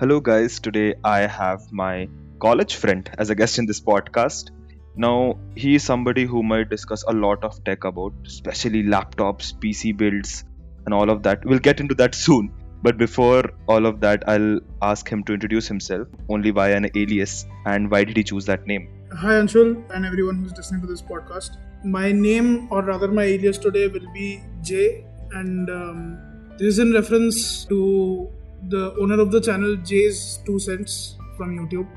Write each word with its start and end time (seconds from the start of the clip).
Hello, 0.00 0.18
guys. 0.18 0.60
Today 0.60 0.94
I 1.04 1.26
have 1.26 1.70
my 1.70 2.08
college 2.38 2.76
friend 2.76 3.10
as 3.18 3.28
a 3.28 3.34
guest 3.34 3.58
in 3.58 3.66
this 3.66 3.82
podcast. 3.82 4.50
Now, 4.96 5.38
he 5.54 5.74
is 5.74 5.82
somebody 5.82 6.24
who 6.24 6.42
might 6.42 6.70
discuss 6.70 7.02
a 7.02 7.12
lot 7.12 7.44
of 7.44 7.62
tech 7.64 7.84
about, 7.84 8.14
especially 8.26 8.82
laptops, 8.82 9.52
PC 9.52 9.94
builds, 9.94 10.44
and 10.86 10.94
all 10.94 11.10
of 11.10 11.22
that. 11.24 11.44
We'll 11.44 11.58
get 11.58 11.80
into 11.80 11.94
that 11.96 12.14
soon. 12.14 12.50
But 12.82 12.96
before 12.96 13.50
all 13.68 13.84
of 13.84 14.00
that, 14.00 14.26
I'll 14.26 14.60
ask 14.80 15.06
him 15.06 15.22
to 15.24 15.34
introduce 15.34 15.68
himself 15.68 16.08
only 16.30 16.50
via 16.50 16.78
an 16.78 16.88
alias 16.94 17.44
and 17.66 17.90
why 17.90 18.04
did 18.04 18.16
he 18.16 18.24
choose 18.24 18.46
that 18.46 18.66
name? 18.66 18.88
Hi 19.12 19.34
Anshul 19.34 19.84
and 19.94 20.06
everyone 20.06 20.36
who's 20.36 20.56
listening 20.56 20.80
to 20.80 20.86
this 20.86 21.02
podcast. 21.02 21.58
My 21.84 22.10
name, 22.10 22.72
or 22.72 22.82
rather 22.82 23.08
my 23.08 23.24
alias 23.24 23.58
today, 23.58 23.88
will 23.88 24.10
be 24.14 24.42
Jay, 24.62 25.04
and 25.32 25.68
um, 25.68 26.18
this 26.52 26.68
is 26.68 26.78
in 26.78 26.94
reference 26.94 27.66
to 27.66 28.30
the 28.68 28.94
owner 29.00 29.20
of 29.20 29.30
the 29.30 29.40
channel 29.40 29.76
JayzTwoCents 29.76 31.16
from 31.36 31.58
YouTube. 31.58 31.88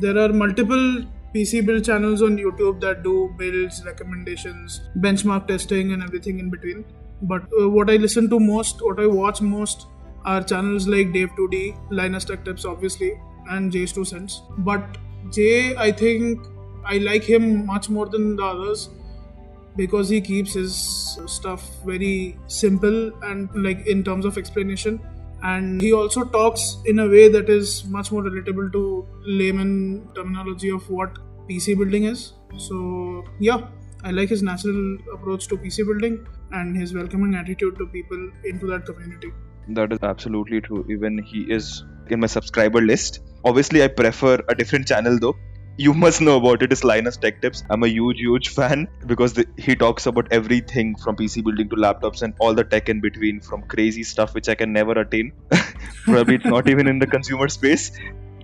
There 0.00 0.18
are 0.18 0.32
multiple 0.32 1.04
PC 1.34 1.64
build 1.66 1.84
channels 1.84 2.22
on 2.22 2.36
YouTube 2.36 2.80
that 2.80 3.02
do 3.02 3.34
builds, 3.36 3.84
recommendations, 3.84 4.80
benchmark 4.98 5.46
testing, 5.48 5.92
and 5.92 6.02
everything 6.02 6.38
in 6.38 6.50
between. 6.50 6.84
But 7.22 7.42
uh, 7.60 7.68
what 7.68 7.90
I 7.90 7.96
listen 7.96 8.28
to 8.30 8.40
most, 8.40 8.82
what 8.82 9.00
I 9.00 9.06
watch 9.06 9.40
most, 9.40 9.86
are 10.24 10.42
channels 10.42 10.88
like 10.88 11.08
Dave2D, 11.08 11.76
Linus 11.90 12.24
Tech 12.24 12.44
Tips, 12.44 12.64
obviously, 12.64 13.12
and 13.50 13.72
JayzTwoCents. 13.72 14.40
But 14.58 14.98
Jay, 15.30 15.76
I 15.76 15.92
think 15.92 16.40
I 16.84 16.98
like 16.98 17.24
him 17.24 17.66
much 17.66 17.88
more 17.88 18.06
than 18.06 18.36
the 18.36 18.44
others 18.44 18.88
because 19.76 20.08
he 20.08 20.20
keeps 20.20 20.54
his 20.54 21.18
stuff 21.26 21.68
very 21.84 22.38
simple 22.46 23.12
and 23.24 23.50
like 23.54 23.86
in 23.86 24.02
terms 24.02 24.24
of 24.24 24.38
explanation 24.38 25.00
and 25.52 25.80
he 25.80 25.92
also 25.92 26.24
talks 26.24 26.78
in 26.86 26.98
a 26.98 27.08
way 27.14 27.28
that 27.28 27.48
is 27.48 27.84
much 27.96 28.10
more 28.12 28.22
relatable 28.22 28.72
to 28.76 29.06
layman 29.40 29.72
terminology 30.14 30.70
of 30.70 30.88
what 30.90 31.18
PC 31.48 31.76
building 31.78 32.04
is. 32.04 32.32
So 32.56 33.24
yeah, 33.38 33.66
I 34.02 34.10
like 34.10 34.28
his 34.28 34.42
natural 34.42 34.98
approach 35.14 35.46
to 35.48 35.56
PC 35.56 35.86
building 35.86 36.26
and 36.52 36.76
his 36.76 36.94
welcoming 36.94 37.34
attitude 37.34 37.76
to 37.78 37.86
people 37.86 38.30
into 38.44 38.66
that 38.66 38.86
community. 38.86 39.32
That 39.68 39.92
is 39.92 39.98
absolutely 40.02 40.60
true. 40.60 40.84
Even 40.88 41.18
he 41.18 41.42
is 41.58 41.84
in 42.08 42.20
my 42.20 42.26
subscriber 42.26 42.80
list. 42.80 43.20
Obviously, 43.44 43.82
I 43.82 43.88
prefer 43.88 44.40
a 44.48 44.54
different 44.54 44.86
channel 44.88 45.18
though 45.18 45.36
you 45.76 45.92
must 45.92 46.20
know 46.20 46.36
about 46.36 46.62
it 46.62 46.72
is 46.72 46.84
Linus 46.84 47.16
Tech 47.16 47.40
Tips. 47.42 47.62
I'm 47.68 47.82
a 47.82 47.88
huge, 47.88 48.18
huge 48.18 48.48
fan 48.48 48.88
because 49.06 49.34
the, 49.34 49.46
he 49.56 49.76
talks 49.76 50.06
about 50.06 50.28
everything 50.30 50.96
from 50.96 51.16
PC 51.16 51.44
building 51.44 51.68
to 51.68 51.76
laptops 51.76 52.22
and 52.22 52.34
all 52.38 52.54
the 52.54 52.64
tech 52.64 52.88
in 52.88 53.00
between, 53.00 53.40
from 53.40 53.62
crazy 53.62 54.02
stuff 54.02 54.34
which 54.34 54.48
I 54.48 54.54
can 54.54 54.72
never 54.72 54.92
attain. 54.92 55.32
Probably 56.04 56.36
it's 56.36 56.44
not 56.46 56.68
even 56.68 56.88
in 56.88 56.98
the 56.98 57.06
consumer 57.06 57.48
space. 57.48 57.92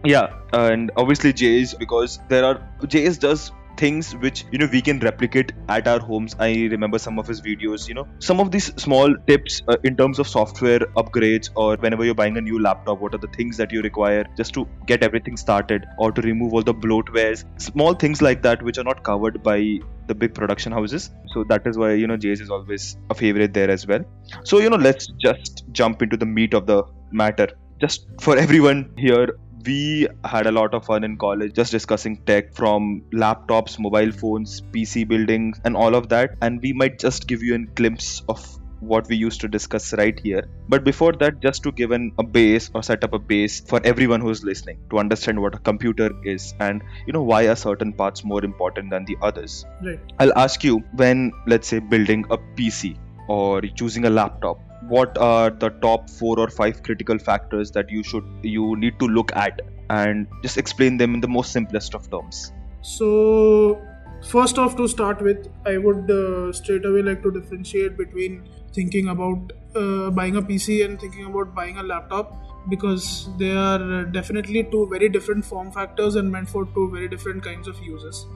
Yeah, 0.04 0.34
and 0.52 0.90
obviously 0.96 1.32
Jays 1.32 1.74
because 1.74 2.18
there 2.28 2.44
are 2.44 2.68
Jays 2.86 3.18
does 3.18 3.52
things 3.76 4.14
which 4.16 4.44
you 4.52 4.58
know 4.58 4.68
we 4.72 4.80
can 4.80 4.98
replicate 5.00 5.52
at 5.68 5.88
our 5.88 5.98
homes. 5.98 6.36
I 6.38 6.68
remember 6.70 6.98
some 6.98 7.18
of 7.18 7.26
his 7.26 7.40
videos 7.40 7.88
you 7.88 7.94
know. 7.94 8.06
Some 8.18 8.40
of 8.40 8.50
these 8.50 8.66
small 8.82 9.14
tips 9.26 9.62
uh, 9.68 9.76
in 9.84 9.96
terms 9.96 10.18
of 10.18 10.28
software 10.28 10.80
upgrades 11.02 11.50
or 11.54 11.76
whenever 11.76 12.04
you're 12.04 12.14
buying 12.14 12.36
a 12.36 12.40
new 12.40 12.60
laptop 12.60 13.00
what 13.00 13.14
are 13.14 13.18
the 13.18 13.32
things 13.38 13.56
that 13.56 13.72
you 13.72 13.82
require 13.82 14.24
just 14.36 14.54
to 14.54 14.66
get 14.86 15.02
everything 15.02 15.36
started 15.36 15.86
or 15.98 16.12
to 16.12 16.22
remove 16.22 16.52
all 16.52 16.62
the 16.62 16.74
bloatwares 16.74 17.44
small 17.60 17.94
things 17.94 18.22
like 18.22 18.42
that 18.42 18.62
which 18.62 18.78
are 18.78 18.84
not 18.84 19.02
covered 19.02 19.42
by 19.42 19.58
the 20.06 20.14
big 20.14 20.34
production 20.34 20.72
houses. 20.72 21.10
So 21.32 21.44
that 21.44 21.66
is 21.66 21.78
why 21.78 21.92
you 21.92 22.06
know 22.06 22.16
jays 22.16 22.40
is 22.40 22.50
always 22.50 22.96
a 23.10 23.14
favorite 23.14 23.54
there 23.54 23.70
as 23.70 23.86
well. 23.86 24.04
So 24.44 24.58
you 24.58 24.70
know 24.70 24.76
let's 24.76 25.06
just 25.18 25.64
jump 25.72 26.02
into 26.02 26.16
the 26.16 26.26
meat 26.26 26.54
of 26.54 26.66
the 26.66 26.82
matter. 27.10 27.48
Just 27.80 28.06
for 28.20 28.36
everyone 28.36 28.92
here 28.96 29.28
we 29.64 30.08
had 30.24 30.46
a 30.46 30.52
lot 30.52 30.74
of 30.74 30.84
fun 30.84 31.04
in 31.04 31.16
college 31.16 31.54
just 31.54 31.70
discussing 31.70 32.16
tech 32.24 32.52
from 32.54 33.02
laptops, 33.12 33.78
mobile 33.78 34.12
phones, 34.12 34.60
PC 34.72 35.06
building, 35.06 35.54
and 35.64 35.76
all 35.76 35.94
of 35.94 36.08
that. 36.08 36.36
And 36.40 36.60
we 36.60 36.72
might 36.72 36.98
just 36.98 37.26
give 37.26 37.42
you 37.42 37.54
a 37.54 37.58
glimpse 37.58 38.22
of 38.28 38.58
what 38.80 39.08
we 39.08 39.16
used 39.16 39.40
to 39.40 39.48
discuss 39.48 39.92
right 39.94 40.18
here. 40.18 40.48
But 40.68 40.84
before 40.84 41.12
that, 41.12 41.40
just 41.40 41.62
to 41.62 41.72
give 41.72 41.92
an, 41.92 42.12
a 42.18 42.24
base 42.24 42.70
or 42.74 42.82
set 42.82 43.04
up 43.04 43.12
a 43.12 43.18
base 43.18 43.60
for 43.60 43.80
everyone 43.84 44.20
who's 44.20 44.42
listening 44.42 44.78
to 44.90 44.98
understand 44.98 45.40
what 45.40 45.54
a 45.54 45.58
computer 45.58 46.10
is 46.24 46.54
and 46.58 46.82
you 47.06 47.12
know 47.12 47.22
why 47.22 47.46
are 47.46 47.56
certain 47.56 47.92
parts 47.92 48.24
more 48.24 48.44
important 48.44 48.90
than 48.90 49.04
the 49.04 49.16
others. 49.22 49.64
Right. 49.82 50.00
I'll 50.18 50.36
ask 50.36 50.64
you 50.64 50.78
when, 50.94 51.32
let's 51.46 51.68
say, 51.68 51.78
building 51.78 52.24
a 52.30 52.38
PC 52.38 52.98
or 53.28 53.60
choosing 53.60 54.04
a 54.04 54.10
laptop 54.10 54.58
what 54.88 55.16
are 55.18 55.50
the 55.50 55.70
top 55.70 56.10
four 56.10 56.38
or 56.38 56.48
five 56.48 56.82
critical 56.82 57.18
factors 57.18 57.70
that 57.72 57.90
you 57.90 58.02
should 58.02 58.24
you 58.42 58.76
need 58.76 58.98
to 58.98 59.06
look 59.06 59.34
at 59.36 59.60
and 59.90 60.26
just 60.42 60.58
explain 60.58 60.96
them 60.96 61.14
in 61.14 61.20
the 61.20 61.28
most 61.28 61.52
simplest 61.52 61.94
of 61.94 62.10
terms. 62.10 62.52
So 62.82 63.80
first 64.22 64.58
off 64.58 64.76
to 64.76 64.86
start 64.86 65.20
with 65.20 65.48
i 65.66 65.76
would 65.76 66.10
uh, 66.10 66.52
straight 66.52 66.84
away 66.84 67.02
like 67.02 67.22
to 67.22 67.30
differentiate 67.32 67.96
between 67.96 68.44
thinking 68.72 69.08
about 69.08 69.52
uh, 69.74 70.10
buying 70.10 70.36
a 70.36 70.42
pc 70.42 70.84
and 70.84 71.00
thinking 71.00 71.26
about 71.26 71.54
buying 71.54 71.76
a 71.78 71.82
laptop 71.82 72.38
because 72.68 73.28
they 73.38 73.50
are 73.50 74.04
definitely 74.04 74.62
two 74.62 74.86
very 74.90 75.08
different 75.08 75.44
form 75.44 75.72
factors 75.72 76.14
and 76.14 76.30
meant 76.30 76.48
for 76.48 76.66
two 76.66 76.88
very 76.90 77.08
different 77.08 77.42
kinds 77.42 77.66
of 77.66 77.76
uses 77.82 78.26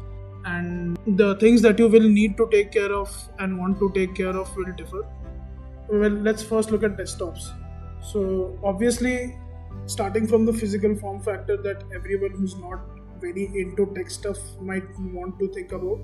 and 0.44 0.98
the 1.06 1.36
things 1.36 1.62
that 1.62 1.78
you 1.78 1.86
will 1.86 2.08
need 2.08 2.36
to 2.36 2.48
take 2.50 2.72
care 2.72 2.92
of 2.92 3.16
and 3.38 3.56
want 3.56 3.78
to 3.78 3.90
take 3.94 4.14
care 4.14 4.36
of 4.36 4.56
will 4.56 4.72
differ 4.72 5.06
well 5.88 6.10
let's 6.10 6.42
first 6.42 6.70
look 6.70 6.82
at 6.82 6.96
desktops. 6.96 7.52
So 8.02 8.58
obviously 8.62 9.36
starting 9.86 10.26
from 10.26 10.44
the 10.44 10.52
physical 10.52 10.94
form 10.96 11.20
factor 11.20 11.56
that 11.56 11.84
everyone 11.94 12.32
who's 12.32 12.56
not 12.56 12.80
very 13.20 13.46
into 13.54 13.86
tech 13.94 14.10
stuff 14.10 14.38
might 14.60 14.84
want 14.98 15.38
to 15.38 15.48
think 15.48 15.72
about 15.72 15.98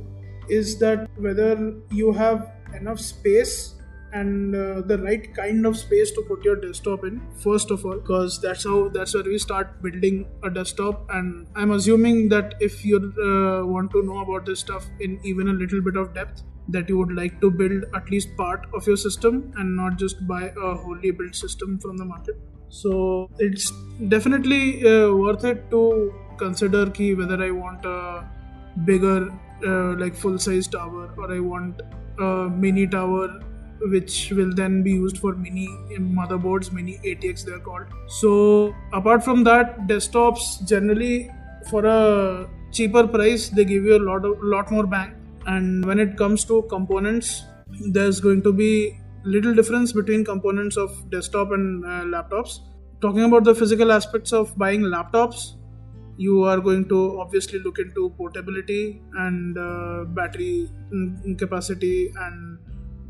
is 0.48 0.78
that 0.78 1.08
whether 1.16 1.74
you 1.90 2.12
have 2.12 2.50
enough 2.74 2.98
space 2.98 3.74
and 4.12 4.54
uh, 4.54 4.82
the 4.82 4.98
right 4.98 5.34
kind 5.34 5.64
of 5.66 5.76
space 5.76 6.10
to 6.10 6.22
put 6.28 6.44
your 6.44 6.56
desktop 6.56 7.04
in 7.04 7.20
first 7.38 7.70
of 7.70 7.84
all 7.86 7.96
because 7.96 8.40
that's 8.40 8.64
how 8.64 8.88
that's 8.88 9.14
where 9.14 9.24
we 9.24 9.38
start 9.38 9.82
building 9.82 10.26
a 10.42 10.50
desktop. 10.50 11.06
And 11.10 11.46
i'm 11.56 11.70
assuming 11.70 12.28
that 12.28 12.54
if 12.60 12.84
you 12.84 12.96
uh, 12.98 13.66
want 13.66 13.90
to 13.92 14.02
know 14.02 14.20
about 14.20 14.46
this 14.46 14.60
stuff 14.60 14.86
in 15.00 15.18
even 15.24 15.48
a 15.48 15.52
little 15.52 15.80
bit 15.80 15.96
of 15.96 16.14
depth 16.14 16.42
that 16.72 16.88
you 16.88 16.98
would 16.98 17.12
like 17.12 17.40
to 17.40 17.50
build 17.50 17.84
at 17.94 18.10
least 18.10 18.36
part 18.36 18.66
of 18.74 18.86
your 18.86 18.96
system 18.96 19.52
and 19.56 19.76
not 19.76 19.96
just 19.96 20.26
buy 20.26 20.52
a 20.62 20.74
wholly 20.74 21.10
built 21.10 21.34
system 21.34 21.78
from 21.78 21.96
the 21.96 22.04
market. 22.04 22.36
So 22.68 23.30
it's 23.38 23.70
definitely 24.08 24.86
uh, 24.86 25.12
worth 25.12 25.44
it 25.44 25.70
to 25.70 26.12
consider 26.38 26.90
key 26.90 27.14
whether 27.14 27.42
i 27.42 27.50
want 27.50 27.84
a 27.84 28.24
bigger 28.84 29.28
uh, 29.66 29.94
like 30.02 30.14
full 30.14 30.38
size 30.38 30.66
tower 30.66 31.14
or 31.16 31.32
i 31.32 31.38
want 31.38 31.82
a 32.18 32.48
mini 32.64 32.86
tower 32.86 33.28
which 33.94 34.30
will 34.30 34.52
then 34.54 34.82
be 34.82 34.92
used 34.92 35.18
for 35.18 35.34
mini 35.34 35.68
motherboards 36.18 36.72
mini 36.72 36.98
atx 37.04 37.44
they're 37.44 37.58
called. 37.58 37.86
So 38.06 38.74
apart 38.92 39.24
from 39.24 39.42
that 39.44 39.86
desktops 39.88 40.66
generally 40.68 41.30
for 41.70 41.84
a 41.84 42.48
cheaper 42.70 43.06
price 43.06 43.48
they 43.48 43.64
give 43.64 43.84
you 43.84 43.96
a 43.96 44.04
lot 44.10 44.24
of 44.24 44.38
lot 44.40 44.70
more 44.70 44.86
bang 44.86 45.16
and 45.46 45.84
when 45.84 45.98
it 45.98 46.16
comes 46.16 46.44
to 46.44 46.62
components 46.62 47.44
there's 47.90 48.20
going 48.20 48.42
to 48.42 48.52
be 48.52 48.98
little 49.24 49.54
difference 49.54 49.92
between 49.92 50.24
components 50.24 50.76
of 50.76 51.10
desktop 51.10 51.52
and 51.52 51.84
uh, 51.84 52.04
laptops. 52.04 52.58
Talking 53.00 53.24
about 53.24 53.44
the 53.44 53.54
physical 53.54 53.90
aspects 53.90 54.32
of 54.32 54.56
buying 54.56 54.82
laptops 54.82 55.54
you 56.16 56.44
are 56.44 56.60
going 56.60 56.88
to 56.88 57.18
obviously 57.20 57.58
look 57.60 57.78
into 57.78 58.10
portability 58.10 59.00
and 59.14 59.58
uh, 59.58 60.04
battery 60.04 60.70
capacity 61.38 62.12
and 62.16 62.58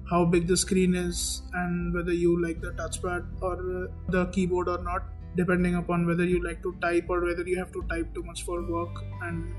how 0.09 0.25
big 0.25 0.47
the 0.47 0.57
screen 0.57 0.95
is 0.95 1.43
and 1.55 1.95
whether 1.95 2.13
you 2.13 2.41
like 2.43 2.61
the 2.61 2.71
touchpad 2.73 3.25
or 3.41 3.55
uh, 3.55 3.87
the 4.09 4.27
keyboard 4.27 4.69
or 4.69 4.79
not 4.83 5.03
depending 5.37 5.75
upon 5.75 6.07
whether 6.07 6.25
you 6.25 6.43
like 6.45 6.63
to 6.63 6.75
type 6.81 7.07
or 7.09 7.21
whether 7.25 7.43
you 7.43 7.59
have 7.59 7.73
to 7.73 7.83
type 7.91 8.15
too 8.15 8.23
much 8.23 8.45
for 8.45 8.63
work 8.71 9.05
and 9.23 9.55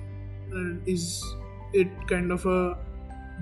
uh, 0.53 0.81
is 0.85 1.23
it 1.73 1.87
kind 2.07 2.31
of 2.31 2.45
a 2.45 2.77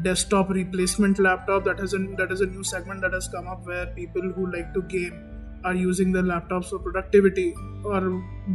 desktop 0.04 0.50
replacement 0.50 1.20
laptop 1.20 1.64
that 1.66 1.80
has 1.80 1.94
a 1.94 2.00
that 2.18 2.32
is 2.32 2.42
a 2.42 2.46
new 2.46 2.64
segment 2.64 3.02
that 3.02 3.14
has 3.14 3.28
come 3.28 3.48
up 3.48 3.66
where 3.66 3.88
people 3.88 4.22
who 4.22 4.52
like 4.52 4.74
to 4.74 4.82
game 4.84 5.28
are 5.64 5.76
using 5.76 6.12
their 6.12 6.24
laptops 6.24 6.70
for 6.70 6.80
productivity 6.80 7.54
or 7.84 8.00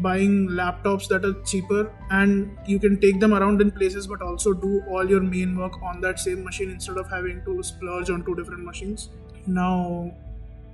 buying 0.07 0.49
laptops 0.49 1.07
that 1.07 1.25
are 1.25 1.35
cheaper. 1.43 1.93
And 2.11 2.59
you 2.67 2.81
can 2.81 3.01
take 3.01 3.21
them 3.21 3.33
around 3.33 3.61
in 3.61 3.71
places 3.71 4.09
but 4.09 4.21
also 4.23 4.53
do 4.53 4.83
all 4.89 5.09
your 5.09 5.21
main 5.21 5.57
work 5.57 5.81
on 5.83 6.01
that 6.01 6.19
same 6.19 6.43
machine 6.43 6.69
instead 6.71 6.97
of 6.97 7.09
having 7.09 7.45
to 7.45 7.63
splurge 7.63 8.11
on 8.11 8.25
two 8.25 8.35
different 8.35 8.65
machines. 8.65 9.11
Now 9.47 10.11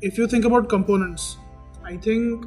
if 0.01 0.19
you 0.19 0.27
think 0.27 0.45
about 0.45 0.69
components 0.69 1.37
i 1.85 1.97
think 2.07 2.47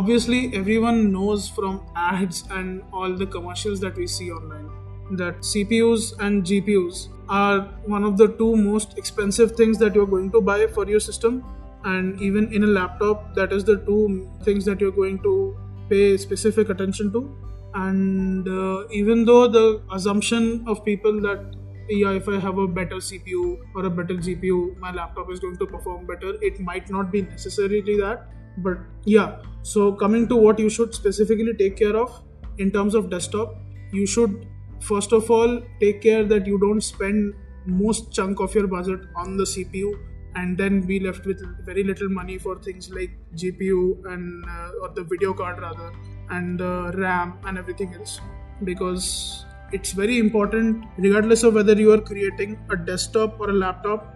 obviously 0.00 0.40
everyone 0.60 1.12
knows 1.12 1.48
from 1.48 1.80
ads 1.96 2.44
and 2.50 2.82
all 2.92 3.16
the 3.22 3.26
commercials 3.26 3.80
that 3.80 3.96
we 3.96 4.06
see 4.06 4.30
online 4.30 4.70
that 5.12 5.38
cpus 5.40 6.12
and 6.20 6.44
gpus 6.44 7.08
are 7.28 7.60
one 7.86 8.04
of 8.04 8.16
the 8.16 8.28
two 8.38 8.56
most 8.56 8.96
expensive 8.98 9.52
things 9.52 9.78
that 9.78 9.94
you're 9.94 10.06
going 10.06 10.30
to 10.30 10.40
buy 10.40 10.66
for 10.66 10.86
your 10.86 11.00
system. 11.00 11.42
And 11.84 12.20
even 12.20 12.52
in 12.52 12.64
a 12.64 12.66
laptop 12.66 13.34
that 13.34 13.52
is 13.52 13.64
the 13.64 13.76
two 13.76 14.30
things 14.42 14.64
that 14.66 14.80
you're 14.80 14.92
going 14.92 15.22
to 15.22 15.56
pay 15.88 16.16
specific 16.16 16.68
attention 16.70 17.12
to. 17.12 17.36
And 17.74 18.48
uh, 18.48 18.86
even 18.90 19.24
though 19.24 19.48
the 19.48 19.82
assumption 19.92 20.64
of 20.66 20.84
people 20.84 21.20
that 21.22 21.54
yeah 21.88 22.12
if 22.12 22.26
i 22.28 22.38
have 22.40 22.56
a 22.56 22.66
better 22.66 22.96
cpu 22.96 23.58
or 23.74 23.84
a 23.84 23.90
better 23.90 24.14
gpu 24.14 24.74
my 24.78 24.90
laptop 24.90 25.30
is 25.30 25.38
going 25.38 25.54
to 25.58 25.66
perform 25.66 26.06
better 26.06 26.32
it 26.40 26.58
might 26.58 26.88
not 26.90 27.10
be 27.12 27.22
necessarily 27.22 27.98
that. 28.00 28.28
But 28.58 28.78
yeah. 29.04 29.38
So 29.62 29.92
coming 29.92 30.28
to 30.28 30.36
what 30.36 30.58
you 30.58 30.68
should 30.70 30.94
specifically 30.94 31.54
take 31.58 31.76
care 31.76 31.96
of 31.96 32.22
in 32.58 32.70
terms 32.70 32.94
of 32.94 33.10
desktop 33.10 33.56
you 33.92 34.06
should 34.06 34.46
first 34.88 35.12
of 35.12 35.30
all 35.30 35.60
take 35.80 36.00
care 36.02 36.24
that 36.32 36.46
you 36.46 36.58
don't 36.58 36.82
spend 36.82 37.34
most 37.66 38.12
chunk 38.12 38.40
of 38.40 38.54
your 38.54 38.66
budget 38.66 39.06
on 39.16 39.36
the 39.36 39.44
cpu 39.44 39.94
and 40.36 40.58
then 40.58 40.80
be 40.80 40.98
left 41.00 41.26
with 41.26 41.42
very 41.64 41.84
little 41.84 42.08
money 42.08 42.38
for 42.38 42.56
things 42.58 42.90
like 42.90 43.10
GPU 43.34 44.04
and 44.12 44.44
uh, 44.44 44.82
or 44.82 44.88
the 44.94 45.04
video 45.04 45.32
card 45.32 45.60
rather 45.60 45.92
and 46.30 46.60
uh, 46.60 46.90
RAM 46.94 47.38
and 47.46 47.58
everything 47.58 47.94
else. 47.94 48.20
Because 48.62 49.44
it's 49.72 49.92
very 49.92 50.18
important 50.18 50.84
regardless 50.98 51.42
of 51.42 51.54
whether 51.54 51.74
you 51.74 51.92
are 51.92 52.00
creating 52.00 52.58
a 52.70 52.76
desktop 52.76 53.40
or 53.40 53.50
a 53.50 53.52
laptop 53.52 54.10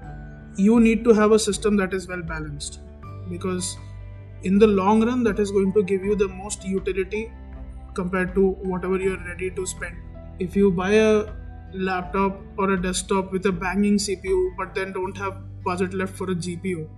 you 0.56 0.80
need 0.80 1.04
to 1.04 1.12
have 1.12 1.32
a 1.32 1.38
system 1.38 1.76
that 1.76 1.94
is 1.94 2.08
well 2.08 2.22
balanced. 2.22 2.80
Because 3.30 3.76
in 4.42 4.58
the 4.58 4.66
long 4.66 5.04
run 5.04 5.22
that 5.24 5.38
is 5.38 5.50
going 5.50 5.72
to 5.72 5.82
give 5.82 6.04
you 6.04 6.14
the 6.16 6.28
most 6.28 6.64
utility 6.64 7.32
compared 7.94 8.34
to 8.34 8.50
whatever 8.62 8.98
you're 8.98 9.24
ready 9.24 9.50
to 9.50 9.66
spend 9.66 9.96
if 10.38 10.56
you 10.56 10.70
buy 10.70 10.92
a 10.92 11.24
laptop 11.72 12.40
or 12.56 12.72
a 12.72 12.80
desktop 12.80 13.32
with 13.32 13.46
a 13.46 13.52
banging 13.52 13.96
CPU 13.96 14.56
but 14.56 14.74
then 14.74 14.92
don't 14.92 15.16
have 15.16 15.36
budget 15.64 15.92
left 15.94 16.16
for 16.16 16.30
a 16.30 16.34
GPU, 16.34 16.88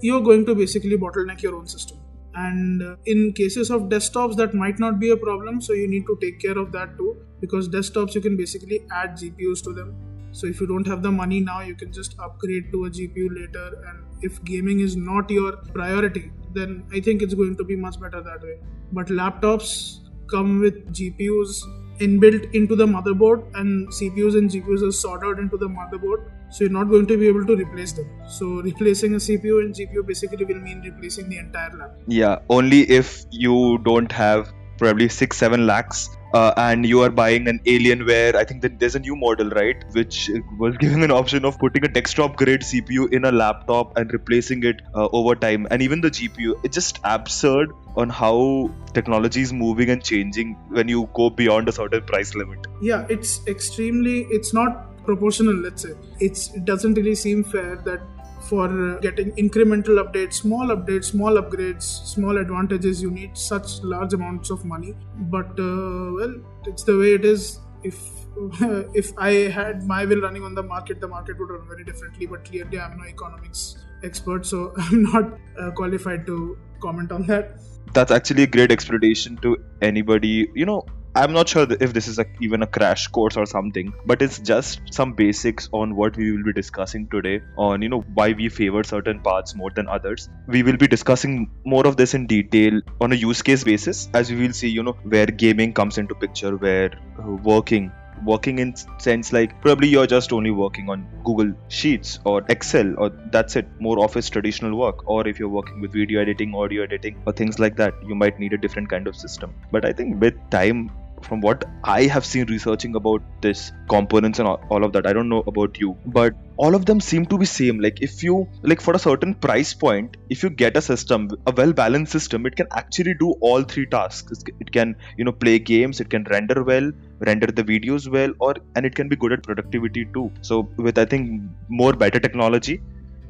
you're 0.00 0.20
going 0.20 0.44
to 0.46 0.54
basically 0.54 0.96
bottleneck 0.96 1.42
your 1.42 1.56
own 1.56 1.66
system. 1.66 1.98
And 2.34 2.82
uh, 2.82 2.96
in 3.06 3.32
cases 3.32 3.70
of 3.70 3.82
desktops, 3.82 4.36
that 4.36 4.54
might 4.54 4.78
not 4.78 5.00
be 5.00 5.10
a 5.10 5.16
problem, 5.16 5.60
so 5.60 5.72
you 5.72 5.88
need 5.88 6.06
to 6.06 6.16
take 6.20 6.40
care 6.40 6.58
of 6.58 6.70
that 6.72 6.96
too. 6.96 7.16
Because 7.40 7.68
desktops, 7.68 8.14
you 8.14 8.20
can 8.20 8.36
basically 8.36 8.86
add 8.92 9.16
GPUs 9.16 9.62
to 9.64 9.72
them. 9.72 9.96
So 10.32 10.46
if 10.46 10.60
you 10.60 10.66
don't 10.66 10.86
have 10.86 11.02
the 11.02 11.10
money 11.10 11.40
now, 11.40 11.62
you 11.62 11.74
can 11.74 11.92
just 11.92 12.18
upgrade 12.20 12.70
to 12.72 12.84
a 12.84 12.90
GPU 12.90 13.28
later. 13.34 13.82
And 13.88 14.04
if 14.22 14.42
gaming 14.44 14.80
is 14.80 14.94
not 14.94 15.30
your 15.30 15.56
priority, 15.74 16.30
then 16.54 16.84
I 16.92 17.00
think 17.00 17.22
it's 17.22 17.34
going 17.34 17.56
to 17.56 17.64
be 17.64 17.76
much 17.76 17.98
better 17.98 18.20
that 18.20 18.42
way. 18.42 18.58
But 18.92 19.06
laptops 19.06 20.00
come 20.30 20.60
with 20.60 20.92
GPUs 20.92 21.62
inbuilt 22.06 22.52
into 22.54 22.76
the 22.76 22.86
motherboard 22.86 23.44
and 23.54 23.88
CPUs 23.88 24.36
and 24.38 24.50
GPUs 24.50 24.86
are 24.88 24.92
soldered 24.92 25.38
into 25.38 25.56
the 25.56 25.68
motherboard 25.68 26.30
so 26.50 26.64
you're 26.64 26.72
not 26.72 26.84
going 26.84 27.06
to 27.06 27.16
be 27.16 27.28
able 27.28 27.44
to 27.46 27.56
replace 27.56 27.92
them. 27.92 28.08
So 28.28 28.46
replacing 28.62 29.14
a 29.14 29.16
CPU 29.16 29.60
and 29.62 29.74
GPU 29.74 30.06
basically 30.06 30.44
will 30.44 30.60
mean 30.60 30.80
replacing 30.82 31.28
the 31.28 31.38
entire 31.38 31.70
lab. 31.70 31.90
Yeah 32.06 32.38
only 32.48 32.82
if 32.90 33.24
you 33.30 33.78
don't 33.84 34.10
have 34.12 34.52
probably 34.78 35.08
6 35.08 35.36
7 35.36 35.66
lakhs 35.66 36.17
uh, 36.34 36.52
and 36.56 36.86
you 36.86 37.00
are 37.00 37.10
buying 37.10 37.48
an 37.48 37.60
Alienware. 37.60 38.34
I 38.34 38.44
think 38.44 38.62
that 38.62 38.78
there's 38.78 38.94
a 38.94 38.98
new 38.98 39.16
model, 39.16 39.50
right, 39.50 39.82
which 39.92 40.30
was 40.58 40.76
giving 40.76 41.02
an 41.02 41.10
option 41.10 41.44
of 41.44 41.58
putting 41.58 41.84
a 41.84 41.88
desktop 41.88 42.36
grade 42.36 42.60
CPU 42.60 43.12
in 43.12 43.24
a 43.24 43.32
laptop 43.32 43.96
and 43.96 44.12
replacing 44.12 44.64
it 44.64 44.82
uh, 44.94 45.08
over 45.12 45.34
time, 45.34 45.66
and 45.70 45.82
even 45.82 46.00
the 46.00 46.10
GPU. 46.10 46.58
It's 46.64 46.74
just 46.74 46.98
absurd 47.04 47.72
on 47.96 48.10
how 48.10 48.70
technology 48.92 49.42
is 49.42 49.52
moving 49.52 49.90
and 49.90 50.02
changing 50.02 50.54
when 50.68 50.88
you 50.88 51.08
go 51.14 51.30
beyond 51.30 51.68
a 51.68 51.72
certain 51.72 52.02
price 52.02 52.34
limit. 52.34 52.66
Yeah, 52.82 53.06
it's 53.08 53.46
extremely. 53.46 54.26
It's 54.30 54.52
not 54.52 55.04
proportional. 55.04 55.54
Let's 55.54 55.82
say 55.82 55.94
it's, 56.20 56.54
it 56.54 56.64
doesn't 56.64 56.94
really 56.94 57.14
seem 57.14 57.44
fair 57.44 57.76
that 57.84 58.00
for 58.48 58.66
uh, 58.66 58.98
getting 59.00 59.32
incremental 59.32 60.02
updates, 60.02 60.34
small 60.34 60.68
updates, 60.74 61.04
small 61.04 61.40
upgrades, 61.40 61.82
small 61.82 62.38
advantages, 62.38 63.02
you 63.02 63.10
need 63.10 63.36
such 63.36 63.82
large 63.82 64.14
amounts 64.14 64.50
of 64.50 64.64
money. 64.64 64.94
But 65.36 65.50
uh, 65.58 66.12
well, 66.18 66.34
it's 66.66 66.84
the 66.84 66.98
way 66.98 67.14
it 67.14 67.24
is. 67.24 67.60
If 67.82 67.98
if 68.94 69.12
I 69.18 69.30
had 69.58 69.84
my 69.84 70.04
will 70.04 70.20
running 70.20 70.44
on 70.44 70.54
the 70.54 70.62
market, 70.62 71.00
the 71.00 71.08
market 71.08 71.38
would 71.38 71.50
run 71.50 71.66
very 71.68 71.84
differently. 71.84 72.26
But 72.26 72.44
clearly, 72.44 72.80
I'm 72.80 72.98
no 72.98 73.04
economics 73.04 73.76
expert, 74.02 74.46
so 74.46 74.72
I'm 74.76 75.02
not 75.02 75.38
uh, 75.60 75.70
qualified 75.72 76.26
to 76.26 76.56
comment 76.80 77.12
on 77.12 77.26
that. 77.26 77.60
That's 77.94 78.12
actually 78.12 78.42
a 78.44 78.46
great 78.46 78.70
explanation 78.70 79.36
to 79.38 79.56
anybody. 79.82 80.48
You 80.54 80.66
know, 80.66 80.84
I'm 81.14 81.32
not 81.32 81.48
sure 81.48 81.66
if 81.80 81.92
this 81.92 82.06
is 82.06 82.18
a, 82.18 82.26
even 82.40 82.62
a 82.62 82.66
crash 82.66 83.08
course 83.08 83.36
or 83.36 83.46
something, 83.46 83.92
but 84.06 84.22
it's 84.22 84.38
just 84.38 84.80
some 84.92 85.14
basics 85.14 85.68
on 85.72 85.96
what 85.96 86.16
we 86.16 86.30
will 86.32 86.44
be 86.44 86.52
discussing 86.52 87.08
today 87.08 87.42
on, 87.56 87.82
you 87.82 87.88
know, 87.88 88.00
why 88.14 88.32
we 88.32 88.48
favor 88.48 88.84
certain 88.84 89.20
paths 89.20 89.54
more 89.54 89.70
than 89.70 89.88
others. 89.88 90.28
We 90.46 90.62
will 90.62 90.76
be 90.76 90.86
discussing 90.86 91.50
more 91.64 91.86
of 91.86 91.96
this 91.96 92.14
in 92.14 92.26
detail 92.26 92.80
on 93.00 93.12
a 93.12 93.16
use 93.16 93.42
case 93.42 93.64
basis 93.64 94.08
as 94.14 94.30
we 94.30 94.36
will 94.36 94.52
see, 94.52 94.68
you 94.68 94.82
know, 94.82 94.96
where 95.02 95.26
gaming 95.26 95.72
comes 95.72 95.98
into 95.98 96.14
picture, 96.14 96.56
where 96.56 96.92
uh, 97.18 97.30
working 97.30 97.90
working 98.24 98.58
in 98.58 98.74
sense 98.98 99.32
like 99.32 99.60
probably 99.60 99.88
you're 99.88 100.06
just 100.06 100.32
only 100.32 100.50
working 100.50 100.88
on 100.88 101.06
google 101.24 101.52
sheets 101.68 102.18
or 102.24 102.44
excel 102.48 102.94
or 102.98 103.10
that's 103.30 103.56
it 103.56 103.66
more 103.80 103.98
office 103.98 104.28
traditional 104.30 104.76
work. 104.76 105.08
Or 105.08 105.26
if 105.26 105.38
you're 105.38 105.48
working 105.48 105.80
with 105.80 105.92
video 105.92 106.20
editing 106.20 106.54
audio 106.54 106.82
editing 106.82 107.20
or 107.26 107.32
things 107.32 107.58
like 107.58 107.76
that 107.76 107.94
you 108.06 108.14
might 108.14 108.38
need 108.38 108.52
a 108.52 108.58
different 108.58 108.88
kind 108.88 109.06
of 109.06 109.16
system. 109.16 109.54
But 109.70 109.84
i 109.84 109.92
think 109.92 110.20
with 110.20 110.34
time 110.50 110.90
from 111.24 111.40
what 111.40 111.64
I 111.84 112.04
have 112.04 112.24
seen 112.24 112.46
researching 112.46 112.94
about 112.96 113.22
this 113.40 113.72
components 113.88 114.38
and 114.38 114.48
all 114.48 114.84
of 114.84 114.92
that, 114.92 115.06
I 115.06 115.12
don't 115.12 115.28
know 115.28 115.42
about 115.46 115.78
you, 115.78 115.96
but 116.06 116.34
all 116.56 116.74
of 116.74 116.86
them 116.86 117.00
seem 117.00 117.26
to 117.26 117.38
be 117.38 117.44
same. 117.44 117.80
Like 117.80 118.02
if 118.02 118.22
you 118.22 118.48
like 118.62 118.80
for 118.80 118.94
a 118.94 118.98
certain 118.98 119.34
price 119.34 119.72
point, 119.74 120.16
if 120.28 120.42
you 120.42 120.50
get 120.50 120.76
a 120.76 120.82
system, 120.82 121.30
a 121.46 121.52
well 121.52 121.72
balanced 121.72 122.12
system, 122.12 122.46
it 122.46 122.56
can 122.56 122.66
actually 122.72 123.14
do 123.14 123.32
all 123.40 123.62
three 123.62 123.86
tasks. 123.86 124.44
It 124.60 124.72
can 124.72 124.96
you 125.16 125.24
know 125.24 125.32
play 125.32 125.58
games, 125.58 126.00
it 126.00 126.10
can 126.10 126.24
render 126.24 126.62
well, 126.64 126.90
render 127.20 127.46
the 127.46 127.64
videos 127.64 128.10
well, 128.10 128.32
or 128.40 128.54
and 128.74 128.86
it 128.86 128.94
can 128.94 129.08
be 129.08 129.16
good 129.16 129.32
at 129.32 129.42
productivity 129.42 130.04
too. 130.06 130.30
So 130.42 130.68
with 130.76 130.98
I 130.98 131.04
think 131.04 131.42
more 131.68 131.92
better 131.92 132.20
technology 132.20 132.80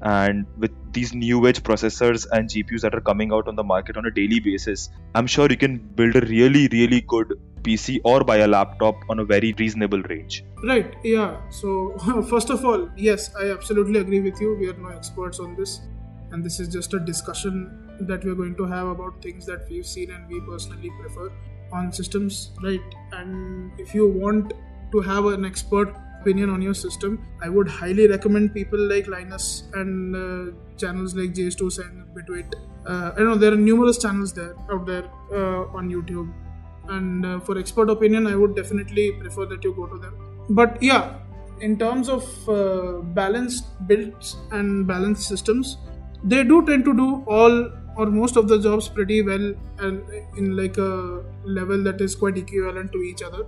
and 0.00 0.47
with 0.57 0.71
these 0.92 1.12
new 1.12 1.47
age 1.47 1.62
processors 1.62 2.26
and 2.30 2.49
GPUs 2.49 2.83
that 2.83 2.95
are 2.95 3.00
coming 3.00 3.33
out 3.33 3.49
on 3.49 3.57
the 3.57 3.64
market 3.64 3.97
on 3.97 4.07
a 4.07 4.11
daily 4.11 4.40
basis, 4.40 4.90
I'm 5.14 5.26
sure 5.26 5.49
you 5.50 5.57
can 5.57 5.78
build 5.78 6.16
a 6.16 6.21
really, 6.21 6.68
really 6.68 7.00
good 7.00 7.38
PC 7.58 8.00
or 8.04 8.24
buy 8.24 8.38
a 8.38 8.46
laptop 8.46 8.96
on 9.08 9.18
a 9.18 9.24
very 9.24 9.52
reasonable 9.58 10.02
range. 10.02 10.44
Right, 10.64 10.94
yeah. 11.04 11.40
So, 11.50 11.96
first 12.30 12.50
of 12.50 12.64
all, 12.64 12.88
yes, 12.96 13.34
I 13.36 13.50
absolutely 13.50 14.00
agree 14.00 14.20
with 14.20 14.40
you. 14.40 14.56
We 14.58 14.68
are 14.70 14.74
no 14.74 14.88
experts 14.88 15.40
on 15.40 15.54
this, 15.56 15.80
and 16.32 16.44
this 16.44 16.60
is 16.60 16.68
just 16.68 16.94
a 16.94 17.00
discussion 17.00 17.88
that 18.00 18.24
we're 18.24 18.34
going 18.34 18.56
to 18.56 18.64
have 18.64 18.88
about 18.88 19.20
things 19.22 19.46
that 19.46 19.68
we've 19.68 19.86
seen 19.86 20.10
and 20.10 20.28
we 20.28 20.40
personally 20.40 20.90
prefer 21.00 21.32
on 21.72 21.92
systems, 21.92 22.50
right? 22.62 22.80
And 23.12 23.72
if 23.78 23.94
you 23.94 24.08
want 24.08 24.52
to 24.92 25.00
have 25.00 25.26
an 25.26 25.44
expert 25.44 25.94
opinion 26.20 26.50
on 26.50 26.62
your 26.62 26.74
system, 26.74 27.26
I 27.42 27.48
would 27.48 27.68
highly 27.68 28.06
recommend 28.08 28.54
people 28.54 28.78
like 28.78 29.06
Linus 29.06 29.64
and 29.74 30.16
uh, 30.16 30.52
channels 30.76 31.14
like 31.14 31.32
JS2 31.34 31.78
and 31.84 32.06
Bitwit. 32.14 32.54
Uh, 32.86 33.12
I 33.16 33.20
know 33.22 33.34
there 33.34 33.52
are 33.52 33.56
numerous 33.56 33.98
channels 33.98 34.32
there 34.32 34.54
out 34.70 34.86
there 34.86 35.04
uh, 35.32 35.76
on 35.76 35.90
YouTube, 35.90 36.32
and 36.88 37.26
uh, 37.26 37.40
for 37.40 37.59
expert 37.59 37.90
opinion, 37.90 38.26
I 38.26 38.35
would 38.37 38.54
definitely 38.57 39.12
prefer 39.12 39.47
that 39.47 39.62
you 39.64 39.75
go 39.75 39.87
to 39.87 39.99
them. 39.99 40.14
But 40.50 40.83
yeah, 40.83 41.18
in 41.61 41.78
terms 41.78 42.09
of 42.09 42.49
uh, 42.49 43.00
balanced 43.21 43.64
builds 43.87 44.37
and 44.50 44.87
balanced 44.87 45.28
systems, 45.28 45.78
they 46.25 46.45
do 46.45 46.64
tend 46.66 46.85
to 46.85 46.95
do 46.97 47.25
all 47.26 47.71
or 47.97 48.07
most 48.07 48.37
of 48.37 48.47
the 48.49 48.59
jobs 48.61 48.88
pretty 48.88 49.23
well 49.23 49.54
and 49.78 50.02
in 50.37 50.57
like 50.57 50.78
a 50.78 51.25
level 51.45 51.83
that 51.83 52.00
is 52.00 52.14
quite 52.14 52.38
equivalent 52.38 52.92
to 52.92 52.99
each 52.99 53.23
other 53.23 53.45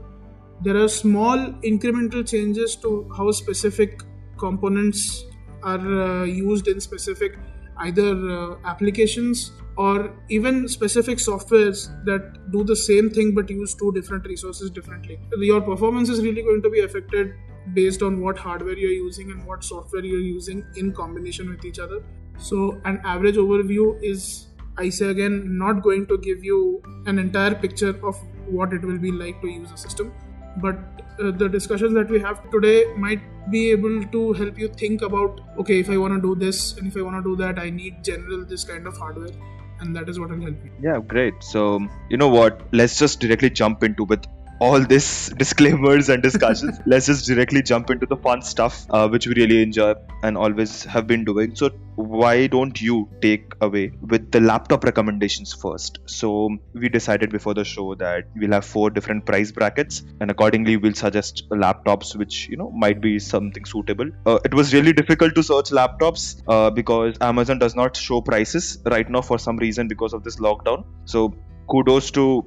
there 0.63 0.77
are 0.77 0.89
small 0.89 1.39
incremental 1.73 2.27
changes 2.29 2.77
to 2.77 3.09
how 3.17 3.31
specific 3.31 4.03
components 4.37 5.25
are 5.63 5.87
uh, 6.03 6.25
used 6.25 6.69
in 6.69 6.81
specific 6.81 7.39
either 7.79 8.11
uh, 8.31 8.57
applications 8.65 9.53
or 9.77 10.15
even 10.29 10.69
specific 10.69 11.19
softwares 11.19 11.89
that 12.05 12.51
do 12.51 12.65
the 12.65 12.77
same 12.77 13.11
thing 13.11 13.35
but 13.35 13.49
use 13.51 13.75
two 13.75 13.93
different 13.93 14.27
resources 14.27 14.71
differently. 14.71 15.19
Your 15.39 15.61
performance 15.61 16.09
is 16.09 16.21
really 16.23 16.43
going 16.43 16.63
to 16.63 16.71
be 16.71 16.81
affected 16.81 17.35
based 17.75 18.03
on 18.03 18.21
what 18.21 18.39
hardware 18.39 18.77
you're 18.77 18.91
using 18.91 19.31
and 19.31 19.47
what 19.47 19.65
software 19.65 20.05
you're 20.05 20.21
using 20.21 20.65
in 20.77 20.93
combination 20.93 21.49
with 21.49 21.65
each 21.65 21.79
other. 21.79 22.03
So, 22.39 22.81
an 22.85 23.01
average 23.05 23.37
overview 23.37 24.03
is, 24.03 24.47
I 24.79 24.89
say 24.89 25.11
again, 25.11 25.59
not 25.59 25.83
going 25.83 26.07
to 26.07 26.19
give 26.19 26.43
you 26.43 26.83
an 27.07 27.19
entire 27.19 27.55
picture 27.55 27.95
of 28.07 28.17
what 28.47 28.73
it 28.73 28.83
will 28.83 28.99
be 28.99 29.13
like 29.13 29.41
to 29.43 29.49
use 29.49 29.71
a 29.71 29.77
system. 29.77 30.13
But 30.57 30.79
uh, 31.23 31.31
the 31.31 31.49
discussions 31.49 31.95
that 31.95 32.11
we 32.11 32.19
have 32.19 32.51
today 32.51 32.93
might 32.97 33.21
be 33.51 33.71
able 33.71 34.03
to 34.05 34.33
help 34.33 34.59
you 34.59 34.69
think 34.69 35.03
about 35.03 35.41
okay, 35.59 35.79
if 35.79 35.91
I 35.91 35.97
want 35.97 36.15
to 36.15 36.21
do 36.21 36.35
this 36.35 36.77
and 36.79 36.87
if 36.87 36.97
I 36.97 37.03
want 37.03 37.23
to 37.23 37.31
do 37.31 37.37
that, 37.37 37.59
I 37.59 37.71
need 37.71 38.03
general 38.03 38.45
this 38.45 38.65
kind 38.65 38.87
of 38.87 38.97
hardware 38.97 39.31
and 39.81 39.97
that 39.97 40.09
is 40.09 40.19
what 40.21 40.31
will 40.31 40.41
help 40.41 40.57
you. 40.65 40.71
Yeah, 40.81 41.01
great. 41.01 41.35
So, 41.43 41.81
you 42.09 42.17
know 42.17 42.29
what? 42.29 42.61
Let's 42.73 42.99
just 42.99 43.21
directly 43.21 43.51
jump 43.51 43.83
into 43.83 44.05
with 44.05 44.25
all 44.61 44.81
this 44.81 45.29
disclaimers 45.39 46.09
and 46.09 46.23
discussions, 46.23 46.79
let's 46.87 47.07
just 47.07 47.27
directly 47.27 47.63
jump 47.63 47.91
into 47.91 48.07
the 48.07 48.17
fun 48.17 48.43
stuff, 48.43 48.87
uh, 48.91 49.09
which 49.09 49.27
we 49.27 49.35
really 49.35 49.63
enjoy 49.63 49.95
and 50.23 50.37
always 50.37 50.85
have 50.85 51.07
been 51.07 51.25
doing. 51.25 51.57
So, 51.57 51.71
why 51.97 52.47
don't 52.47 52.81
you 52.81 53.09
take 53.21 53.55
away 53.61 53.93
with 54.01 54.31
the 54.31 54.41
laptop 54.41 54.85
recommendations 54.85 55.53
first? 55.53 55.99
So, 56.07 56.57
we 56.75 56.89
decided 56.89 57.31
before 57.31 57.55
the 57.55 57.65
show 57.65 57.95
that 57.97 58.25
we'll 58.37 58.53
have 58.53 58.65
four 58.65 58.91
different 58.91 59.25
price 59.25 59.51
brackets, 59.51 60.03
and 60.21 60.31
accordingly, 60.31 60.77
we'll 60.77 60.95
suggest 60.95 61.49
laptops 61.51 62.15
which 62.15 62.49
you 62.49 62.57
know 62.57 62.71
might 62.71 63.01
be 63.01 63.19
something 63.19 63.65
suitable. 63.65 64.11
Uh, 64.27 64.39
it 64.45 64.55
was 64.55 64.75
really 64.75 64.93
difficult 64.93 65.35
to 65.35 65.43
search 65.43 65.71
laptops 65.71 66.43
uh, 66.49 66.71
because 66.71 67.17
Amazon 67.21 67.59
does 67.59 67.75
not 67.75 67.97
show 67.97 68.21
prices 68.21 68.79
right 68.85 69.09
now 69.09 69.23
for 69.23 69.39
some 69.39 69.57
reason 69.57 69.89
because 69.89 70.13
of 70.13 70.23
this 70.23 70.37
lockdown. 70.37 70.85
So, 71.07 71.35
kudos 71.69 72.11
to 72.13 72.45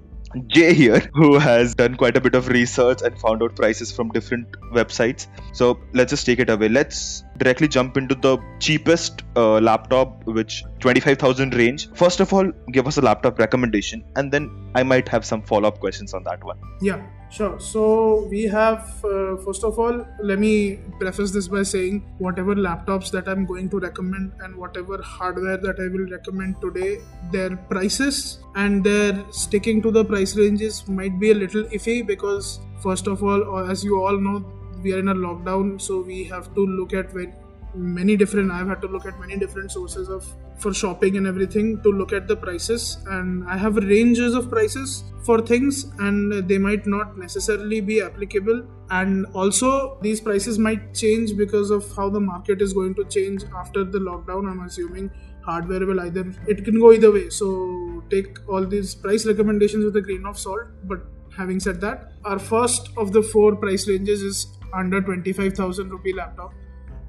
Jay 0.48 0.74
here, 0.74 1.00
who 1.14 1.38
has 1.38 1.76
done 1.76 1.96
quite 1.96 2.18
a 2.18 2.22
bit 2.22 2.34
of 2.36 2.48
research 2.48 3.02
and 3.04 3.18
found 3.20 3.44
out 3.44 3.56
prices 3.56 3.92
from 3.92 4.10
different 4.10 4.48
websites. 4.74 5.28
So 5.54 5.80
let's 5.94 6.10
just 6.10 6.26
take 6.26 6.40
it 6.40 6.50
away. 6.50 6.70
Let's 6.70 7.24
directly 7.44 7.68
jump 7.68 7.98
into 7.98 8.16
the 8.16 8.38
cheapest 8.60 9.24
uh, 9.36 9.60
laptop, 9.60 10.26
which 10.26 10.64
25,000 10.80 11.54
range. 11.56 11.90
First 11.94 12.20
of 12.20 12.34
all, 12.34 12.52
give 12.72 12.88
us 12.88 12.98
a 12.98 13.02
laptop 13.02 13.40
recommendation, 13.40 14.04
and 14.16 14.32
then 14.32 14.50
I 14.76 14.84
might 14.84 15.08
have 15.10 15.26
some 15.26 15.42
follow 15.42 15.68
up 15.68 15.80
questions 15.80 16.14
on 16.14 16.24
that 16.24 16.44
one. 16.44 16.58
Yeah, 16.82 17.02
sure. 17.32 17.60
So 17.60 18.28
we 18.30 18.44
have, 18.44 19.04
uh, 19.04 19.38
first 19.38 19.64
of 19.64 19.78
all, 19.80 20.06
let 20.22 20.40
me 20.40 20.80
preface 21.00 21.32
this 21.32 21.48
by 21.48 21.64
saying 21.64 22.06
whatever 22.18 22.56
laptops 22.56 23.12
that 23.12 23.28
I'm 23.28 23.46
going 23.46 23.70
to 23.70 23.80
recommend 23.80 24.34
and 24.42 24.56
whatever 24.56 25.02
hardware 25.02 25.58
that 25.58 25.80
I 25.80 25.88
will 25.96 26.10
recommend 26.10 26.62
today, 26.62 27.00
their 27.32 27.56
prices 27.56 28.40
and 28.56 28.84
their 28.84 29.24
sticking 29.32 29.82
to 29.84 29.92
the 29.92 30.06
price 30.06 30.36
ranges 30.38 30.88
might 30.88 31.20
be 31.20 31.32
a 31.32 31.36
little 31.36 31.64
iffy 31.66 32.06
because, 32.06 32.60
first 32.82 33.08
of 33.08 33.24
all, 33.24 33.70
as 33.70 33.84
you 33.84 34.02
all 34.02 34.18
know, 34.18 34.46
we 34.84 34.94
are 34.94 35.00
in 35.00 35.08
a 35.08 35.16
lockdown 35.16 35.82
so 35.82 36.02
we 36.02 36.24
have 36.24 36.54
to 36.56 36.66
look 36.66 36.94
at 36.94 37.14
when 37.14 37.34
many 37.76 38.16
different 38.16 38.52
i've 38.52 38.68
had 38.68 38.82
to 38.82 38.88
look 38.88 39.06
at 39.06 39.20
many 39.20 39.38
different 39.38 39.72
sources 39.72 40.10
of 40.10 40.26
for 40.58 40.74
shopping 40.74 41.18
and 41.18 41.28
everything 41.28 41.82
to 41.82 41.90
look 41.90 42.14
at 42.14 42.28
the 42.28 42.36
prices. 42.36 42.98
And 43.08 43.48
i 43.56 43.58
have 43.58 43.76
ranges 43.76 44.34
of 44.40 44.50
prices 44.50 45.04
for 45.26 45.42
things 45.42 45.84
and 46.00 46.48
they 46.48 46.58
might 46.58 46.86
not 46.86 47.18
necessarily 47.18 47.82
be 47.82 48.02
applicable. 48.02 48.64
And 48.90 49.26
also 49.34 49.98
these 50.02 50.22
prices 50.22 50.60
might 50.60 50.94
change 50.94 51.36
because 51.38 51.72
of 51.72 51.92
how 51.96 52.10
the 52.10 52.20
market 52.20 52.62
is 52.62 52.74
going 52.74 52.96
to 52.96 53.06
change 53.06 53.44
after 53.56 53.84
the 53.84 54.00
lockdown 54.00 54.50
i'm 54.50 54.62
assuming. 54.62 55.12
Hardware 55.46 55.86
will 55.86 56.00
either 56.00 56.26
it 56.48 56.64
can 56.64 56.80
go 56.80 56.94
either 56.94 57.12
way. 57.12 57.30
So 57.30 58.04
take 58.10 58.38
all 58.48 58.66
these 58.66 58.96
price 58.96 59.26
recommendations 59.26 59.84
with 59.86 59.98
a 59.98 60.02
grain 60.02 60.26
of 60.26 60.40
salt. 60.40 60.68
But 60.84 61.02
having 61.38 61.60
said 61.60 61.82
that 61.82 62.12
our 62.24 62.40
first 62.40 62.90
of 62.96 63.12
the 63.12 63.22
four 63.22 63.56
price 63.56 63.88
ranges 63.90 64.22
is 64.22 64.46
under 64.74 65.02
25000 65.02 65.90
rupee 65.90 66.14
laptop. 66.14 66.54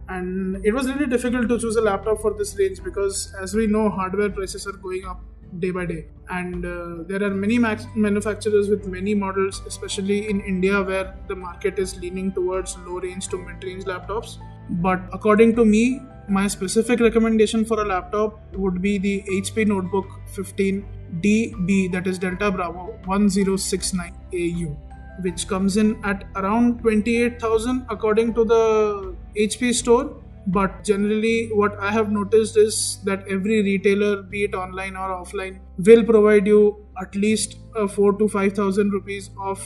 And 0.09 0.65
it 0.67 0.73
was 0.73 0.87
really 0.87 1.07
difficult 1.07 1.49
to 1.49 1.59
choose 1.59 1.77
a 1.77 1.81
laptop 1.81 2.21
for 2.21 2.35
this 2.35 2.57
range 2.59 2.83
because 2.83 3.35
as 3.41 3.55
we 3.55 3.67
know 3.67 3.89
hardware 3.89 4.29
prices 4.29 4.67
are 4.67 4.73
going 4.73 5.07
up 5.07 5.23
day 5.61 5.71
by 5.71 5.87
day. 5.87 6.07
And 6.29 6.65
uh, 6.65 7.05
there 7.07 7.23
are 7.23 7.31
many 7.31 7.59
manufacturers 7.59 8.69
with 8.69 8.87
many 8.87 9.15
models 9.15 9.63
especially 9.67 10.29
in 10.29 10.41
india 10.43 10.83
where 10.83 11.15
the 11.29 11.37
market 11.37 11.79
is 11.79 11.97
leaning 11.99 12.33
towards 12.33 12.77
low 12.87 12.99
range 13.01 13.29
to 13.29 13.39
mid 13.39 13.65
range 13.65 13.85
laptops. 13.85 14.37
But 14.69 15.01
according 15.13 15.57
to 15.57 15.65
me 15.65 16.03
my 16.29 16.47
specific 16.49 17.01
recommendation 17.01 17.65
for 17.65 17.81
a 17.83 17.85
laptop 17.85 18.41
would 18.55 18.81
be 18.81 18.97
the 18.99 19.23
hp 19.29 19.67
notebook 19.67 20.07
15 20.33 20.85
db 21.21 21.93
that 21.93 22.07
is 22.07 22.19
delta 22.19 22.51
bravo 22.51 22.99
1069 23.05 24.13
au 24.33 24.77
which 25.23 25.47
comes 25.49 25.77
in 25.77 26.03
at 26.05 26.25
around 26.37 26.83
28000 26.83 27.87
according 27.91 28.35
to 28.35 28.45
the 28.45 29.15
HP 29.37 29.75
store. 29.75 30.17
But 30.47 30.85
generally 30.85 31.49
what 31.55 31.79
i 31.81 31.91
have 31.91 32.13
noticed 32.13 32.59
is 32.59 32.99
that 33.05 33.27
every 33.27 33.63
retailer 33.63 34.23
be 34.23 34.45
it 34.45 34.55
online 34.55 34.95
or 34.95 35.09
offline 35.09 35.59
will 35.79 36.05
provide 36.05 36.47
you 36.47 36.85
at 37.01 37.17
least 37.17 37.57
a 37.75 37.89
4 37.89 38.19
to 38.19 38.29
5000 38.29 38.93
rupees 38.93 39.31
of 39.41 39.65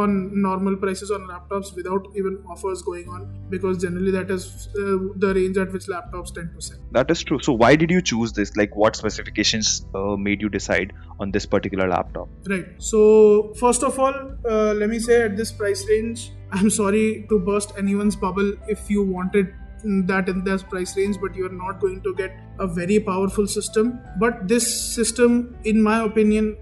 on 0.00 0.42
normal 0.42 0.76
prices 0.76 1.10
on 1.10 1.26
laptops 1.28 1.74
without 1.76 2.06
even 2.16 2.42
offers 2.48 2.82
going 2.82 3.08
on 3.08 3.28
because 3.50 3.78
generally 3.82 4.10
that 4.10 4.30
is 4.30 4.68
uh, 4.74 4.98
the 5.16 5.32
range 5.34 5.56
at 5.56 5.72
which 5.72 5.86
laptops 5.86 6.34
tend 6.34 6.50
to 6.54 6.60
sell. 6.60 6.78
That 6.92 7.10
is 7.10 7.22
true. 7.22 7.40
So 7.40 7.52
why 7.52 7.76
did 7.76 7.90
you 7.90 8.02
choose 8.02 8.32
this? 8.32 8.56
Like 8.56 8.74
what 8.74 8.96
specifications 8.96 9.86
uh, 9.94 10.16
made 10.16 10.40
you 10.40 10.48
decide 10.48 10.92
on 11.18 11.30
this 11.30 11.46
particular 11.46 11.88
laptop? 11.88 12.28
Right. 12.48 12.66
So 12.78 13.54
first 13.54 13.82
of 13.82 13.98
all 13.98 14.14
uh, 14.48 14.74
let 14.74 14.90
me 14.90 14.98
say 14.98 15.22
at 15.22 15.36
this 15.36 15.52
price 15.52 15.86
range 15.88 16.32
i'm 16.52 16.70
sorry 16.70 17.26
to 17.28 17.38
burst 17.38 17.72
anyone's 17.78 18.16
bubble 18.16 18.52
if 18.68 18.90
you 18.90 19.02
wanted 19.04 19.54
that 19.84 20.28
in 20.28 20.44
this 20.44 20.62
price 20.62 20.96
range 20.96 21.18
but 21.20 21.34
you 21.34 21.46
are 21.46 21.56
not 21.60 21.80
going 21.80 22.00
to 22.02 22.14
get 22.14 22.32
a 22.58 22.66
very 22.66 23.00
powerful 23.00 23.46
system. 23.46 24.00
But 24.18 24.48
this 24.48 24.66
system 24.94 25.56
in 25.64 25.82
my 25.82 26.04
opinion 26.04 26.56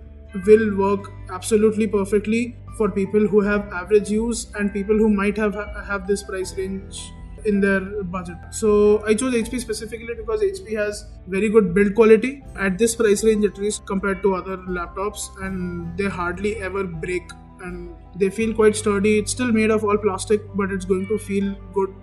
will 0.47 0.77
work 0.77 1.11
absolutely 1.31 1.87
perfectly 1.87 2.57
for 2.79 2.91
people 2.91 3.27
who 3.27 3.41
have 3.41 3.71
average 3.73 4.11
use 4.11 4.47
and 4.55 4.73
people 4.73 4.97
who 4.97 5.09
might 5.11 5.37
have 5.37 5.55
have 5.87 6.07
this 6.07 6.23
price 6.23 6.57
range 6.57 7.13
in 7.45 7.61
their 7.61 7.81
budget. 8.15 8.37
So 8.51 9.05
I 9.07 9.15
chose 9.15 9.35
HP 9.35 9.61
specifically 9.61 10.15
because 10.15 10.43
HP 10.43 10.77
has 10.77 11.05
very 11.27 11.49
good 11.49 11.75
build 11.75 11.95
quality 11.95 12.45
at 12.57 12.79
this 12.79 12.97
price 12.97 13.25
range 13.25 13.45
at 13.45 13.59
least 13.59 13.87
compared 13.87 14.23
to 14.23 14.35
other 14.35 14.57
laptops 14.79 15.29
and 15.43 15.97
they 15.99 16.09
hardly 16.09 16.57
ever 16.57 16.85
break 16.85 17.23
and 17.61 17.95
they 18.17 18.31
feel 18.31 18.55
quite 18.55 18.77
sturdy. 18.77 19.19
It's 19.19 19.33
still 19.33 19.53
made 19.53 19.71
of 19.71 19.85
all 19.85 19.99
plastic 19.99 20.43
but 20.55 20.73
it's 20.73 20.85
going 20.85 21.07
to 21.09 21.19
feel 21.19 21.55
good 21.73 21.95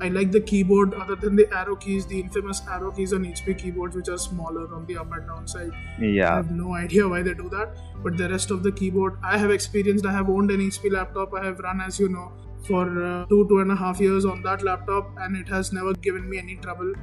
I 0.00 0.08
like 0.08 0.32
the 0.32 0.40
keyboard 0.40 0.94
other 0.94 1.14
than 1.14 1.36
the 1.36 1.46
arrow 1.54 1.76
keys, 1.76 2.06
the 2.06 2.18
infamous 2.18 2.62
arrow 2.68 2.90
keys 2.90 3.12
on 3.12 3.24
HP 3.24 3.58
keyboards, 3.58 3.94
which 3.94 4.08
are 4.08 4.16
smaller 4.18 4.74
on 4.74 4.86
the 4.86 4.96
up 4.96 5.12
and 5.12 5.26
down 5.26 5.46
side. 5.46 5.72
Yeah. 6.00 6.32
I 6.32 6.36
have 6.36 6.50
no 6.50 6.74
idea 6.74 7.06
why 7.06 7.22
they 7.22 7.34
do 7.34 7.50
that. 7.50 7.76
But 8.02 8.16
the 8.16 8.28
rest 8.30 8.50
of 8.50 8.62
the 8.62 8.72
keyboard, 8.72 9.18
I 9.22 9.36
have 9.36 9.50
experienced, 9.50 10.06
I 10.06 10.12
have 10.12 10.30
owned 10.30 10.50
an 10.50 10.60
HP 10.60 10.90
laptop, 10.90 11.34
I 11.34 11.44
have 11.44 11.58
run, 11.58 11.82
as 11.82 12.00
you 12.00 12.08
know, 12.08 12.32
for 12.66 12.84
uh, 13.04 13.26
two, 13.26 13.46
two 13.48 13.58
and 13.60 13.70
a 13.70 13.76
half 13.76 14.00
years 14.00 14.24
on 14.24 14.42
that 14.42 14.62
laptop, 14.62 15.14
and 15.18 15.36
it 15.36 15.48
has 15.48 15.72
never 15.72 15.92
given 15.92 16.28
me 16.30 16.38
any 16.38 16.56
trouble 16.56 16.94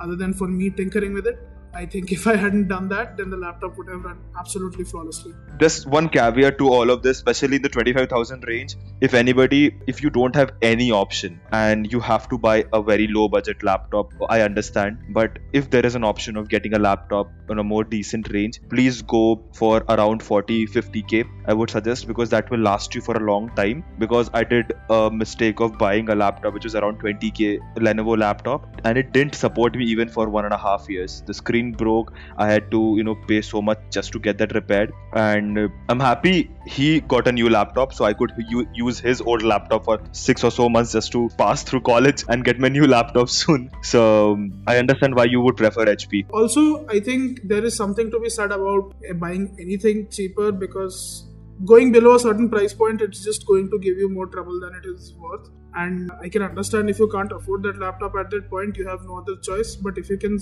other 0.00 0.14
than 0.14 0.32
for 0.32 0.46
me 0.46 0.70
tinkering 0.70 1.12
with 1.12 1.26
it. 1.26 1.38
I 1.76 1.86
think 1.86 2.12
if 2.12 2.26
I 2.28 2.36
hadn't 2.36 2.68
done 2.68 2.88
that, 2.90 3.16
then 3.16 3.30
the 3.30 3.36
laptop 3.36 3.76
would 3.76 3.88
have 3.88 4.04
run 4.04 4.18
absolutely 4.38 4.84
flawlessly. 4.84 5.34
Just 5.58 5.86
one 5.86 6.08
caveat 6.08 6.56
to 6.58 6.68
all 6.68 6.88
of 6.88 7.02
this, 7.02 7.16
especially 7.16 7.56
in 7.56 7.62
the 7.62 7.68
25,000 7.68 8.44
range. 8.46 8.76
If 9.00 9.12
anybody, 9.12 9.74
if 9.88 10.00
you 10.00 10.08
don't 10.10 10.36
have 10.36 10.52
any 10.62 10.92
option 10.92 11.40
and 11.50 11.90
you 11.90 11.98
have 11.98 12.28
to 12.28 12.38
buy 12.38 12.64
a 12.72 12.80
very 12.80 13.08
low 13.08 13.28
budget 13.28 13.64
laptop, 13.64 14.12
I 14.28 14.42
understand. 14.42 14.98
But 15.10 15.40
if 15.52 15.70
there 15.70 15.84
is 15.84 15.96
an 15.96 16.04
option 16.04 16.36
of 16.36 16.48
getting 16.48 16.74
a 16.74 16.78
laptop 16.78 17.32
on 17.50 17.58
a 17.58 17.64
more 17.64 17.82
decent 17.82 18.32
range, 18.32 18.60
please 18.70 19.02
go 19.02 19.42
for 19.54 19.84
around 19.88 20.22
40 20.22 20.66
50k. 20.68 21.24
I 21.46 21.54
would 21.54 21.70
suggest 21.70 22.06
because 22.06 22.30
that 22.30 22.50
will 22.50 22.60
last 22.60 22.94
you 22.94 23.00
for 23.00 23.16
a 23.16 23.20
long 23.20 23.50
time. 23.56 23.84
Because 23.98 24.30
I 24.32 24.44
did 24.44 24.72
a 24.90 25.10
mistake 25.10 25.60
of 25.60 25.76
buying 25.76 26.08
a 26.08 26.14
laptop 26.14 26.54
which 26.54 26.64
was 26.64 26.76
around 26.76 27.00
20k 27.00 27.58
Lenovo 27.78 28.16
laptop 28.16 28.80
and 28.84 28.96
it 28.96 29.12
didn't 29.12 29.34
support 29.34 29.74
me 29.74 29.84
even 29.86 30.08
for 30.08 30.28
one 30.28 30.44
and 30.44 30.54
a 30.54 30.58
half 30.58 30.88
years. 30.88 31.22
The 31.26 31.34
screen 31.34 31.63
broke 31.72 32.12
i 32.38 32.50
had 32.50 32.70
to 32.70 32.94
you 32.96 33.04
know 33.04 33.14
pay 33.14 33.40
so 33.40 33.62
much 33.62 33.78
just 33.90 34.12
to 34.12 34.18
get 34.18 34.38
that 34.38 34.54
repaired. 34.54 34.92
And 35.12 35.58
uh, 35.58 35.68
i'm 35.88 36.00
happy 36.00 36.50
he 36.66 37.00
got 37.00 37.28
a 37.28 37.32
new 37.32 37.48
laptop 37.48 37.92
so 37.92 38.04
i 38.04 38.12
could 38.12 38.32
use 38.74 38.98
his 38.98 39.20
old 39.20 39.42
laptop 39.42 39.84
for 39.84 40.00
six 40.12 40.44
or 40.44 40.50
so 40.50 40.68
months 40.68 40.92
just 40.92 41.12
to 41.12 41.28
pass 41.38 41.62
through 41.62 41.82
college 41.82 42.24
and 42.28 42.44
get 42.44 42.58
my 42.58 42.68
new 42.68 42.86
laptop 42.94 43.28
soon. 43.28 43.70
So 43.82 44.32
um, 44.32 44.62
i 44.66 44.78
understand 44.78 45.14
why 45.14 45.24
you 45.24 45.40
would 45.40 45.56
prefer 45.56 45.84
hp 45.86 46.26
also 46.32 46.86
i 46.88 47.00
think 47.00 47.40
there 47.44 47.64
is 47.64 47.76
something 47.76 48.10
to 48.10 48.20
be 48.20 48.28
said 48.28 48.52
about 48.52 48.94
uh, 49.10 49.14
buying 49.14 49.56
anything 49.60 50.08
cheaper 50.08 50.52
because 50.52 51.26
going 51.64 51.92
below 51.92 52.14
a 52.16 52.18
certain 52.18 52.48
price 52.48 52.74
point 52.74 53.00
it's 53.00 53.22
just 53.24 53.46
going 53.46 53.70
to 53.70 53.78
give 53.78 53.96
you 53.96 54.08
more 54.08 54.26
trouble 54.26 54.58
than 54.60 54.74
it 54.74 54.86
is 54.86 55.14
worth 55.18 55.48
and 55.76 56.12
i 56.22 56.28
can 56.28 56.42
understand 56.42 56.90
if 56.90 56.98
you 56.98 57.08
can't 57.08 57.32
afford 57.32 57.62
that 57.62 57.78
laptop 57.78 58.14
at 58.20 58.30
that 58.30 58.48
point 58.48 58.76
you 58.76 58.86
have 58.88 59.04
no 59.04 59.18
other 59.18 59.36
choice. 59.36 59.74
But 59.76 59.98
if 59.98 60.08
you 60.08 60.16
can 60.16 60.38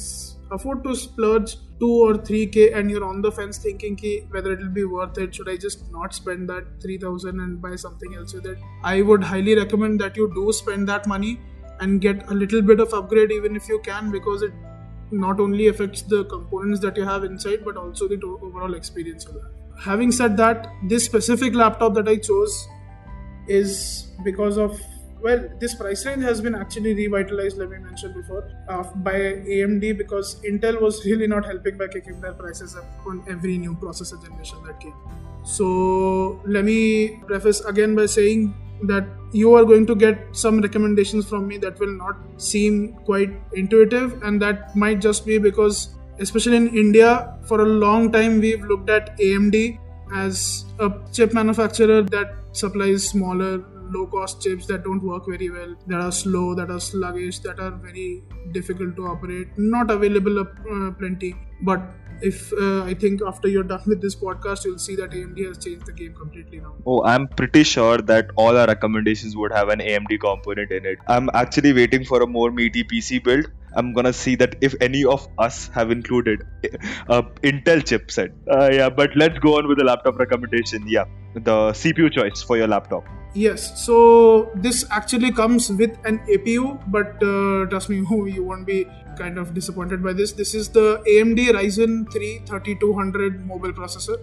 afford 0.51 0.85
to 0.85 0.95
splurge 0.95 1.57
2 1.81 1.91
or 1.91 2.15
3k 2.15 2.77
and 2.77 2.91
you're 2.91 3.05
on 3.05 3.23
the 3.23 3.33
fence 3.33 3.59
thinking 3.59 3.97
ki 3.97 4.27
whether 4.31 4.53
it'll 4.53 4.75
be 4.81 4.85
worth 4.85 5.19
it 5.19 5.35
should 5.35 5.49
i 5.49 5.57
just 5.57 5.91
not 5.93 6.15
spend 6.15 6.49
that 6.49 6.67
3000 6.83 7.41
and 7.41 7.63
buy 7.63 7.77
something 7.77 8.15
else 8.15 8.35
with 8.35 8.47
it? 8.47 8.59
I 8.85 9.03
would 9.03 9.25
highly 9.25 9.57
recommend 9.57 10.01
that 10.01 10.17
you 10.17 10.31
do 10.35 10.53
spend 10.53 10.89
that 10.89 11.07
money 11.07 11.41
and 11.81 12.01
get 12.01 12.29
a 12.31 12.35
little 12.35 12.63
bit 12.63 12.81
of 12.81 12.93
upgrade 12.93 13.33
even 13.33 13.57
if 13.57 13.69
you 13.69 13.81
can 13.81 14.11
because 14.11 14.43
it 14.43 14.53
not 15.11 15.41
only 15.41 15.69
affects 15.69 16.03
the 16.03 16.25
components 16.27 16.81
that 16.81 16.97
you 16.97 17.05
have 17.05 17.25
inside 17.25 17.65
but 17.65 17.77
also 17.77 18.09
the 18.09 18.21
overall 18.43 18.75
experience 18.75 19.27
you 19.31 19.41
have 19.41 19.85
having 19.85 20.13
said 20.13 20.37
that 20.37 20.69
this 20.89 21.05
specific 21.05 21.55
laptop 21.55 21.95
that 21.95 22.09
i 22.09 22.17
chose 22.17 22.69
is 23.49 24.09
because 24.25 24.57
of 24.57 24.81
well 25.23 25.49
this 25.61 25.75
price 25.75 26.05
range 26.07 26.23
has 26.23 26.41
been 26.41 26.55
actually 26.55 26.95
revitalized 26.95 27.59
like 27.59 27.69
we 27.69 27.79
mentioned 27.79 28.15
before 28.15 28.51
uh, 28.69 28.83
by 29.09 29.15
amd 29.57 29.97
because 29.97 30.41
intel 30.51 30.81
was 30.81 31.05
really 31.11 31.27
not 31.27 31.45
helping 31.45 31.77
by 31.77 31.87
kicking 31.87 32.21
their 32.21 32.33
prices 32.33 32.77
up 32.77 32.85
on 33.07 33.23
every 33.29 33.59
new 33.59 33.75
processor 33.75 34.23
generation 34.25 34.59
that 34.67 34.81
came. 34.81 34.95
So 35.45 36.41
let 36.47 36.65
me 36.65 37.21
preface 37.27 37.61
again 37.65 37.97
by 37.97 38.07
saying 38.07 38.55
that 38.85 39.05
you 39.33 39.55
are 39.55 39.65
going 39.65 39.87
to 39.87 39.95
get 39.95 40.27
some 40.33 40.61
recommendations 40.61 41.29
from 41.29 41.49
me 41.49 41.57
that 41.59 41.79
will 41.79 41.97
not 41.97 42.17
seem 42.37 42.95
quite 43.05 43.31
intuitive 43.55 44.23
and 44.23 44.41
that 44.43 44.75
might 44.77 45.01
just 45.01 45.25
be 45.27 45.39
because 45.39 45.95
especially 46.19 46.57
in 46.57 46.69
india 46.77 47.39
for 47.45 47.61
a 47.63 47.69
long 47.85 48.11
time 48.13 48.41
we've 48.41 48.65
looked 48.65 48.91
at 48.91 49.17
amd 49.19 49.79
as 50.15 50.65
a 50.81 50.91
chip 51.13 51.33
manufacturer 51.33 52.03
that 52.03 52.35
supplies 52.53 53.09
smaller 53.09 53.65
low 53.95 54.07
cost 54.07 54.43
chips 54.43 54.67
that 54.67 54.85
don't 54.85 55.03
work 55.03 55.27
very 55.27 55.51
well 55.51 55.75
that 55.87 56.01
are 56.01 56.13
slow 56.13 56.55
that 56.55 56.71
are 56.71 56.81
sluggish 56.81 57.39
that 57.41 57.59
are 57.61 57.73
very 57.89 58.23
difficult 58.53 58.95
to 58.97 59.07
operate 59.07 59.49
not 59.57 59.91
available 59.91 60.41
uh, 60.41 60.91
plenty 60.93 61.35
but 61.63 61.81
if 62.21 62.53
uh, 62.53 62.83
i 62.85 62.95
think 62.95 63.21
after 63.27 63.49
you're 63.49 63.69
done 63.75 63.83
with 63.87 64.01
this 64.01 64.15
podcast 64.15 64.65
you'll 64.65 64.79
see 64.79 64.97
that 64.97 65.11
amd 65.11 65.47
has 65.47 65.59
changed 65.65 65.87
the 65.87 65.93
game 65.93 66.15
completely 66.15 66.59
now 66.61 66.73
Oh, 66.85 67.03
I'm 67.05 67.29
pretty 67.29 67.63
sure 67.63 67.99
that 67.99 68.31
all 68.37 68.57
our 68.57 68.67
recommendations 68.67 69.37
would 69.37 69.53
have 69.53 69.69
an 69.69 69.79
AMD 69.79 70.19
component 70.21 70.73
in 70.73 70.85
it. 70.85 70.99
I'm 71.07 71.31
actually 71.33 71.73
waiting 71.73 72.05
for 72.05 72.23
a 72.23 72.27
more 72.27 72.51
meaty 72.51 72.83
PC 72.83 73.23
build. 73.23 73.47
I'm 73.77 73.93
gonna 73.93 74.13
see 74.13 74.35
that 74.37 74.57
if 74.61 74.75
any 74.81 75.05
of 75.05 75.27
us 75.39 75.69
have 75.69 75.91
included 75.91 76.43
a 77.09 77.23
Intel 77.43 77.83
chipset. 77.91 78.33
Uh, 78.51 78.71
yeah, 78.73 78.89
but 78.89 79.11
let's 79.17 79.39
go 79.39 79.59
on 79.59 79.69
with 79.69 79.79
the 79.79 79.85
laptop 79.85 80.19
recommendation. 80.19 80.87
Yeah, 80.87 81.05
the 81.35 81.73
CPU 81.73 82.13
choice 82.13 82.43
for 82.43 82.57
your 82.57 82.69
laptop. 82.69 83.05
Yes, 83.35 83.83
so 83.83 84.51
this 84.55 84.85
actually 84.91 85.33
comes 85.33 85.71
with 85.71 85.97
an 86.05 86.19
APU, 86.29 86.79
but 86.89 87.23
uh, 87.23 87.67
trust 87.71 87.89
me, 87.89 87.97
you 88.35 88.45
won't 88.45 88.67
be 88.67 88.87
kind 89.17 89.39
of 89.39 89.55
disappointed 89.55 90.03
by 90.03 90.13
this. 90.13 90.33
This 90.33 90.55
is 90.55 90.69
the 90.69 91.03
AMD 91.09 91.39
Ryzen 91.53 92.13
3 92.13 92.43
3200 92.47 93.47
mobile 93.47 93.73
processor, 93.73 94.19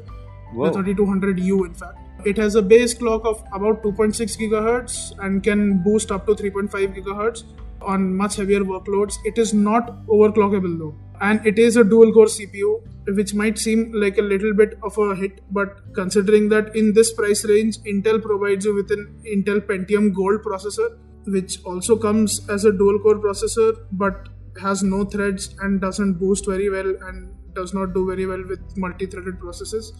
Whoa. 0.53 0.69
the 0.69 0.79
3200U 0.79 1.65
in 1.65 1.73
fact. 1.73 1.97
It 2.25 2.37
has 2.37 2.55
a 2.55 2.61
base 2.61 2.93
clock 2.93 3.25
of 3.25 3.41
about 3.53 3.81
2.6 3.81 4.37
gigahertz 4.37 5.17
and 5.19 5.41
can 5.41 5.81
boost 5.81 6.11
up 6.11 6.25
to 6.27 6.35
3.5 6.35 6.95
gigahertz 6.95 7.43
on 7.81 8.15
much 8.15 8.35
heavier 8.35 8.61
workloads. 8.61 9.17
It 9.25 9.37
is 9.37 9.53
not 9.53 10.05
overclockable 10.07 10.77
though, 10.77 10.95
and 11.21 11.45
it 11.45 11.59
is 11.59 11.77
a 11.77 11.83
dual 11.83 12.11
core 12.13 12.25
CPU, 12.25 12.81
which 13.15 13.33
might 13.33 13.57
seem 13.57 13.91
like 13.93 14.17
a 14.17 14.21
little 14.21 14.53
bit 14.53 14.77
of 14.83 14.97
a 14.97 15.15
hit, 15.15 15.41
but 15.51 15.93
considering 15.93 16.49
that 16.49 16.75
in 16.75 16.93
this 16.93 17.13
price 17.13 17.45
range, 17.45 17.77
Intel 17.79 18.21
provides 18.21 18.65
you 18.65 18.75
with 18.75 18.91
an 18.91 19.21
Intel 19.25 19.61
Pentium 19.61 20.13
Gold 20.13 20.41
processor, 20.41 20.97
which 21.25 21.63
also 21.65 21.97
comes 21.97 22.47
as 22.49 22.65
a 22.65 22.71
dual 22.71 22.99
core 22.99 23.19
processor, 23.19 23.77
but 23.91 24.29
has 24.61 24.83
no 24.83 25.05
threads 25.05 25.55
and 25.61 25.79
doesn't 25.79 26.13
boost 26.15 26.45
very 26.45 26.69
well 26.69 26.93
and 27.07 27.33
does 27.53 27.73
not 27.73 27.93
do 27.93 28.05
very 28.05 28.25
well 28.25 28.43
with 28.47 28.59
multi-threaded 28.77 29.39
processes. 29.39 29.93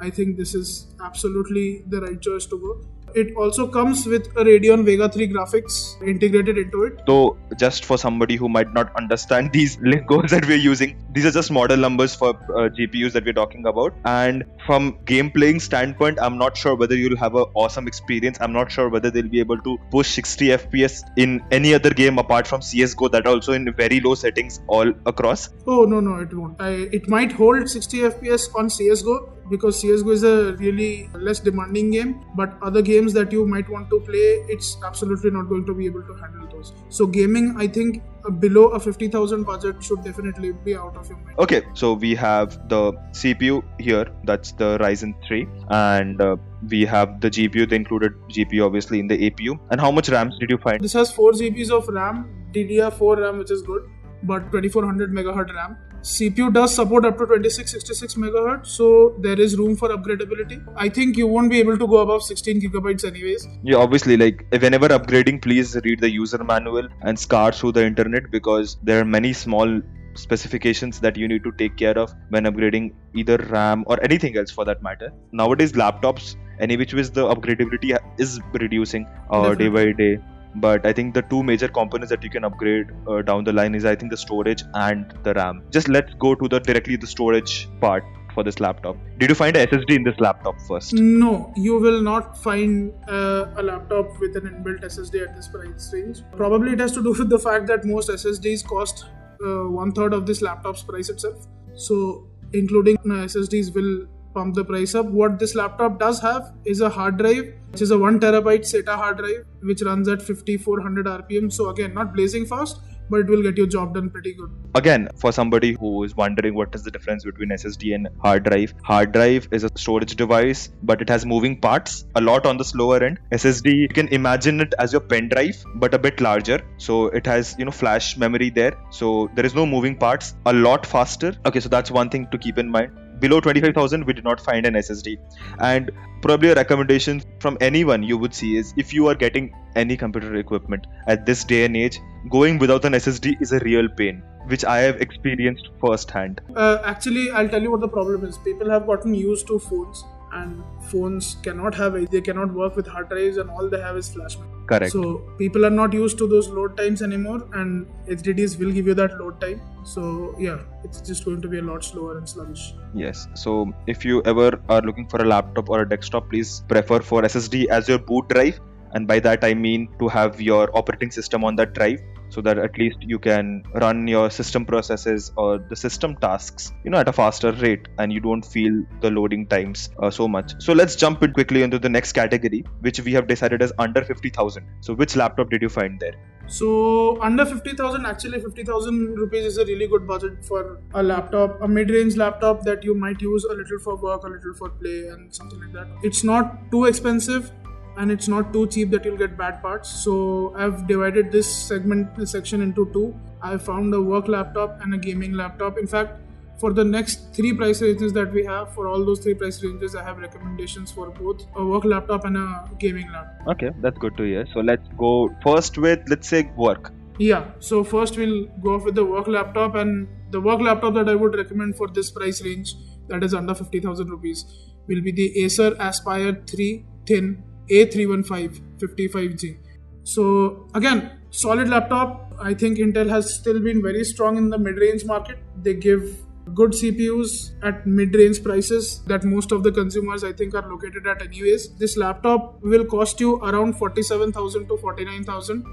I 0.00 0.10
think 0.10 0.36
this 0.36 0.54
is 0.54 0.94
absolutely 1.02 1.84
the 1.88 2.00
right 2.00 2.20
choice 2.20 2.46
to 2.46 2.58
go. 2.58 2.95
It 3.14 3.34
also 3.36 3.66
comes 3.66 4.06
with 4.06 4.26
a 4.36 4.44
Radeon 4.44 4.84
Vega 4.84 5.08
3 5.08 5.28
graphics 5.28 6.00
integrated 6.06 6.58
into 6.58 6.84
it. 6.84 7.00
So, 7.06 7.38
just 7.58 7.84
for 7.84 7.96
somebody 7.96 8.36
who 8.36 8.48
might 8.48 8.72
not 8.74 8.94
understand 8.96 9.52
these 9.58 9.78
lingos 9.80 10.30
that 10.30 10.46
we're 10.46 10.56
using, 10.56 10.96
these 11.12 11.24
are 11.24 11.30
just 11.30 11.50
model 11.50 11.76
numbers 11.76 12.14
for 12.14 12.30
uh, 12.30 12.68
GPUs 12.68 13.12
that 13.12 13.24
we're 13.24 13.32
talking 13.32 13.66
about. 13.66 13.94
And 14.04 14.44
from 14.66 14.98
game 15.04 15.30
playing 15.30 15.60
standpoint, 15.60 16.18
I'm 16.20 16.36
not 16.38 16.56
sure 16.56 16.74
whether 16.74 16.96
you'll 16.96 17.16
have 17.16 17.34
an 17.34 17.44
awesome 17.54 17.86
experience. 17.86 18.38
I'm 18.40 18.52
not 18.52 18.70
sure 18.70 18.88
whether 18.88 19.10
they'll 19.10 19.28
be 19.28 19.40
able 19.40 19.58
to 19.58 19.78
push 19.90 20.10
60 20.10 20.48
FPS 20.48 21.02
in 21.16 21.40
any 21.50 21.72
other 21.74 21.90
game 21.90 22.18
apart 22.18 22.46
from 22.46 22.62
CS:GO. 22.62 23.08
That 23.08 23.26
also 23.26 23.52
in 23.52 23.72
very 23.72 24.00
low 24.00 24.14
settings 24.14 24.60
all 24.66 24.92
across. 25.06 25.48
Oh 25.66 25.84
no 25.84 26.00
no 26.00 26.16
it 26.16 26.34
won't. 26.34 26.60
I, 26.60 26.70
it 27.00 27.08
might 27.08 27.32
hold 27.32 27.68
60 27.68 27.98
FPS 28.10 28.48
on 28.56 28.68
CS:GO 28.68 29.32
because 29.50 29.80
CS:GO 29.80 30.10
is 30.10 30.24
a 30.24 30.56
really 30.56 31.08
less 31.14 31.40
demanding 31.40 31.92
game, 31.92 32.20
but 32.34 32.58
other 32.62 32.82
games 32.82 33.12
that 33.12 33.32
you 33.32 33.46
might 33.46 33.68
want 33.68 33.88
to 33.90 34.00
play, 34.00 34.26
it's 34.48 34.76
absolutely 34.84 35.30
not 35.30 35.48
going 35.48 35.64
to 35.66 35.74
be 35.74 35.86
able 35.86 36.02
to 36.02 36.14
handle 36.14 36.48
those. 36.48 36.72
So 36.88 37.06
gaming, 37.06 37.54
I 37.56 37.68
think 37.68 38.02
below 38.30 38.68
a 38.68 38.80
50,000 38.80 39.44
budget 39.44 39.82
should 39.82 40.02
definitely 40.04 40.52
be 40.52 40.76
out 40.76 40.96
of 40.96 41.08
your 41.08 41.18
mind. 41.18 41.38
Okay, 41.38 41.62
so 41.74 41.92
we 41.92 42.14
have 42.14 42.68
the 42.68 42.92
CPU 43.12 43.62
here, 43.78 44.06
that's 44.24 44.52
the 44.52 44.78
Ryzen 44.78 45.14
3, 45.26 45.46
and 45.70 46.20
uh, 46.20 46.36
we 46.68 46.84
have 46.84 47.20
the 47.20 47.30
GPU, 47.30 47.68
the 47.68 47.74
included 47.74 48.12
GPU 48.28 48.64
obviously 48.64 49.00
in 49.00 49.06
the 49.06 49.30
APU. 49.30 49.58
And 49.70 49.80
how 49.80 49.90
much 49.90 50.08
RAMs 50.08 50.38
did 50.38 50.50
you 50.50 50.58
find? 50.58 50.82
This 50.82 50.92
has 50.92 51.10
4 51.12 51.32
GBs 51.32 51.70
of 51.70 51.88
RAM, 51.88 52.50
DDR4 52.52 53.18
RAM, 53.18 53.38
which 53.38 53.50
is 53.50 53.62
good, 53.62 53.88
but 54.22 54.50
2400 54.52 55.12
megahertz 55.12 55.54
RAM. 55.54 55.76
CPU 56.02 56.52
does 56.54 56.72
support 56.72 57.04
up 57.04 57.14
to 57.18 57.26
2666 57.26 58.14
megahertz, 58.14 58.66
so 58.68 59.16
there 59.18 59.40
is 59.40 59.56
room 59.56 59.74
for 59.74 59.88
upgradability. 59.88 60.62
I 60.76 60.88
think 60.88 61.16
you 61.16 61.26
won't 61.26 61.50
be 61.50 61.58
able 61.58 61.76
to 61.76 61.86
go 61.86 61.98
above 61.98 62.22
16 62.22 62.60
gigabytes 62.60 63.04
anyways. 63.04 63.48
Yeah, 63.64 63.78
obviously, 63.78 64.16
like 64.16 64.46
whenever 64.52 64.88
upgrading, 64.88 65.42
please 65.42 65.76
read 65.84 66.00
the 66.00 66.10
user 66.10 66.42
manual 66.44 66.88
and 67.02 67.18
scour 67.18 67.50
through 67.50 67.72
the 67.72 67.84
internet 67.84 68.30
because 68.30 68.76
there 68.84 69.00
are 69.00 69.04
many 69.04 69.32
small 69.32 69.80
specifications 70.14 71.00
that 71.00 71.16
you 71.16 71.26
need 71.28 71.42
to 71.44 71.52
take 71.52 71.76
care 71.76 71.98
of 71.98 72.14
when 72.30 72.44
upgrading 72.44 72.94
either 73.14 73.36
RAM 73.50 73.84
or 73.86 74.02
anything 74.02 74.36
else 74.36 74.50
for 74.50 74.64
that 74.64 74.82
matter. 74.82 75.12
Nowadays, 75.32 75.72
laptops, 75.72 76.36
any 76.60 76.76
which 76.76 76.94
ways, 76.94 77.10
the 77.10 77.24
upgradability 77.24 77.98
is 78.18 78.40
reducing 78.52 79.06
uh, 79.30 79.54
day 79.54 79.68
by 79.68 79.92
day. 79.92 80.18
But 80.56 80.86
I 80.86 80.92
think 80.92 81.14
the 81.14 81.22
two 81.22 81.42
major 81.42 81.68
components 81.68 82.10
that 82.10 82.22
you 82.24 82.30
can 82.30 82.44
upgrade 82.44 82.86
uh, 83.06 83.22
down 83.22 83.44
the 83.44 83.52
line 83.52 83.74
is 83.74 83.84
I 83.84 83.94
think 83.94 84.10
the 84.10 84.16
storage 84.16 84.62
and 84.74 85.14
the 85.22 85.34
RAM. 85.34 85.62
Just 85.70 85.88
let's 85.88 86.14
go 86.14 86.34
to 86.34 86.48
the 86.48 86.60
directly 86.60 86.96
the 86.96 87.06
storage 87.06 87.68
part 87.80 88.04
for 88.36 88.44
this 88.44 88.60
laptop. 88.60 88.96
Did 89.18 89.30
you 89.30 89.34
find 89.34 89.56
a 89.56 89.66
SSD 89.66 89.96
in 89.96 90.04
this 90.04 90.18
laptop 90.20 90.56
first? 90.68 90.94
No, 90.94 91.52
you 91.56 91.78
will 91.78 92.00
not 92.00 92.38
find 92.38 92.92
uh, 93.08 93.46
a 93.56 93.62
laptop 93.62 94.18
with 94.20 94.36
an 94.36 94.48
inbuilt 94.50 94.82
SSD 94.84 95.28
at 95.28 95.36
this 95.36 95.48
price 95.48 95.90
range. 95.92 96.22
Probably 96.36 96.72
it 96.72 96.80
has 96.80 96.92
to 96.92 97.02
do 97.02 97.12
with 97.18 97.30
the 97.30 97.38
fact 97.38 97.66
that 97.68 97.84
most 97.84 98.10
SSDs 98.10 98.64
cost 98.64 99.06
uh, 99.44 99.68
one 99.82 99.92
third 99.92 100.12
of 100.12 100.26
this 100.26 100.42
laptop's 100.42 100.82
price 100.82 101.08
itself. 101.08 101.46
So, 101.74 102.28
including 102.52 102.96
uh, 102.98 103.24
SSDs 103.32 103.74
will 103.74 104.06
pump 104.36 104.54
the 104.54 104.64
price 104.72 104.94
up. 104.94 105.06
What 105.20 105.38
this 105.38 105.54
laptop 105.54 105.98
does 105.98 106.20
have 106.20 106.52
is 106.64 106.80
a 106.80 106.90
hard 106.90 107.16
drive, 107.22 107.54
which 107.72 107.82
is 107.86 107.90
a 107.90 107.98
one 107.98 108.20
terabyte 108.20 108.68
SATA 108.72 108.96
hard 109.04 109.18
drive, 109.18 109.46
which 109.62 109.82
runs 109.82 110.08
at 110.08 110.20
5400 110.22 111.06
RPM. 111.06 111.52
So, 111.52 111.70
again, 111.70 111.94
not 111.94 112.14
blazing 112.14 112.46
fast, 112.46 112.80
but 113.10 113.20
it 113.20 113.28
will 113.28 113.42
get 113.42 113.56
your 113.56 113.66
job 113.66 113.94
done 113.94 114.10
pretty 114.10 114.34
good. 114.34 114.50
Again, 114.74 115.08
for 115.16 115.32
somebody 115.32 115.72
who 115.80 116.02
is 116.04 116.14
wondering 116.16 116.54
what 116.54 116.74
is 116.74 116.82
the 116.82 116.90
difference 116.90 117.24
between 117.24 117.50
SSD 117.50 117.94
and 117.94 118.08
hard 118.20 118.44
drive, 118.44 118.74
hard 118.82 119.12
drive 119.12 119.48
is 119.52 119.64
a 119.64 119.70
storage 119.76 120.16
device, 120.16 120.68
but 120.82 121.00
it 121.00 121.08
has 121.08 121.24
moving 121.24 121.58
parts 121.60 122.04
a 122.14 122.20
lot 122.20 122.46
on 122.46 122.56
the 122.56 122.64
slower 122.64 123.02
end. 123.02 123.20
SSD, 123.32 123.74
you 123.74 123.88
can 123.88 124.08
imagine 124.08 124.60
it 124.60 124.74
as 124.78 124.92
your 124.92 125.00
pen 125.00 125.28
drive, 125.28 125.64
but 125.76 125.94
a 125.94 125.98
bit 125.98 126.20
larger. 126.20 126.60
So 126.78 127.06
it 127.06 127.26
has, 127.26 127.56
you 127.58 127.64
know, 127.64 127.70
flash 127.70 128.16
memory 128.16 128.50
there. 128.50 128.76
So 128.90 129.30
there 129.34 129.46
is 129.46 129.54
no 129.54 129.66
moving 129.66 129.96
parts, 129.96 130.34
a 130.44 130.52
lot 130.52 130.84
faster. 130.84 131.34
Okay, 131.46 131.60
so 131.60 131.68
that's 131.68 131.90
one 131.90 132.10
thing 132.10 132.28
to 132.32 132.38
keep 132.38 132.58
in 132.58 132.70
mind. 132.70 132.92
Below 133.18 133.40
25,000, 133.40 134.04
we 134.04 134.12
did 134.12 134.24
not 134.24 134.40
find 134.40 134.66
an 134.66 134.74
SSD. 134.74 135.18
And 135.58 135.90
probably 136.22 136.50
a 136.50 136.54
recommendation 136.54 137.22
from 137.40 137.56
anyone 137.60 138.02
you 138.02 138.18
would 138.18 138.34
see 138.34 138.56
is 138.56 138.74
if 138.76 138.92
you 138.92 139.06
are 139.06 139.14
getting 139.14 139.54
any 139.74 139.96
computer 139.96 140.34
equipment 140.36 140.86
at 141.06 141.24
this 141.26 141.44
day 141.44 141.64
and 141.64 141.76
age, 141.76 141.98
going 142.30 142.58
without 142.58 142.84
an 142.84 142.92
SSD 142.92 143.40
is 143.40 143.52
a 143.52 143.58
real 143.60 143.88
pain, 143.88 144.22
which 144.46 144.64
I 144.64 144.78
have 144.78 145.00
experienced 145.00 145.70
firsthand. 145.80 146.40
Uh, 146.54 146.78
actually, 146.84 147.30
I'll 147.30 147.48
tell 147.48 147.62
you 147.62 147.70
what 147.70 147.80
the 147.80 147.88
problem 147.88 148.24
is. 148.24 148.38
People 148.38 148.70
have 148.70 148.86
gotten 148.86 149.14
used 149.14 149.46
to 149.48 149.58
phones, 149.58 150.04
and 150.32 150.62
phones 150.90 151.36
cannot 151.42 151.74
have. 151.74 152.10
They 152.10 152.20
cannot 152.20 152.52
work 152.52 152.76
with 152.76 152.86
hard 152.86 153.08
drives, 153.08 153.36
and 153.38 153.50
all 153.50 153.68
they 153.68 153.80
have 153.80 153.96
is 153.96 154.08
flash 154.08 154.36
memory. 154.36 154.55
Correct. 154.66 154.92
So 154.92 155.22
people 155.38 155.64
are 155.64 155.70
not 155.70 155.92
used 155.92 156.18
to 156.18 156.26
those 156.26 156.48
load 156.48 156.76
times 156.76 157.02
anymore, 157.02 157.46
and 157.52 157.86
HDDs 158.08 158.58
will 158.58 158.72
give 158.72 158.86
you 158.86 158.94
that 158.94 159.18
load 159.18 159.40
time. 159.40 159.60
So 159.84 160.34
yeah, 160.38 160.58
it's 160.82 161.00
just 161.00 161.24
going 161.24 161.40
to 161.42 161.48
be 161.48 161.58
a 161.58 161.62
lot 161.62 161.84
slower 161.84 162.18
and 162.18 162.28
sluggish. 162.28 162.74
Yes. 162.92 163.28
So 163.34 163.72
if 163.86 164.04
you 164.04 164.22
ever 164.24 164.60
are 164.68 164.82
looking 164.82 165.08
for 165.08 165.22
a 165.22 165.24
laptop 165.24 165.68
or 165.70 165.82
a 165.82 165.88
desktop, 165.88 166.28
please 166.30 166.62
prefer 166.68 167.00
for 167.00 167.22
SSD 167.22 167.66
as 167.66 167.88
your 167.88 167.98
boot 167.98 168.28
drive 168.28 168.58
and 168.92 169.06
by 169.06 169.18
that 169.20 169.44
I 169.44 169.54
mean 169.54 169.88
to 169.98 170.08
have 170.08 170.40
your 170.40 170.76
operating 170.76 171.10
system 171.10 171.44
on 171.44 171.56
that 171.56 171.74
drive 171.74 172.00
so 172.28 172.40
that 172.40 172.58
at 172.58 172.76
least 172.78 172.96
you 173.00 173.18
can 173.18 173.62
run 173.74 174.06
your 174.06 174.30
system 174.30 174.64
processes 174.64 175.32
or 175.36 175.58
the 175.58 175.76
system 175.76 176.16
tasks 176.16 176.72
you 176.84 176.90
know 176.90 176.98
at 176.98 177.08
a 177.08 177.12
faster 177.12 177.52
rate 177.52 177.88
and 177.98 178.12
you 178.12 178.20
don't 178.20 178.44
feel 178.44 178.82
the 179.00 179.10
loading 179.10 179.46
times 179.46 179.90
uh, 180.02 180.10
so 180.10 180.28
much. 180.28 180.52
So 180.58 180.72
let's 180.72 180.96
jump 180.96 181.22
in 181.22 181.32
quickly 181.32 181.62
into 181.62 181.78
the 181.78 181.88
next 181.88 182.12
category 182.12 182.64
which 182.80 183.00
we 183.00 183.12
have 183.12 183.26
decided 183.26 183.62
as 183.62 183.72
under 183.78 184.04
50000 184.04 184.66
so 184.80 184.94
which 184.94 185.16
laptop 185.16 185.50
did 185.50 185.62
you 185.62 185.68
find 185.68 186.00
there? 186.00 186.14
So 186.48 187.20
under 187.22 187.44
50000 187.44 188.06
actually 188.06 188.40
50000 188.40 189.16
rupees 189.16 189.44
is 189.44 189.58
a 189.58 189.64
really 189.64 189.86
good 189.86 190.06
budget 190.06 190.44
for 190.44 190.80
a 190.94 191.02
laptop 191.02 191.60
a 191.60 191.68
mid-range 191.68 192.16
laptop 192.16 192.62
that 192.62 192.84
you 192.84 192.94
might 192.94 193.20
use 193.20 193.44
a 193.44 193.54
little 193.54 193.78
for 193.78 193.96
work 193.96 194.24
a 194.24 194.28
little 194.28 194.54
for 194.54 194.70
play 194.70 195.08
and 195.08 195.34
something 195.34 195.60
like 195.60 195.72
that. 195.72 195.86
It's 196.02 196.24
not 196.24 196.70
too 196.70 196.84
expensive 196.86 197.52
and 197.96 198.10
it's 198.10 198.28
not 198.28 198.52
too 198.52 198.66
cheap 198.66 198.90
that 198.90 199.04
you'll 199.04 199.16
get 199.16 199.36
bad 199.36 199.60
parts. 199.62 199.88
So 199.88 200.54
i've 200.56 200.86
divided 200.86 201.32
this 201.32 201.50
segment 201.50 202.16
this 202.16 202.30
section 202.30 202.62
into 202.62 202.86
two. 202.92 203.14
I 203.42 203.56
found 203.56 203.94
a 203.94 204.02
work 204.02 204.28
laptop 204.28 204.80
and 204.82 204.94
a 204.94 204.98
gaming 204.98 205.32
laptop. 205.32 205.78
In 205.78 205.86
fact 205.86 206.20
for 206.58 206.72
the 206.72 206.84
next 206.84 207.34
three 207.34 207.52
price 207.52 207.82
ranges 207.82 208.12
that 208.14 208.32
we 208.32 208.44
have 208.44 208.72
for 208.74 208.88
all 208.88 209.04
those 209.04 209.18
three 209.20 209.34
price 209.34 209.62
ranges 209.62 209.94
i 209.94 210.02
have 210.02 210.16
recommendations 210.16 210.90
for 210.90 211.10
both 211.10 211.42
a 211.56 211.64
work 211.72 211.84
laptop 211.84 212.24
and 212.24 212.36
a 212.36 212.70
gaming 212.78 213.10
laptop. 213.12 213.48
Okay 213.54 213.70
that's 213.80 213.98
good 213.98 214.16
to 214.16 214.24
hear. 214.24 214.46
So 214.52 214.60
let's 214.60 214.88
go 214.96 215.30
first 215.42 215.78
with 215.78 216.00
let's 216.08 216.28
say 216.28 216.50
work. 216.56 216.92
Yeah 217.18 217.50
so 217.60 217.82
first 217.82 218.16
we'll 218.16 218.46
go 218.62 218.76
off 218.76 218.84
with 218.84 218.94
the 218.94 219.04
work 219.04 219.26
laptop 219.26 219.74
and 219.74 220.08
the 220.30 220.40
work 220.40 220.60
laptop 220.60 220.94
that 220.94 221.08
i 221.08 221.14
would 221.14 221.34
recommend 221.34 221.76
for 221.76 221.88
this 221.88 222.10
price 222.10 222.42
range 222.42 222.74
that 223.08 223.22
is 223.22 223.32
under 223.32 223.54
50000 223.54 224.10
rupees 224.10 224.44
will 224.88 225.00
be 225.00 225.12
the 225.12 225.44
acer 225.44 225.74
aspire 225.78 226.32
3 226.46 226.84
thin 227.06 227.42
A315 227.70 228.60
55G. 228.78 229.56
So 230.04 230.68
again, 230.74 231.10
solid 231.30 231.68
laptop. 231.68 232.34
I 232.40 232.54
think 232.54 232.78
Intel 232.78 233.08
has 233.08 233.34
still 233.34 233.60
been 233.60 233.82
very 233.82 234.04
strong 234.04 234.36
in 234.36 234.50
the 234.50 234.58
mid-range 234.58 235.04
market. 235.04 235.38
They 235.62 235.74
give 235.74 236.22
good 236.54 236.70
CPUs 236.70 237.52
at 237.62 237.86
mid-range 237.86 238.42
prices 238.42 239.00
that 239.06 239.24
most 239.24 239.52
of 239.52 239.62
the 239.62 239.72
consumers 239.72 240.22
I 240.22 240.32
think 240.32 240.54
are 240.54 240.68
located 240.68 241.06
at 241.06 241.22
anyways. 241.22 241.70
This 241.76 241.96
laptop 241.96 242.62
will 242.62 242.84
cost 242.84 243.20
you 243.20 243.36
around 243.36 243.78
47,000 243.78 244.68
to 244.68 244.76
49,000. 244.76 245.64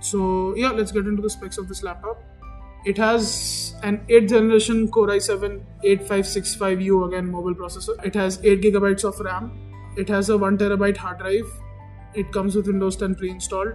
So 0.00 0.54
yeah, 0.56 0.70
let's 0.70 0.92
get 0.92 1.06
into 1.06 1.22
the 1.22 1.30
specs 1.30 1.58
of 1.58 1.68
this 1.68 1.82
laptop. 1.82 2.22
It 2.84 2.96
has 2.98 3.74
an 3.82 4.04
8th 4.08 4.28
generation 4.28 4.88
Core 4.88 5.08
i7 5.08 5.60
8565U 5.84 7.08
again 7.08 7.30
mobile 7.30 7.54
processor. 7.54 8.04
It 8.04 8.14
has 8.14 8.40
8 8.44 8.60
gigabytes 8.60 9.04
of 9.04 9.18
RAM 9.20 9.71
it 9.96 10.08
has 10.08 10.28
a 10.28 10.38
1 10.38 10.58
terabyte 10.58 10.96
hard 10.96 11.18
drive. 11.18 11.50
It 12.14 12.32
comes 12.32 12.54
with 12.56 12.66
Windows 12.66 12.96
10 12.96 13.14
pre-installed, 13.14 13.74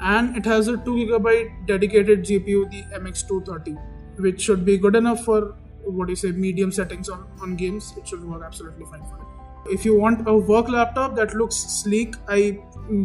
and 0.00 0.36
it 0.36 0.44
has 0.44 0.68
a 0.68 0.76
2 0.76 0.82
gigabyte 0.82 1.66
dedicated 1.66 2.24
GPU, 2.24 2.70
the 2.70 2.82
MX230, 2.98 3.78
which 4.18 4.40
should 4.40 4.64
be 4.64 4.76
good 4.76 4.96
enough 4.96 5.24
for 5.24 5.54
what 5.84 6.06
do 6.06 6.12
you 6.12 6.16
say 6.16 6.32
medium 6.32 6.70
settings 6.70 7.08
on, 7.08 7.26
on 7.40 7.56
games. 7.56 7.92
It 7.96 8.06
should 8.06 8.24
work 8.24 8.42
absolutely 8.44 8.84
fine 8.86 9.00
for 9.00 9.16
it. 9.16 9.74
If 9.74 9.84
you 9.84 9.96
want 9.96 10.26
a 10.28 10.36
work 10.36 10.68
laptop 10.68 11.16
that 11.16 11.34
looks 11.34 11.56
sleek, 11.56 12.14
I 12.28 12.60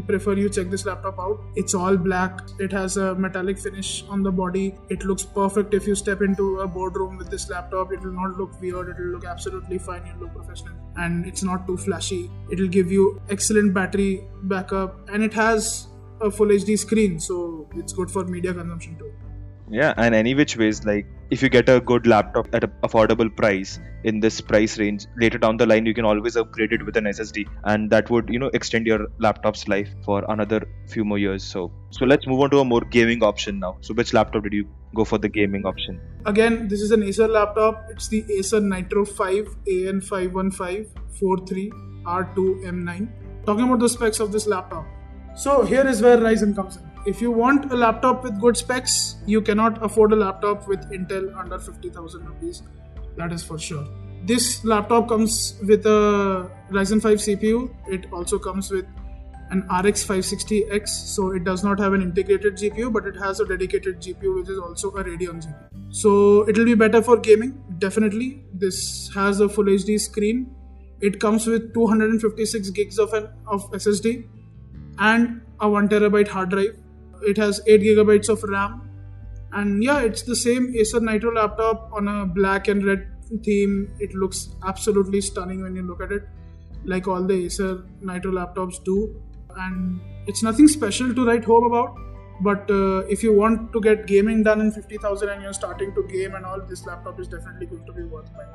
prefer 0.06 0.34
you 0.34 0.50
check 0.50 0.70
this 0.70 0.86
laptop 0.86 1.20
out. 1.20 1.40
It's 1.56 1.74
all 1.74 1.98
black. 1.98 2.42
It 2.60 2.72
has 2.72 2.98
a 2.98 3.16
metallic 3.16 3.60
finish 3.60 4.04
on 4.10 4.24
the 4.24 4.32
body. 4.32 4.76
It 4.90 5.04
looks 5.04 5.24
perfect 5.24 5.74
if 5.74 5.88
you 5.88 5.96
step 5.96 6.22
into 6.22 6.60
a 6.60 6.68
boardroom 6.68 7.18
with 7.18 7.30
this 7.30 7.50
laptop. 7.50 7.92
It 7.92 8.02
will 8.02 8.12
not 8.12 8.38
look 8.38 8.60
weird. 8.62 8.90
It 8.90 8.98
will 9.00 9.12
look 9.12 9.26
absolutely 9.26 9.78
fine. 9.78 10.06
It'll 10.08 10.22
look 10.22 10.34
professional. 10.34 10.74
And 10.96 11.26
it's 11.26 11.44
not 11.44 11.68
too 11.68 11.78
flashy. 11.78 12.30
It'll 12.52 12.68
give 12.68 12.92
you 12.92 13.22
excellent 13.30 13.74
battery 13.74 14.28
backup. 14.44 15.10
And 15.10 15.24
it 15.24 15.34
has 15.34 15.88
a 16.22 16.32
full 16.32 16.48
HD 16.48 16.78
screen, 16.80 17.20
so 17.20 17.70
it's 17.76 17.94
good 17.94 18.10
for 18.10 18.26
media 18.26 18.54
consumption 18.54 18.98
too 18.98 19.14
yeah 19.70 19.94
and 19.98 20.16
any 20.16 20.34
which 20.34 20.58
ways 20.58 20.86
like 20.86 21.06
if 21.30 21.42
you 21.42 21.50
get 21.50 21.68
a 21.68 21.80
good 21.82 22.08
laptop 22.08 22.48
at 22.54 22.64
an 22.64 22.72
affordable 22.84 23.34
price 23.36 23.80
in 24.06 24.20
this 24.22 24.40
price 24.40 24.80
range 24.80 25.06
later 25.18 25.38
down 25.38 25.58
the 25.58 25.66
line 25.66 25.86
you 25.86 25.94
can 25.94 26.06
always 26.06 26.38
upgrade 26.38 26.72
it 26.72 26.86
with 26.86 26.96
an 26.96 27.04
ssd 27.04 27.46
and 27.66 27.90
that 27.90 28.10
would 28.10 28.30
you 28.30 28.40
know 28.40 28.50
extend 28.54 28.88
your 28.88 29.08
laptop's 29.20 29.68
life 29.68 29.90
for 30.06 30.24
another 30.30 30.62
few 30.88 31.04
more 31.04 31.18
years. 31.18 31.44
So 31.44 31.72
so 31.90 32.06
let's 32.06 32.28
move 32.28 32.42
on 32.42 32.50
to 32.52 32.60
a 32.60 32.66
more 32.66 32.82
gaming 32.82 33.24
option 33.24 33.60
now. 33.60 33.78
So 33.82 33.94
which 33.94 34.14
laptop 34.14 34.44
did 34.44 34.54
you 34.54 34.68
go 34.96 35.06
for 35.06 35.18
the 35.18 35.30
gaming 35.30 35.66
option? 35.66 36.00
Again 36.26 36.68
this 36.68 36.82
is 36.82 36.92
an 36.92 37.04
acer 37.04 37.28
laptop. 37.28 37.86
It's 37.90 38.08
the 38.08 38.24
acer 38.40 38.62
nitro 38.62 39.06
5 39.06 39.56
an515 39.68 40.88
43 41.20 41.72
r2 42.06 42.64
m9 42.64 43.08
talking 43.46 43.66
about 43.66 43.80
the 43.80 43.90
specs 43.90 44.20
of 44.20 44.32
this 44.32 44.48
laptop. 44.48 44.86
So 45.36 45.64
here 45.64 45.88
is 45.88 46.02
where 46.02 46.18
ryzen 46.18 46.56
comes 46.56 46.78
in 46.78 46.87
if 47.08 47.22
you 47.22 47.32
want 47.32 47.72
a 47.72 47.76
laptop 47.76 48.24
with 48.24 48.40
good 48.40 48.58
specs, 48.58 49.16
you 49.26 49.42
cannot 49.42 49.82
afford 49.84 50.12
a 50.12 50.16
laptop 50.16 50.68
with 50.68 50.82
Intel 50.92 51.34
under 51.38 51.58
50,000 51.58 52.26
rupees. 52.26 52.64
That 53.16 53.32
is 53.32 53.44
for 53.44 53.58
sure. 53.58 53.88
This 54.26 54.66
laptop 54.66 55.08
comes 55.08 55.56
with 55.66 55.86
a 55.86 56.52
Ryzen 56.70 57.02
5 57.02 57.18
CPU. 57.18 57.74
It 57.88 58.12
also 58.12 58.38
comes 58.38 58.70
with 58.70 58.86
an 59.52 59.60
RX 59.70 60.06
560X, 60.06 60.90
so 60.90 61.32
it 61.32 61.46
does 61.46 61.64
not 61.64 61.80
have 61.80 61.94
an 61.94 62.02
integrated 62.02 62.58
GPU, 62.58 62.92
but 62.92 63.06
it 63.06 63.16
has 63.16 63.40
a 63.40 63.46
dedicated 63.46 64.02
GPU, 64.02 64.36
which 64.36 64.50
is 64.50 64.60
also 64.60 64.90
a 64.90 65.04
Radeon 65.06 65.42
GPU. 65.42 65.94
So 65.96 66.48
it'll 66.50 66.66
be 66.66 66.76
better 66.76 67.02
for 67.02 67.16
gaming, 67.16 67.64
definitely. 67.78 68.44
This 68.54 69.10
has 69.16 69.40
a 69.40 69.48
full 69.48 69.64
HD 69.64 69.98
screen. 69.98 70.54
It 71.00 71.22
comes 71.22 71.48
with 71.48 71.74
256 71.74 72.70
gigs 72.72 73.00
of 73.00 73.14
an 73.14 73.30
of 73.46 73.72
SSD 73.72 74.28
and 75.00 75.42
a 75.62 75.70
1 75.70 75.88
terabyte 75.88 76.28
hard 76.28 76.50
drive 76.50 76.76
it 77.22 77.38
has 77.38 77.62
8 77.68 77.82
gigabytes 77.82 78.30
of 78.30 78.44
RAM, 78.44 78.88
and 79.54 79.84
yeah, 79.84 80.02
it's 80.02 80.24
the 80.24 80.36
same 80.36 80.74
Acer 80.76 81.00
Nitro 81.00 81.34
laptop 81.34 81.90
on 81.94 82.08
a 82.08 82.26
black 82.26 82.68
and 82.68 82.84
red 82.86 83.08
theme. 83.44 83.92
It 84.00 84.14
looks 84.14 84.50
absolutely 84.66 85.22
stunning 85.22 85.62
when 85.62 85.76
you 85.76 85.84
look 85.84 86.02
at 86.02 86.12
it, 86.12 86.24
like 86.86 87.08
all 87.08 87.24
the 87.24 87.46
Acer 87.46 87.84
Nitro 88.02 88.32
laptops 88.32 88.84
do. 88.84 89.22
And 89.56 90.00
it's 90.28 90.44
nothing 90.44 90.68
special 90.68 91.14
to 91.14 91.26
write 91.26 91.46
home 91.46 91.64
about. 91.64 91.98
But 92.42 92.70
uh, 92.70 93.00
if 93.08 93.24
you 93.24 93.34
want 93.36 93.74
to 93.74 93.82
get 93.82 94.06
gaming 94.06 94.44
done 94.44 94.62
in 94.62 94.72
50,000 94.72 95.30
and 95.30 95.42
you're 95.42 95.54
starting 95.54 95.94
to 95.96 96.04
game 96.04 96.36
and 96.36 96.46
all, 96.46 96.62
this 96.62 96.86
laptop 96.86 97.20
is 97.20 97.28
definitely 97.28 97.66
going 97.66 97.86
to 97.86 97.94
be 97.94 98.04
worth 98.04 98.32
buying. 98.36 98.50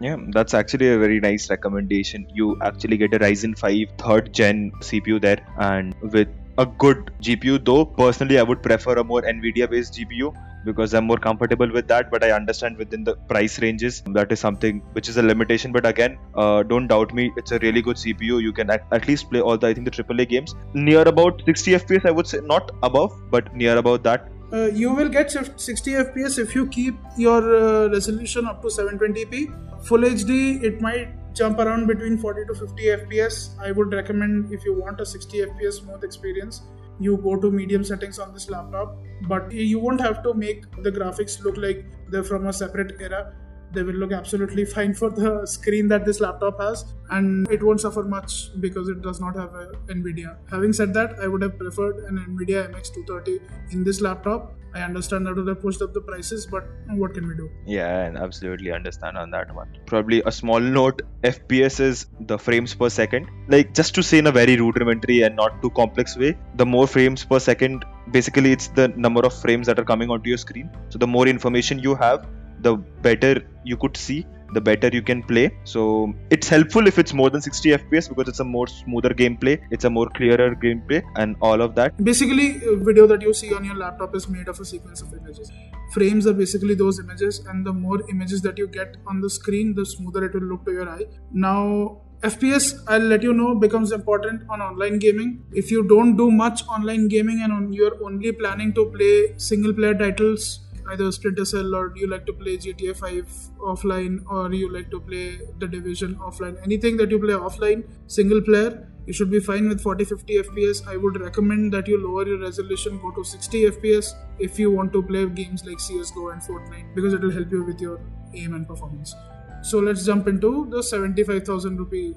Yeah, 0.00 0.16
that's 0.30 0.54
actually 0.54 0.88
a 0.88 0.98
very 0.98 1.20
nice 1.20 1.48
recommendation. 1.48 2.26
You 2.34 2.58
actually 2.62 2.96
get 2.96 3.14
a 3.14 3.18
Ryzen 3.20 3.56
5 3.56 3.88
third 3.98 4.32
gen 4.32 4.72
CPU 4.80 5.20
there, 5.20 5.46
and 5.58 5.94
with 6.02 6.28
a 6.58 6.66
good 6.66 7.10
GPU, 7.20 7.64
though 7.64 7.84
personally 7.84 8.38
I 8.38 8.42
would 8.42 8.62
prefer 8.62 8.94
a 8.94 9.04
more 9.04 9.22
NVIDIA 9.22 9.68
based 9.70 9.94
GPU 9.94 10.34
because 10.64 10.94
I'm 10.94 11.04
more 11.04 11.18
comfortable 11.18 11.70
with 11.70 11.88
that. 11.88 12.10
But 12.10 12.24
I 12.24 12.30
understand 12.32 12.76
within 12.76 13.04
the 13.04 13.16
price 13.32 13.60
ranges 13.60 14.02
that 14.06 14.32
is 14.32 14.40
something 14.40 14.80
which 14.92 15.08
is 15.08 15.16
a 15.16 15.22
limitation. 15.22 15.72
But 15.72 15.86
again, 15.86 16.18
uh, 16.34 16.62
don't 16.62 16.86
doubt 16.86 17.14
me, 17.14 17.32
it's 17.36 17.52
a 17.52 17.58
really 17.58 17.82
good 17.82 17.96
CPU. 17.96 18.42
You 18.42 18.52
can 18.52 18.70
at, 18.70 18.86
at 18.92 19.08
least 19.08 19.30
play 19.30 19.40
all 19.40 19.58
the 19.58 19.66
I 19.68 19.74
think 19.74 19.90
the 19.90 20.02
AAA 20.02 20.28
games 20.28 20.54
near 20.72 21.02
about 21.02 21.42
60 21.44 21.72
FPS. 21.72 22.06
I 22.06 22.10
would 22.10 22.26
say 22.26 22.40
not 22.42 22.70
above, 22.82 23.12
but 23.30 23.54
near 23.54 23.76
about 23.76 24.02
that. 24.04 24.28
Uh, 24.52 24.66
you 24.66 24.92
will 24.92 25.08
get 25.08 25.30
60 25.32 25.92
fps 25.92 26.38
if 26.38 26.54
you 26.54 26.66
keep 26.66 26.94
your 27.16 27.40
uh, 27.56 27.88
resolution 27.88 28.46
up 28.46 28.60
to 28.62 28.68
720p 28.68 29.84
full 29.84 29.98
hd 29.98 30.62
it 30.62 30.80
might 30.80 31.08
jump 31.34 31.58
around 31.58 31.86
between 31.86 32.16
40 32.16 32.46
to 32.46 32.54
50 32.54 32.84
fps 33.00 33.58
i 33.60 33.72
would 33.72 33.92
recommend 33.92 34.52
if 34.52 34.64
you 34.64 34.74
want 34.78 35.00
a 35.00 35.06
60 35.06 35.38
fps 35.46 35.80
smooth 35.82 36.04
experience 36.04 36.62
you 37.00 37.16
go 37.18 37.36
to 37.36 37.50
medium 37.50 37.84
settings 37.84 38.18
on 38.18 38.32
this 38.32 38.48
laptop. 38.48 38.96
But 39.22 39.52
you 39.52 39.78
won't 39.78 40.00
have 40.00 40.22
to 40.22 40.34
make 40.34 40.70
the 40.82 40.90
graphics 40.90 41.42
look 41.42 41.56
like 41.56 41.84
they're 42.10 42.24
from 42.24 42.46
a 42.46 42.52
separate 42.52 43.00
era. 43.00 43.34
They 43.72 43.82
will 43.82 43.94
look 43.94 44.12
absolutely 44.12 44.64
fine 44.76 44.94
for 44.94 45.10
the 45.10 45.46
screen 45.46 45.88
that 45.88 46.04
this 46.04 46.20
laptop 46.20 46.60
has 46.60 46.84
and 47.10 47.48
it 47.50 47.62
won't 47.62 47.80
suffer 47.80 48.04
much 48.04 48.50
because 48.60 48.88
it 48.88 49.02
does 49.02 49.20
not 49.20 49.34
have 49.34 49.50
nvidia. 49.88 50.36
Having 50.50 50.72
said 50.74 50.94
that 50.94 51.18
i 51.20 51.26
would 51.26 51.42
have 51.42 51.58
preferred 51.58 51.96
an 52.04 52.18
nvidia 52.28 52.70
mx230 52.70 53.40
in 53.72 53.82
this 53.82 54.00
laptop 54.00 54.54
I 54.74 54.80
understand 54.80 55.26
that 55.26 55.36
have 55.36 55.60
pushed 55.60 55.82
up 55.82 55.94
the 55.94 56.00
prices, 56.00 56.46
but 56.46 56.64
what 56.88 57.14
can 57.14 57.28
we 57.28 57.36
do? 57.36 57.48
Yeah, 57.64 58.06
and 58.06 58.18
absolutely 58.18 58.72
understand 58.72 59.16
on 59.16 59.30
that 59.30 59.54
one. 59.54 59.68
Probably 59.86 60.20
a 60.26 60.32
small 60.32 60.58
note 60.58 61.02
FPS 61.22 61.78
is 61.78 62.06
the 62.20 62.36
frames 62.36 62.74
per 62.74 62.88
second. 62.88 63.28
Like, 63.48 63.72
just 63.72 63.94
to 63.94 64.02
say 64.02 64.18
in 64.18 64.26
a 64.26 64.32
very 64.32 64.56
rudimentary 64.56 65.22
and 65.22 65.36
not 65.36 65.62
too 65.62 65.70
complex 65.70 66.16
way, 66.16 66.36
the 66.56 66.66
more 66.66 66.88
frames 66.88 67.24
per 67.24 67.38
second, 67.38 67.84
basically, 68.10 68.50
it's 68.50 68.66
the 68.68 68.88
number 68.88 69.24
of 69.24 69.32
frames 69.40 69.68
that 69.68 69.78
are 69.78 69.84
coming 69.84 70.10
onto 70.10 70.28
your 70.28 70.38
screen. 70.38 70.68
So, 70.88 70.98
the 70.98 71.06
more 71.06 71.28
information 71.28 71.78
you 71.78 71.94
have, 71.94 72.26
the 72.60 72.76
better 72.76 73.46
you 73.64 73.76
could 73.76 73.96
see 73.96 74.26
the 74.54 74.60
better 74.60 74.88
you 74.92 75.02
can 75.02 75.22
play. 75.22 75.50
So 75.64 76.14
it's 76.30 76.48
helpful 76.48 76.86
if 76.86 76.98
it's 76.98 77.12
more 77.12 77.30
than 77.30 77.40
60 77.40 77.70
fps 77.70 78.08
because 78.08 78.28
it's 78.28 78.40
a 78.40 78.44
more 78.44 78.66
smoother 78.66 79.10
gameplay 79.10 79.60
it's 79.70 79.84
a 79.84 79.90
more 79.90 80.08
clearer 80.08 80.54
gameplay 80.54 81.02
and 81.16 81.36
all 81.40 81.60
of 81.60 81.74
that. 81.74 82.02
Basically 82.02 82.60
video 82.90 83.06
that 83.06 83.22
you 83.22 83.34
see 83.34 83.52
on 83.54 83.64
your 83.64 83.76
laptop 83.76 84.14
is 84.14 84.28
made 84.28 84.48
of 84.48 84.60
a 84.60 84.64
sequence 84.64 85.02
of 85.02 85.12
images. 85.12 85.50
Frames 85.92 86.26
are 86.26 86.34
basically 86.34 86.74
those 86.74 86.98
images 86.98 87.40
and 87.46 87.66
the 87.66 87.72
more 87.72 88.00
images 88.10 88.42
that 88.42 88.58
you 88.58 88.66
get 88.68 88.96
on 89.06 89.20
the 89.20 89.30
screen 89.30 89.74
the 89.74 89.86
smoother 89.86 90.24
it 90.24 90.34
will 90.34 90.48
look 90.54 90.64
to 90.64 90.72
your 90.72 90.88
eye. 90.88 91.04
Now 91.32 92.00
FPS, 92.22 92.82
I'll 92.88 93.00
let 93.00 93.22
you 93.22 93.34
know, 93.34 93.54
becomes 93.54 93.92
important 93.92 94.44
on 94.48 94.62
online 94.62 94.98
gaming. 94.98 95.44
If 95.52 95.70
you 95.70 95.86
don't 95.86 96.16
do 96.16 96.30
much 96.30 96.66
online 96.68 97.08
gaming 97.08 97.42
and 97.42 97.74
you're 97.74 98.02
only 98.02 98.32
planning 98.32 98.72
to 98.74 98.86
play 98.86 99.34
single 99.36 99.74
player 99.74 99.92
titles, 99.92 100.60
either 100.90 101.10
Splinter 101.12 101.44
Cell 101.44 101.74
or 101.74 101.92
you 101.96 102.06
like 102.06 102.26
to 102.26 102.32
play 102.32 102.56
GTA 102.56 102.96
5 102.96 103.26
offline 103.58 104.24
or 104.30 104.52
you 104.52 104.72
like 104.72 104.90
to 104.90 105.00
play 105.00 105.40
The 105.58 105.68
Division 105.68 106.16
offline, 106.16 106.62
anything 106.62 106.96
that 106.98 107.10
you 107.10 107.18
play 107.18 107.34
offline, 107.34 107.84
single 108.06 108.40
player, 108.40 108.88
you 109.06 109.12
should 109.12 109.30
be 109.30 109.38
fine 109.38 109.68
with 109.68 109.82
40 109.82 110.06
50 110.06 110.36
fps 110.44 110.78
i 110.88 110.96
would 110.96 111.20
recommend 111.20 111.70
that 111.74 111.86
you 111.86 111.98
lower 112.02 112.26
your 112.26 112.38
resolution 112.40 112.98
go 113.02 113.10
to 113.10 113.22
60 113.22 113.64
fps 113.72 114.14
if 114.38 114.58
you 114.58 114.70
want 114.70 114.94
to 114.94 115.02
play 115.02 115.26
games 115.28 115.62
like 115.66 115.76
csgo 115.76 116.32
and 116.32 116.40
fortnite 116.40 116.94
because 116.94 117.12
it 117.12 117.20
will 117.20 117.30
help 117.30 117.52
you 117.52 117.62
with 117.62 117.82
your 117.82 118.00
aim 118.36 118.54
and 118.54 118.66
performance. 118.66 119.14
So 119.62 119.78
let's 119.78 120.04
jump 120.04 120.28
into 120.28 120.66
the 120.70 120.82
75000 120.82 121.76
rupee 121.78 122.14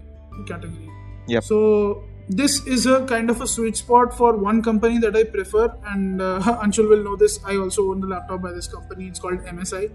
category. 0.48 0.90
Yep. 1.28 1.44
so 1.44 2.04
this 2.30 2.66
is 2.68 2.86
a 2.86 3.06
kind 3.06 3.30
of 3.30 3.42
a 3.42 3.48
sweet 3.48 3.78
spot 3.78 4.16
for 4.18 4.36
one 4.36 4.62
company 4.62 4.98
that 5.00 5.16
i 5.16 5.24
prefer 5.24 5.74
and 5.88 6.22
uh, 6.22 6.40
anshul 6.64 6.90
will 6.90 7.04
know 7.04 7.16
this. 7.16 7.40
I 7.46 7.56
also 7.56 7.92
own 7.92 8.02
the 8.02 8.08
laptop 8.08 8.42
by 8.42 8.52
this 8.52 8.68
company. 8.68 9.08
It's 9.08 9.20
called 9.20 9.40
msi 9.40 9.92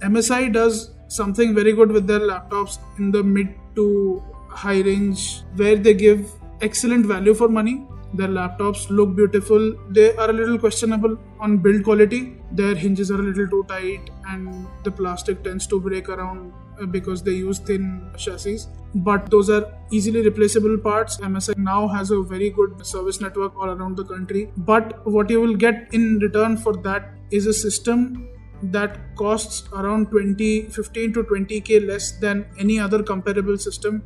msi 0.00 0.52
does 0.52 0.90
something 1.08 1.54
very 1.54 1.72
good 1.72 1.92
with 1.92 2.06
their 2.06 2.20
laptops 2.20 2.78
in 2.98 3.12
the 3.12 3.22
mid 3.22 3.54
to 3.76 4.22
high 4.48 4.80
range 4.80 5.42
where 5.54 5.76
they 5.76 5.94
give 5.94 6.30
excellent 6.60 7.06
value 7.06 7.34
for 7.34 7.48
money. 7.48 7.86
Their 8.14 8.28
laptops 8.28 8.88
look 8.88 9.14
beautiful. 9.16 9.74
They 9.90 10.14
are 10.16 10.30
a 10.30 10.32
little 10.32 10.58
questionable 10.58 11.18
on 11.40 11.58
build 11.58 11.84
quality. 11.84 12.36
Their 12.52 12.74
hinges 12.74 13.10
are 13.10 13.20
a 13.20 13.22
little 13.22 13.48
too 13.48 13.64
tight 13.68 14.10
and 14.28 14.66
the 14.84 14.90
plastic 14.90 15.42
tends 15.42 15.66
to 15.68 15.80
break 15.80 16.08
around 16.08 16.52
uh, 16.80 16.86
because 16.86 17.22
they 17.22 17.32
use 17.32 17.58
thin 17.58 18.10
chassis. 18.16 18.60
But 18.94 19.30
those 19.30 19.50
are 19.50 19.72
easily 19.90 20.22
replaceable 20.22 20.78
parts. 20.78 21.18
MSI 21.18 21.58
now 21.58 21.88
has 21.88 22.10
a 22.10 22.22
very 22.22 22.50
good 22.50 22.86
service 22.86 23.20
network 23.20 23.56
all 23.56 23.70
around 23.70 23.96
the 23.96 24.04
country. 24.04 24.50
But 24.56 25.06
what 25.06 25.28
you 25.28 25.40
will 25.40 25.56
get 25.56 25.88
in 25.92 26.18
return 26.18 26.56
for 26.56 26.74
that 26.88 27.10
is 27.30 27.46
a 27.46 27.52
system 27.52 28.28
that 28.62 29.14
costs 29.16 29.68
around 29.72 30.10
20 30.10 30.62
15 30.70 31.12
to 31.12 31.22
20k 31.24 31.86
less 31.86 32.12
than 32.12 32.46
any 32.58 32.78
other 32.78 33.02
comparable 33.02 33.58
system 33.58 34.02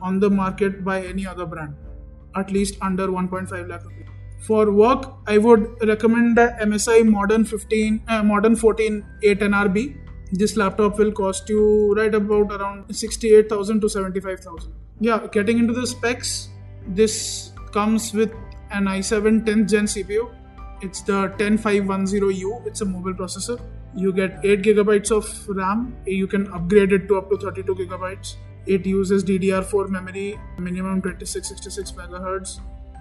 on 0.00 0.20
the 0.20 0.30
market 0.30 0.84
by 0.84 1.04
any 1.04 1.26
other 1.26 1.46
brand, 1.46 1.74
at 2.36 2.50
least 2.50 2.76
under 2.82 3.08
1.5 3.08 3.68
lakh 3.68 3.84
rupees. 3.84 4.06
For 4.40 4.70
work, 4.70 5.14
I 5.26 5.38
would 5.38 5.66
recommend 5.86 6.36
the 6.36 6.56
MSI 6.62 7.06
Modern 7.06 7.44
15, 7.44 8.02
uh, 8.08 8.22
Modern 8.22 8.56
14 8.56 9.04
A10RB. 9.24 9.96
This 10.32 10.56
laptop 10.56 10.98
will 10.98 11.12
cost 11.12 11.48
you 11.48 11.94
right 11.94 12.14
about 12.14 12.52
around 12.52 12.94
68,000 12.94 13.80
to 13.80 13.88
75,000. 13.88 14.72
Yeah, 15.00 15.26
getting 15.32 15.58
into 15.58 15.72
the 15.72 15.86
specs, 15.86 16.48
this 16.86 17.52
comes 17.72 18.12
with 18.12 18.32
an 18.70 18.84
i7 18.84 19.44
10th 19.44 19.68
gen 19.68 19.84
CPU. 19.84 20.30
It's 20.80 21.02
the 21.02 21.28
10510U. 21.38 22.66
It's 22.66 22.80
a 22.82 22.84
mobile 22.84 23.14
processor. 23.14 23.60
You 23.94 24.12
get 24.12 24.38
8 24.44 24.62
gigabytes 24.62 25.10
of 25.10 25.48
RAM. 25.48 25.96
You 26.06 26.26
can 26.26 26.46
upgrade 26.52 26.92
it 26.92 27.08
to 27.08 27.18
up 27.18 27.30
to 27.30 27.36
32 27.36 27.74
gigabytes 27.74 28.36
it 28.68 28.84
uses 28.84 29.24
DDR4 29.24 29.88
memory, 29.88 30.38
minimum 30.58 31.00
2666 31.00 31.92
megahertz. 31.92 32.60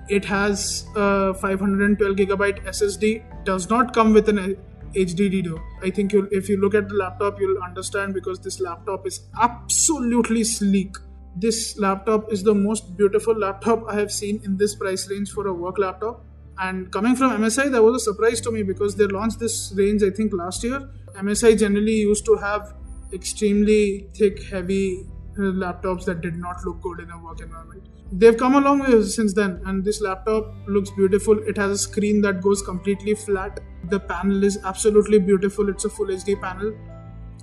It 0.09 0.23
has 0.23 0.87
uh, 0.95 1.31
a 1.31 1.33
512 1.33 2.15
gigabyte 2.15 2.63
SSD. 2.63 3.43
Does 3.43 3.69
not 3.69 3.93
come 3.93 4.13
with 4.13 4.29
an 4.29 4.39
uh, 4.39 4.47
HDD 4.93 5.43
though. 5.43 5.61
I 5.83 5.89
think 5.89 6.13
if 6.13 6.47
you 6.47 6.57
look 6.61 6.73
at 6.73 6.87
the 6.87 6.95
laptop, 6.95 7.41
you'll 7.41 7.61
understand 7.61 8.13
because 8.13 8.39
this 8.39 8.61
laptop 8.61 9.05
is 9.05 9.19
absolutely 9.41 10.45
sleek. 10.45 10.95
This 11.35 11.77
laptop 11.77 12.31
is 12.31 12.43
the 12.43 12.55
most 12.55 12.95
beautiful 12.95 13.37
laptop 13.37 13.83
I 13.89 13.95
have 13.95 14.11
seen 14.11 14.41
in 14.45 14.57
this 14.57 14.73
price 14.73 15.09
range 15.09 15.31
for 15.31 15.47
a 15.47 15.53
work 15.53 15.77
laptop. 15.77 16.23
And 16.59 16.91
coming 16.91 17.15
from 17.15 17.31
MSI, 17.31 17.71
that 17.71 17.83
was 17.83 18.01
a 18.01 18.05
surprise 18.05 18.41
to 18.41 18.51
me 18.51 18.63
because 18.63 18.95
they 18.95 19.05
launched 19.05 19.39
this 19.39 19.73
range, 19.75 20.01
I 20.01 20.09
think, 20.09 20.33
last 20.33 20.63
year. 20.63 20.89
MSI 21.15 21.59
generally 21.59 21.97
used 21.97 22.25
to 22.25 22.35
have 22.35 22.73
extremely 23.13 24.07
thick, 24.15 24.43
heavy 24.43 25.05
laptops 25.37 26.05
that 26.05 26.21
did 26.21 26.35
not 26.35 26.63
look 26.65 26.81
good 26.81 26.99
in 26.99 27.09
a 27.11 27.17
work 27.23 27.41
environment. 27.41 27.83
They've 28.11 28.37
come 28.37 28.55
a 28.55 28.61
long 28.61 28.79
way 28.79 29.03
since 29.03 29.33
then, 29.33 29.61
and 29.65 29.83
this 29.83 30.01
laptop 30.01 30.53
looks 30.67 30.89
beautiful. 30.91 31.37
It 31.39 31.57
has 31.57 31.71
a 31.71 31.77
screen 31.77 32.21
that 32.21 32.41
goes 32.41 32.61
completely 32.61 33.15
flat. 33.15 33.59
The 33.89 33.99
panel 33.99 34.43
is 34.43 34.57
absolutely 34.63 35.19
beautiful. 35.19 35.69
It's 35.69 35.85
a 35.85 35.89
full 35.89 36.07
HD 36.07 36.39
panel. 36.39 36.73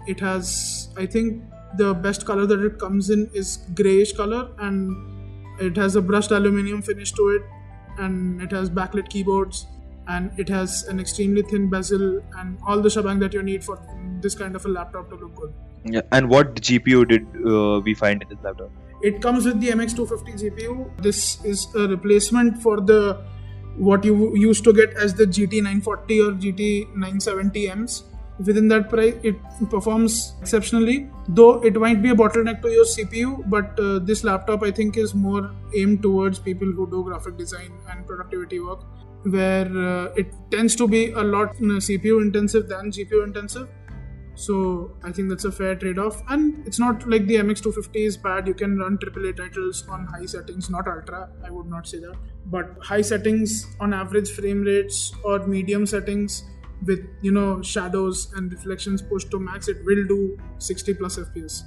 It 0.06 0.20
has, 0.20 0.88
I 0.96 1.06
think, 1.06 1.42
the 1.76 1.92
best 1.94 2.24
color 2.24 2.46
that 2.46 2.60
it 2.64 2.78
comes 2.78 3.10
in 3.10 3.30
is 3.34 3.58
grayish 3.74 4.12
color, 4.12 4.50
and 4.58 4.96
it 5.60 5.76
has 5.76 5.96
a 5.96 6.02
brushed 6.02 6.30
aluminum 6.30 6.82
finish 6.82 7.12
to 7.12 7.28
it, 7.28 7.42
and 7.98 8.40
it 8.40 8.50
has 8.52 8.70
backlit 8.70 9.08
keyboards, 9.08 9.66
and 10.08 10.38
it 10.38 10.48
has 10.48 10.84
an 10.84 11.00
extremely 11.00 11.42
thin 11.42 11.68
bezel, 11.68 12.22
and 12.38 12.58
all 12.66 12.80
the 12.80 12.90
shebang 12.90 13.18
that 13.18 13.34
you 13.34 13.42
need 13.42 13.64
for 13.64 13.78
this 14.20 14.34
kind 14.34 14.56
of 14.56 14.64
a 14.64 14.68
laptop 14.68 15.08
to 15.10 15.16
look 15.16 15.34
good. 15.34 15.52
Yeah. 15.84 16.00
And 16.12 16.30
what 16.30 16.54
GPU 16.56 17.06
did 17.08 17.26
uh, 17.46 17.80
we 17.80 17.94
find 17.94 18.22
in 18.22 18.28
this 18.28 18.38
laptop? 18.42 18.70
It 19.02 19.20
comes 19.20 19.44
with 19.44 19.60
the 19.60 19.68
MX250 19.68 20.40
GPU. 20.42 21.02
This 21.02 21.44
is 21.44 21.66
a 21.74 21.86
replacement 21.88 22.62
for 22.62 22.80
the 22.80 23.22
what 23.76 24.04
you 24.04 24.34
used 24.36 24.64
to 24.64 24.72
get 24.72 24.94
as 24.94 25.14
the 25.14 25.26
GT940 25.26 25.84
or 26.26 26.32
GT970Ms. 26.44 28.04
Within 28.38 28.66
that 28.68 28.88
price, 28.88 29.14
it 29.22 29.36
performs 29.70 30.34
exceptionally. 30.40 31.08
Though 31.28 31.62
it 31.62 31.76
might 31.76 32.02
be 32.02 32.10
a 32.10 32.14
bottleneck 32.14 32.62
to 32.62 32.68
your 32.68 32.84
CPU, 32.84 33.48
but 33.48 33.78
uh, 33.78 33.98
this 33.98 34.24
laptop 34.24 34.62
I 34.62 34.70
think 34.70 34.96
is 34.96 35.14
more 35.14 35.50
aimed 35.76 36.02
towards 36.02 36.38
people 36.38 36.66
who 36.66 36.90
do 36.90 37.04
graphic 37.04 37.36
design 37.36 37.72
and 37.90 38.06
productivity 38.06 38.58
work, 38.58 38.84
where 39.24 39.66
uh, 39.66 40.06
it 40.16 40.32
tends 40.50 40.74
to 40.76 40.88
be 40.88 41.12
a 41.12 41.22
lot 41.22 41.50
uh, 41.50 41.78
CPU 41.88 42.22
intensive 42.22 42.68
than 42.68 42.90
GPU 42.90 43.22
intensive 43.22 43.68
so 44.34 44.96
I 45.04 45.12
think 45.12 45.28
that's 45.28 45.44
a 45.44 45.52
fair 45.52 45.74
trade-off, 45.76 46.22
and 46.28 46.66
it's 46.66 46.78
not 46.78 47.08
like 47.08 47.26
the 47.26 47.36
MX250 47.36 47.90
is 47.94 48.16
bad. 48.16 48.48
You 48.48 48.54
can 48.54 48.78
run 48.78 48.98
AAA 48.98 49.36
titles 49.36 49.86
on 49.88 50.06
high 50.06 50.26
settings, 50.26 50.70
not 50.70 50.88
ultra. 50.88 51.30
I 51.44 51.50
would 51.50 51.66
not 51.66 51.86
say 51.86 51.98
that, 52.00 52.16
but 52.46 52.76
high 52.82 53.02
settings 53.02 53.66
on 53.80 53.94
average 53.94 54.30
frame 54.30 54.62
rates 54.62 55.12
or 55.24 55.46
medium 55.46 55.86
settings 55.86 56.44
with 56.86 57.06
you 57.22 57.30
know 57.30 57.62
shadows 57.62 58.32
and 58.34 58.52
reflections 58.52 59.00
pushed 59.02 59.30
to 59.30 59.38
max, 59.38 59.68
it 59.68 59.84
will 59.84 60.04
do 60.06 60.38
60 60.58 60.94
plus 60.94 61.16
FPS. 61.18 61.62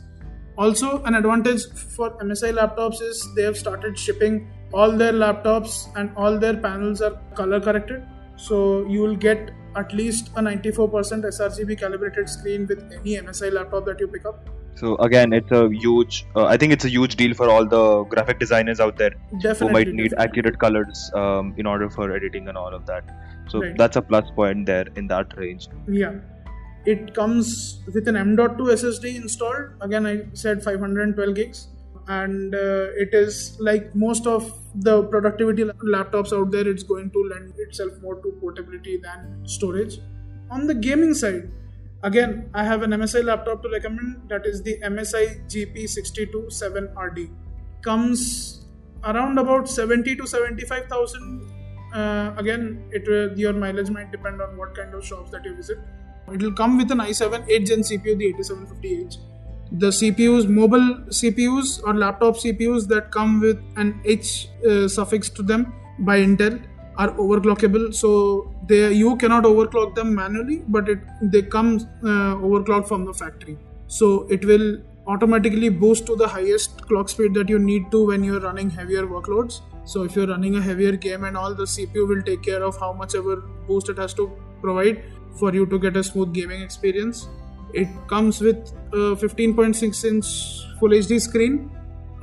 Also, 0.57 1.03
an 1.03 1.13
advantage 1.15 1.71
for 1.71 2.11
MSI 2.17 2.51
laptops 2.51 3.01
is 3.01 3.27
they 3.35 3.43
have 3.43 3.57
started 3.57 3.97
shipping 3.97 4.49
all 4.73 4.91
their 4.91 5.13
laptops 5.13 5.87
and 5.95 6.11
all 6.17 6.37
their 6.37 6.57
panels 6.57 7.01
are 7.01 7.17
color 7.35 7.59
corrected, 7.59 8.03
so 8.35 8.85
you 8.87 9.01
will 9.01 9.15
get 9.15 9.51
at 9.77 9.93
least 9.93 10.29
a 10.35 10.41
94% 10.41 11.25
sRGB 11.31 11.79
calibrated 11.79 12.29
screen 12.29 12.67
with 12.67 12.83
any 12.91 13.17
MSI 13.17 13.51
laptop 13.53 13.85
that 13.85 13.99
you 13.99 14.07
pick 14.07 14.25
up. 14.25 14.49
So 14.75 14.95
again, 14.97 15.33
it's 15.33 15.51
a 15.51 15.69
huge. 15.69 16.25
Uh, 16.35 16.45
I 16.45 16.55
think 16.57 16.71
it's 16.73 16.85
a 16.85 16.89
huge 16.89 17.15
deal 17.15 17.33
for 17.33 17.49
all 17.49 17.65
the 17.65 18.03
graphic 18.05 18.39
designers 18.39 18.79
out 18.79 18.97
there 18.97 19.11
definitely, 19.41 19.67
who 19.67 19.73
might 19.73 19.87
need 19.87 20.09
definitely. 20.11 20.25
accurate 20.25 20.59
colors 20.59 21.11
um, 21.15 21.53
in 21.57 21.65
order 21.65 21.89
for 21.89 22.11
editing 22.11 22.47
and 22.47 22.57
all 22.57 22.73
of 22.73 22.85
that. 22.85 23.03
So 23.49 23.61
Right. 23.61 23.77
that's 23.77 23.95
a 23.97 24.01
plus 24.01 24.29
point 24.35 24.65
there 24.67 24.85
in 24.95 25.07
that 25.07 25.35
range. 25.37 25.67
Yeah. 25.87 26.15
It 26.85 27.13
comes 27.15 27.81
with 27.93 28.07
an 28.07 28.15
M.2 28.15 28.57
SSD 28.75 29.15
installed. 29.15 29.71
Again, 29.81 30.05
I 30.05 30.13
said 30.33 30.63
512 30.63 31.35
gigs. 31.35 31.67
And 32.07 32.55
uh, 32.55 32.87
it 32.95 33.13
is 33.13 33.57
like 33.59 33.93
most 33.93 34.27
of 34.27 34.57
the 34.75 35.03
productivity 35.03 35.63
laptops 35.63 36.31
out 36.31 36.51
there, 36.51 36.67
it's 36.67 36.83
going 36.83 37.11
to 37.11 37.23
lend 37.23 37.53
itself 37.57 37.91
more 38.01 38.15
to 38.15 38.31
portability 38.39 38.97
than 38.97 39.45
storage. 39.45 39.99
On 40.49 40.67
the 40.67 40.73
gaming 40.73 41.13
side, 41.13 41.51
again, 42.03 42.49
I 42.53 42.63
have 42.63 42.83
an 42.83 42.91
MSI 42.91 43.25
laptop 43.25 43.61
to 43.63 43.69
recommend 43.69 44.29
that 44.29 44.45
is 44.45 44.63
the 44.63 44.79
MSI 44.79 45.45
GP62 45.49 46.47
7RD. 46.47 47.29
Comes 47.81 48.65
around 49.03 49.37
about 49.37 49.69
70 49.69 50.15
to 50.15 50.27
75,000 50.27 51.57
uh, 51.93 52.33
again 52.37 52.83
it 52.91 53.07
will, 53.07 53.37
your 53.37 53.53
mileage 53.53 53.89
might 53.89 54.11
depend 54.11 54.41
on 54.41 54.57
what 54.57 54.75
kind 54.75 54.93
of 54.93 55.05
shops 55.05 55.31
that 55.31 55.45
you 55.45 55.55
visit 55.55 55.77
it 56.31 56.41
will 56.41 56.53
come 56.53 56.77
with 56.77 56.91
an 56.91 56.99
i7 56.99 57.47
8 57.47 57.65
gen 57.65 57.79
cpu 57.79 58.17
the 58.17 58.33
8750h 58.33 59.17
the 59.71 59.87
cpus 59.87 60.47
mobile 60.47 60.87
cpus 61.09 61.81
or 61.83 61.93
laptop 61.93 62.35
cpus 62.35 62.87
that 62.87 63.11
come 63.11 63.39
with 63.41 63.59
an 63.75 63.99
h 64.05 64.49
uh, 64.69 64.87
suffix 64.87 65.29
to 65.29 65.43
them 65.43 65.73
by 65.99 66.19
intel 66.19 66.61
are 66.97 67.11
overclockable. 67.13 67.93
So 67.93 68.53
they 68.67 68.91
you 68.93 69.15
cannot 69.17 69.43
overclock 69.43 69.95
them 69.95 70.13
manually 70.15 70.63
but 70.67 70.89
it 70.89 70.99
they 71.21 71.41
come 71.41 71.79
uh, 72.03 72.35
overclocked 72.35 72.87
from 72.87 73.05
the 73.05 73.13
factory. 73.13 73.57
So 73.87 74.27
it 74.29 74.45
will 74.45 74.79
automatically 75.07 75.69
boost 75.69 76.05
to 76.07 76.15
the 76.15 76.27
highest 76.27 76.81
clock 76.87 77.09
speed 77.09 77.33
that 77.35 77.49
you 77.49 77.59
need 77.59 77.91
to 77.91 78.05
when 78.07 78.23
you're 78.23 78.41
running 78.41 78.69
heavier 78.69 79.03
workloads. 79.03 79.61
So 79.85 80.03
if 80.03 80.15
you're 80.15 80.27
running 80.27 80.55
a 80.55 80.61
heavier 80.61 80.97
game 80.97 81.23
and 81.23 81.37
all 81.37 81.53
the 81.53 81.63
cpu 81.63 82.07
will 82.07 82.21
take 82.21 82.43
care 82.43 82.63
of 82.63 82.77
how 82.77 82.91
much 82.91 83.15
ever 83.15 83.37
boost 83.67 83.89
it 83.89 83.97
has 83.97 84.13
to 84.15 84.29
provide 84.61 85.03
for 85.39 85.53
you 85.53 85.65
to 85.67 85.79
get 85.79 85.95
a 85.95 86.03
smooth 86.03 86.33
gaming 86.33 86.61
experience 86.61 87.29
it 87.73 87.87
comes 88.07 88.41
with 88.41 88.57
a 88.93 89.15
15.6 89.15 90.05
inch 90.11 90.27
full 90.79 90.89
hd 90.89 91.19
screen 91.29 91.57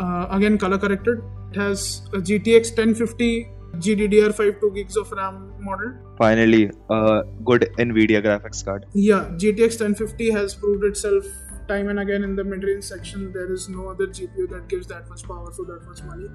Uh, 0.02 0.26
again, 0.36 0.54
color 0.58 0.76
corrected. 0.82 1.18
It 1.50 1.56
has 1.60 1.80
a 2.12 2.18
GTX 2.28 2.70
1050 2.76 3.48
GDDR5 3.84 4.60
2 4.60 4.70
gigs 4.76 4.96
of 5.02 5.12
RAM 5.18 5.36
model. 5.66 5.92
Finally, 6.18 6.70
a 6.90 7.22
good 7.50 7.62
Nvidia 7.84 8.20
graphics 8.24 8.64
card. 8.64 8.86
Yeah, 8.92 9.28
GTX 9.42 9.78
1050 9.80 10.30
has 10.38 10.56
proved 10.56 10.82
itself 10.90 11.24
time 11.68 11.88
and 11.92 12.00
again 12.00 12.24
in 12.28 12.34
the 12.40 12.42
mid-range 12.42 12.82
section. 12.82 13.32
There 13.32 13.52
is 13.52 13.68
no 13.68 13.86
other 13.92 14.08
GPU 14.08 14.48
that 14.54 14.66
gives 14.68 14.88
that 14.88 15.08
much 15.08 15.22
power 15.30 15.52
for 15.52 15.64
that 15.70 15.86
much 15.92 16.02
money. 16.10 16.28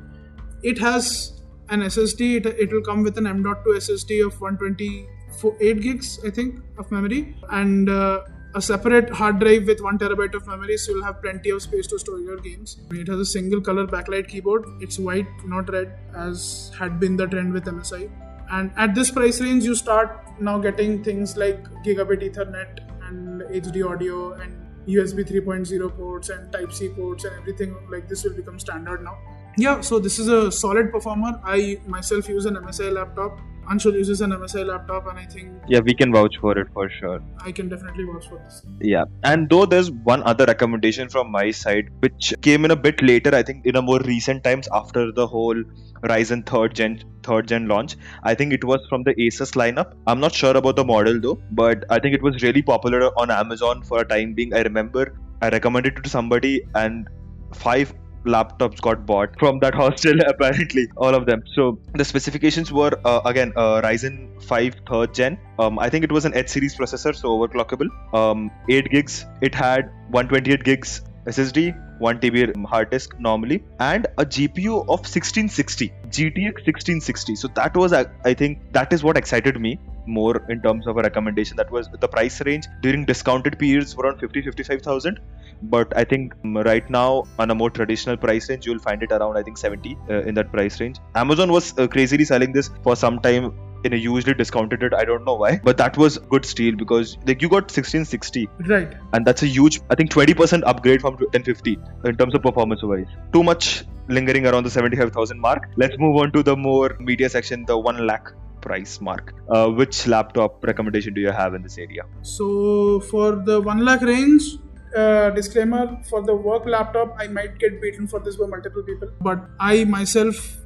It 0.63 0.79
has 0.87 1.41
an 1.69 1.81
SSD. 1.91 2.37
It, 2.37 2.45
it 2.45 2.71
will 2.71 2.81
come 2.89 3.03
with 3.03 3.17
an 3.17 3.27
M.2 3.27 3.75
SSD 3.85 4.25
of 4.25 4.39
128 4.39 5.81
gigs, 5.81 6.19
I 6.25 6.29
think, 6.29 6.61
of 6.77 6.91
memory, 6.91 7.35
and 7.49 7.89
uh, 7.89 8.21
a 8.55 8.61
separate 8.61 9.09
hard 9.09 9.39
drive 9.39 9.67
with 9.67 9.81
one 9.81 9.97
terabyte 9.99 10.33
of 10.33 10.47
memory, 10.47 10.77
so 10.77 10.91
you'll 10.91 11.03
have 11.03 11.21
plenty 11.21 11.51
of 11.51 11.61
space 11.61 11.87
to 11.87 11.99
store 11.99 12.19
your 12.19 12.37
games. 12.37 12.77
It 12.91 13.07
has 13.07 13.19
a 13.19 13.25
single 13.25 13.61
color 13.61 13.85
backlight 13.85 14.27
keyboard. 14.27 14.65
It's 14.81 14.97
white, 14.97 15.27
not 15.45 15.71
red, 15.71 15.97
as 16.15 16.71
had 16.77 16.99
been 16.99 17.15
the 17.15 17.27
trend 17.27 17.53
with 17.53 17.65
MSI. 17.65 18.09
And 18.51 18.71
at 18.77 18.95
this 18.95 19.11
price 19.11 19.39
range, 19.39 19.63
you 19.63 19.75
start 19.75 20.25
now 20.41 20.57
getting 20.57 21.03
things 21.03 21.37
like 21.37 21.63
gigabit 21.85 22.23
Ethernet 22.27 22.79
and 23.07 23.41
HD 23.43 23.87
audio 23.87 24.33
and 24.33 24.55
USB 24.87 25.23
3.0 25.23 25.95
ports 25.95 26.29
and 26.29 26.51
Type 26.51 26.71
C 26.73 26.89
ports 26.89 27.25
and 27.25 27.35
everything 27.35 27.75
like 27.89 28.07
this 28.07 28.23
will 28.23 28.33
become 28.33 28.59
standard 28.59 29.03
now. 29.03 29.17
Yeah, 29.57 29.81
so 29.81 29.99
this 29.99 30.17
is 30.17 30.27
a 30.27 30.51
solid 30.51 30.91
performer. 30.91 31.39
I 31.43 31.79
myself 31.85 32.27
use 32.27 32.45
an 32.45 32.55
MSI 32.55 32.91
laptop 32.91 33.39
Anshul 33.71 33.93
uses 33.93 34.21
an 34.21 34.31
MSI 34.31 34.65
laptop, 34.65 35.07
and 35.07 35.19
I 35.19 35.25
think 35.25 35.51
yeah, 35.67 35.79
we 35.79 35.93
can 35.93 36.11
vouch 36.11 36.37
for 36.37 36.57
it 36.57 36.67
for 36.73 36.89
sure. 36.89 37.21
I 37.45 37.51
can 37.51 37.69
definitely 37.69 38.03
vouch 38.05 38.27
for 38.27 38.39
this. 38.39 38.63
Yeah, 38.81 39.05
and 39.23 39.47
though 39.49 39.65
there's 39.65 39.91
one 39.91 40.23
other 40.23 40.45
recommendation 40.45 41.07
from 41.09 41.31
my 41.31 41.51
side, 41.51 41.89
which 41.99 42.33
came 42.41 42.65
in 42.65 42.71
a 42.71 42.75
bit 42.75 43.03
later, 43.03 43.35
I 43.35 43.43
think 43.43 43.65
in 43.65 43.75
a 43.75 43.81
more 43.81 43.99
recent 43.99 44.43
times 44.43 44.67
after 44.73 45.11
the 45.11 45.27
whole 45.27 45.63
Ryzen 46.03 46.45
third 46.45 46.73
gen 46.73 47.03
third 47.21 47.47
gen 47.47 47.67
launch. 47.67 47.95
I 48.23 48.33
think 48.33 48.53
it 48.53 48.63
was 48.63 48.85
from 48.89 49.03
the 49.03 49.13
Asus 49.15 49.55
lineup. 49.61 49.93
I'm 50.07 50.19
not 50.19 50.33
sure 50.33 50.57
about 50.57 50.75
the 50.75 50.85
model 50.85 51.19
though, 51.19 51.39
but 51.51 51.85
I 51.89 51.99
think 51.99 52.15
it 52.15 52.23
was 52.23 52.41
really 52.41 52.61
popular 52.61 53.07
on 53.19 53.29
Amazon 53.29 53.83
for 53.83 54.01
a 54.01 54.05
time 54.05 54.33
being. 54.33 54.53
I 54.53 54.61
remember 54.61 55.15
I 55.41 55.49
recommended 55.49 55.97
it 55.97 56.03
to 56.03 56.09
somebody 56.09 56.61
and 56.75 57.07
five 57.53 57.93
laptops 58.25 58.81
got 58.81 59.05
bought 59.05 59.37
from 59.39 59.59
that 59.59 59.73
hostel 59.73 60.19
apparently 60.27 60.87
all 60.97 61.15
of 61.15 61.25
them. 61.25 61.43
So 61.53 61.79
the 61.93 62.05
specifications 62.05 62.71
were 62.71 62.91
uh, 63.05 63.21
again 63.25 63.53
uh, 63.55 63.81
ryzen 63.81 64.41
5 64.43 64.75
third 64.89 65.13
gen. 65.13 65.37
Um, 65.57 65.79
i 65.79 65.89
think 65.89 66.03
it 66.03 66.11
was 66.11 66.25
an 66.25 66.35
h 66.35 66.49
series 66.49 66.75
processor 66.75 67.15
so 67.15 67.29
overclockable. 67.37 67.89
Um, 68.13 68.51
8 68.69 68.89
gigs. 68.91 69.25
It 69.41 69.55
had 69.55 69.91
128 70.09 70.63
gigs 70.63 71.01
ssd 71.27 71.75
1 71.99 72.19
TB 72.19 72.65
hard 72.65 72.89
disk 72.89 73.15
normally, 73.19 73.63
and 73.79 74.07
a 74.17 74.25
GPU 74.25 74.81
of 74.83 75.01
1660, 75.01 75.89
GTX 76.07 76.53
1660. 76.65 77.35
So 77.35 77.49
that 77.55 77.75
was, 77.75 77.91
I 77.93 78.33
think, 78.33 78.71
that 78.71 78.93
is 78.93 79.03
what 79.03 79.17
excited 79.17 79.59
me 79.59 79.79
more 80.09 80.43
in 80.49 80.61
terms 80.61 80.87
of 80.87 80.97
a 80.97 81.01
recommendation. 81.01 81.57
That 81.57 81.71
was 81.71 81.87
the 81.99 82.07
price 82.07 82.41
range 82.41 82.65
during 82.81 83.05
discounted 83.05 83.59
periods 83.59 83.95
around 83.95 84.19
50 84.19 84.41
55,000. 84.41 85.19
But 85.61 85.95
I 85.95 86.03
think 86.03 86.33
um, 86.43 86.57
right 86.57 86.89
now, 86.89 87.25
on 87.37 87.51
a 87.51 87.55
more 87.55 87.69
traditional 87.69 88.17
price 88.17 88.49
range, 88.49 88.65
you'll 88.65 88.79
find 88.79 89.03
it 89.03 89.11
around, 89.11 89.37
I 89.37 89.43
think, 89.43 89.57
70 89.57 89.97
uh, 90.09 90.21
in 90.21 90.35
that 90.35 90.51
price 90.51 90.79
range. 90.79 90.99
Amazon 91.15 91.51
was 91.51 91.77
uh, 91.77 91.87
crazily 91.87 92.25
selling 92.25 92.53
this 92.53 92.69
for 92.83 92.95
some 92.95 93.19
time 93.19 93.53
in 93.83 93.93
a 93.93 93.97
hugely 93.97 94.33
discounted 94.33 94.83
it. 94.83 94.93
I 94.93 95.05
don't 95.05 95.25
know 95.25 95.35
why, 95.35 95.59
but 95.63 95.77
that 95.77 95.97
was 95.97 96.17
good 96.17 96.45
steal 96.45 96.75
because 96.75 97.17
like 97.25 97.41
you 97.41 97.49
got 97.49 97.63
1660, 97.63 98.49
right? 98.67 98.93
And 99.13 99.25
that's 99.25 99.43
a 99.43 99.47
huge, 99.47 99.81
I 99.89 99.95
think, 99.95 100.11
20% 100.11 100.63
upgrade 100.65 101.01
from 101.01 101.13
1050 101.13 101.77
in 102.05 102.17
terms 102.17 102.35
of 102.35 102.41
performance 102.41 102.83
wise. 102.83 103.07
Too 103.33 103.43
much 103.43 103.85
lingering 104.07 104.47
around 104.47 104.63
the 104.63 104.69
75,000 104.69 105.39
mark. 105.39 105.69
Let's 105.75 105.97
move 105.97 106.17
on 106.17 106.31
to 106.33 106.43
the 106.43 106.55
more 106.55 106.97
media 106.99 107.29
section, 107.29 107.65
the 107.65 107.77
one 107.77 108.05
lakh 108.07 108.31
price 108.61 109.01
mark. 109.01 109.33
Uh, 109.49 109.69
which 109.69 110.07
laptop 110.07 110.63
recommendation 110.63 111.13
do 111.13 111.21
you 111.21 111.31
have 111.31 111.53
in 111.53 111.61
this 111.61 111.77
area? 111.77 112.03
So 112.21 112.99
for 113.01 113.35
the 113.35 113.61
one 113.61 113.85
lakh 113.85 114.01
range, 114.01 114.57
uh, 114.95 115.29
disclaimer 115.31 116.01
for 116.09 116.21
the 116.21 116.35
work 116.35 116.65
laptop, 116.65 117.15
I 117.19 117.27
might 117.27 117.59
get 117.59 117.81
beaten 117.81 118.07
for 118.07 118.19
this 118.19 118.35
by 118.35 118.47
multiple 118.47 118.83
people, 118.83 119.09
but 119.21 119.39
I 119.59 119.83
myself 119.85 120.57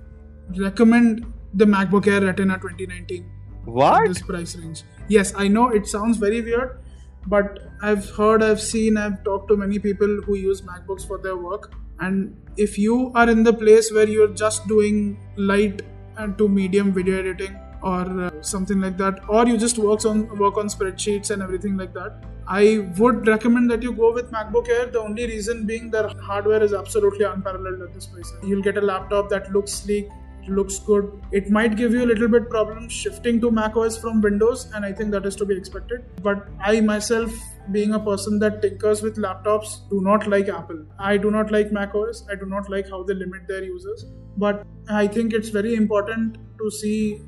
recommend 0.58 1.26
the 1.54 1.66
MacBook 1.66 2.08
Air 2.08 2.22
Retina 2.22 2.58
2019. 2.60 3.30
What? 3.66 4.08
This 4.08 4.22
price 4.22 4.56
range. 4.56 4.84
Yes, 5.08 5.34
I 5.38 5.48
know 5.48 5.70
it 5.70 5.88
sounds 5.88 6.18
very 6.18 6.42
weird, 6.42 6.80
but 7.28 7.60
I've 7.82 8.10
heard, 8.10 8.44
I've 8.44 8.62
seen, 8.62 8.98
I've 8.98 9.24
talked 9.24 9.50
to 9.50 9.58
many 9.58 9.80
people 9.80 10.22
who 10.26 10.36
use 10.36 10.62
MacBooks 10.62 11.08
for 11.08 11.18
their 11.18 11.38
work. 11.38 11.74
And 12.00 12.36
if 12.58 12.78
you 12.78 13.12
are 13.16 13.30
in 13.30 13.44
the 13.44 13.54
place 13.54 13.92
where 13.92 14.08
you're 14.08 14.34
just 14.34 14.68
doing 14.68 15.18
light 15.38 15.82
and 16.18 16.38
to 16.38 16.48
medium 16.48 16.92
video 16.92 17.20
editing 17.20 17.58
or 17.84 18.22
uh, 18.26 18.42
something 18.42 18.80
like 18.80 18.98
that, 18.98 19.20
or 19.28 19.46
you 19.46 19.58
just 19.58 19.78
work 19.78 20.06
on 20.06 20.28
work 20.38 20.58
on 20.58 20.68
spreadsheets 20.68 21.32
and 21.32 21.44
everything 21.44 21.78
like 21.78 21.94
that, 21.94 22.24
I 22.48 22.88
would 22.98 23.28
recommend 23.28 23.70
that 23.72 23.84
you 23.84 23.94
go 23.94 24.14
with 24.14 24.32
MacBook 24.32 24.70
Air. 24.70 24.86
The 24.88 25.00
only 25.00 25.26
reason 25.28 25.66
being 25.66 25.92
the 25.92 26.10
hardware 26.22 26.64
is 26.64 26.74
absolutely 26.74 27.26
unparalleled 27.26 27.82
at 27.82 27.94
this 27.94 28.06
price. 28.06 28.34
You'll 28.44 28.62
get 28.62 28.78
a 28.78 28.82
laptop 28.82 29.30
that 29.30 29.52
looks 29.52 29.74
sleek, 29.74 30.10
looks 30.48 30.80
good. 30.80 31.12
It 31.32 31.50
might 31.50 31.76
give 31.76 31.94
you 31.94 32.04
a 32.04 32.10
little 32.14 32.28
bit 32.28 32.50
problem 32.50 32.88
shifting 32.90 33.42
to 33.42 33.52
macOS 33.52 33.98
from 33.98 34.22
Windows, 34.22 34.72
and 34.74 34.86
I 34.86 34.94
think 34.94 35.12
that 35.12 35.26
is 35.26 35.36
to 35.38 35.46
be 35.46 35.58
expected. 35.58 36.06
But 36.22 36.48
I 36.62 36.80
myself, 36.82 37.34
being 37.72 37.94
a 37.94 38.00
person 38.00 38.40
that 38.40 38.62
tinkers 38.62 39.02
with 39.02 39.18
laptops, 39.18 39.90
do 39.90 40.02
not 40.02 40.28
like 40.28 40.50
Apple. 40.50 40.86
I 41.00 41.18
do 41.18 41.32
not 41.32 41.52
like 41.52 41.72
macOS. 41.72 42.26
I 42.30 42.36
do 42.36 42.46
not 42.46 42.70
like 42.70 42.90
how 42.90 43.04
they 43.04 43.14
limit 43.14 43.48
their 43.48 43.64
users. 43.64 44.06
But 44.38 44.66
I 44.90 45.08
think 45.08 45.34
it's 45.34 45.50
very 45.50 45.76
important 45.76 46.38
to 46.58 46.72
see 46.72 47.22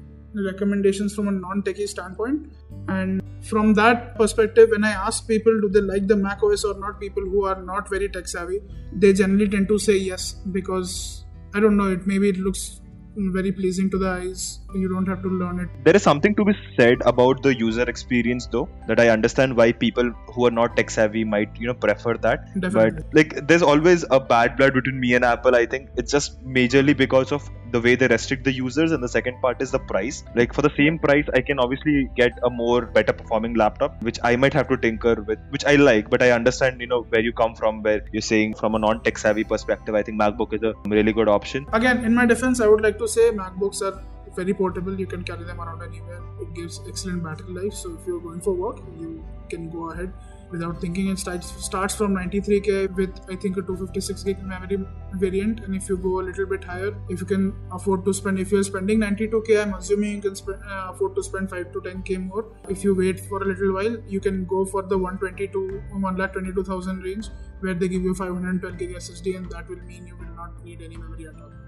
recommendations 0.46 1.16
from 1.16 1.28
a 1.28 1.32
non-techie 1.32 1.88
standpoint 1.88 2.54
and 2.88 3.22
from 3.42 3.74
that 3.74 4.16
perspective 4.18 4.70
when 4.72 4.84
i 4.84 4.92
ask 4.92 5.28
people 5.28 5.60
do 5.62 5.70
they 5.70 5.82
like 5.82 6.08
the 6.08 6.16
mac 6.16 6.44
os 6.44 6.66
or 6.66 6.74
not 6.80 7.00
people 7.00 7.24
who 7.24 7.46
are 7.46 7.62
not 7.62 7.90
very 7.90 8.10
tech 8.10 8.28
savvy 8.28 8.60
they 8.94 9.14
generally 9.14 9.48
tend 9.48 9.68
to 9.68 9.80
say 9.80 9.98
yes 9.98 10.34
because 10.52 11.26
i 11.54 11.60
don't 11.60 11.78
know 11.78 11.92
it 11.92 12.06
maybe 12.06 12.30
it 12.30 12.38
looks 12.38 12.82
very 13.18 13.52
pleasing 13.52 13.90
to 13.90 13.98
the 13.98 14.10
eyes. 14.10 14.60
You 14.76 14.90
don't 14.90 15.08
have 15.08 15.22
to 15.24 15.30
learn 15.30 15.60
it. 15.60 15.70
There 15.84 15.96
is 15.96 16.04
something 16.04 16.36
to 16.36 16.46
be 16.46 16.54
said 16.78 17.02
about 17.06 17.42
the 17.44 17.56
user 17.56 17.84
experience, 17.84 18.48
though, 18.48 18.68
that 18.88 19.00
I 19.00 19.10
understand 19.10 19.56
why 19.56 19.72
people 19.72 20.12
who 20.34 20.46
are 20.48 20.52
not 20.52 20.76
tech 20.76 20.90
savvy 20.90 21.24
might, 21.24 21.50
you 21.60 21.68
know, 21.68 21.74
prefer 21.74 22.16
that. 22.18 22.60
Definitely. 22.60 23.04
But 23.04 23.16
like, 23.16 23.48
there's 23.48 23.62
always 23.62 24.06
a 24.12 24.20
bad 24.20 24.58
blood 24.58 24.74
between 24.74 25.00
me 25.00 25.14
and 25.14 25.24
Apple. 25.24 25.56
I 25.56 25.66
think 25.66 25.90
it's 25.96 26.12
just 26.12 26.44
majorly 26.46 26.96
because 26.96 27.32
of 27.32 27.50
the 27.72 27.82
way 27.82 27.96
they 27.96 28.08
restrict 28.08 28.44
the 28.44 28.54
users, 28.54 28.92
and 28.92 29.04
the 29.04 29.10
second 29.10 29.42
part 29.42 29.62
is 29.62 29.72
the 29.72 29.80
price. 29.80 30.24
Like 30.36 30.54
for 30.54 30.62
the 30.62 30.72
same 30.78 31.00
price, 31.00 31.26
I 31.34 31.42
can 31.42 31.60
obviously 31.60 32.10
get 32.16 32.32
a 32.44 32.50
more 32.50 32.82
better 32.86 33.14
performing 33.14 33.54
laptop, 33.56 34.02
which 34.04 34.20
I 34.24 34.36
might 34.36 34.54
have 34.54 34.68
to 34.70 34.78
tinker 34.78 35.16
with, 35.22 35.40
which 35.50 35.66
I 35.66 35.76
like. 35.76 36.10
But 36.10 36.22
I 36.22 36.32
understand, 36.32 36.82
you 36.82 36.88
know, 36.88 37.04
where 37.04 37.22
you 37.22 37.34
come 37.34 37.56
from, 37.56 37.82
where 37.82 38.06
you're 38.12 38.22
saying 38.22 38.56
from 38.56 38.76
a 38.76 38.80
non 38.80 39.02
tech 39.04 39.18
savvy 39.18 39.44
perspective, 39.44 39.96
I 39.96 40.04
think 40.04 40.20
MacBook 40.20 40.54
is 40.54 40.64
a 40.64 40.74
really 40.88 41.14
good 41.14 41.28
option. 41.28 41.66
Again, 41.74 42.04
in 42.04 42.14
my 42.14 42.26
defense, 42.26 42.60
I 42.60 42.68
would 42.68 42.82
like 42.82 42.98
to 42.98 43.06
to 43.06 43.12
say 43.14 43.32
MacBooks 43.32 43.82
are 43.82 44.02
very 44.36 44.54
portable. 44.54 45.00
You 45.00 45.08
can 45.08 45.24
carry 45.24 45.44
them 45.44 45.62
around 45.62 45.82
anywhere. 45.84 46.22
It 46.42 46.54
gives 46.54 46.82
excellent 46.88 47.24
battery 47.24 47.54
life. 47.54 47.74
So 47.74 47.98
if 48.00 48.06
you're 48.08 48.20
going 48.20 48.42
for 48.42 48.54
work, 48.54 48.80
you 49.00 49.24
can 49.50 49.70
go 49.70 49.92
ahead 49.92 50.14
without 50.52 50.82
thinking. 50.82 51.10
It 51.10 51.20
starts 51.20 51.52
starts 51.66 51.96
from 51.96 52.16
93k 52.16 52.96
with 52.96 53.22
I 53.30 53.36
think 53.36 53.58
a 53.58 53.62
256 53.62 54.24
gig 54.24 54.44
memory 54.44 54.80
variant. 55.14 55.62
And 55.62 55.76
if 55.76 55.90
you 55.90 55.98
go 55.98 56.20
a 56.20 56.26
little 56.30 56.46
bit 56.46 56.64
higher, 56.64 56.94
if 57.10 57.20
you 57.22 57.26
can 57.26 57.54
afford 57.72 58.06
to 58.06 58.14
spend, 58.14 58.40
if 58.40 58.52
you're 58.52 58.64
spending 58.64 59.00
92k, 59.00 59.62
I'm 59.62 59.74
assuming 59.74 60.16
you 60.16 60.22
can 60.22 60.36
spend, 60.36 60.62
uh, 60.64 60.92
afford 60.94 61.16
to 61.16 61.24
spend 61.24 61.50
5 61.50 61.72
to 61.74 61.82
10k 61.82 62.20
more. 62.28 62.46
If 62.70 62.84
you 62.84 62.96
wait 62.96 63.20
for 63.20 63.42
a 63.42 63.46
little 63.46 63.74
while, 63.74 63.98
you 64.08 64.20
can 64.20 64.46
go 64.46 64.66
for 64.66 64.84
the 64.84 64.98
122 64.98 65.84
1,22,000 65.94 67.04
range 67.04 67.30
where 67.62 67.74
they 67.74 67.88
give 67.88 68.04
you 68.04 68.14
512 68.14 68.78
gig 68.78 68.96
SSD, 68.96 69.38
and 69.38 69.50
that 69.52 69.70
will 69.70 69.82
mean 69.92 70.06
you 70.06 70.18
will 70.18 70.36
not 70.36 70.64
need 70.64 70.82
any 70.82 70.98
memory 70.98 71.28
at 71.28 71.36
all. 71.42 71.65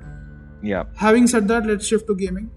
Yeah. 0.62 0.84
Having 0.96 1.28
said 1.28 1.48
that, 1.50 1.65
let's 1.65 1.86
shift 1.86 2.08
to 2.08 2.15
gaming. 2.15 2.50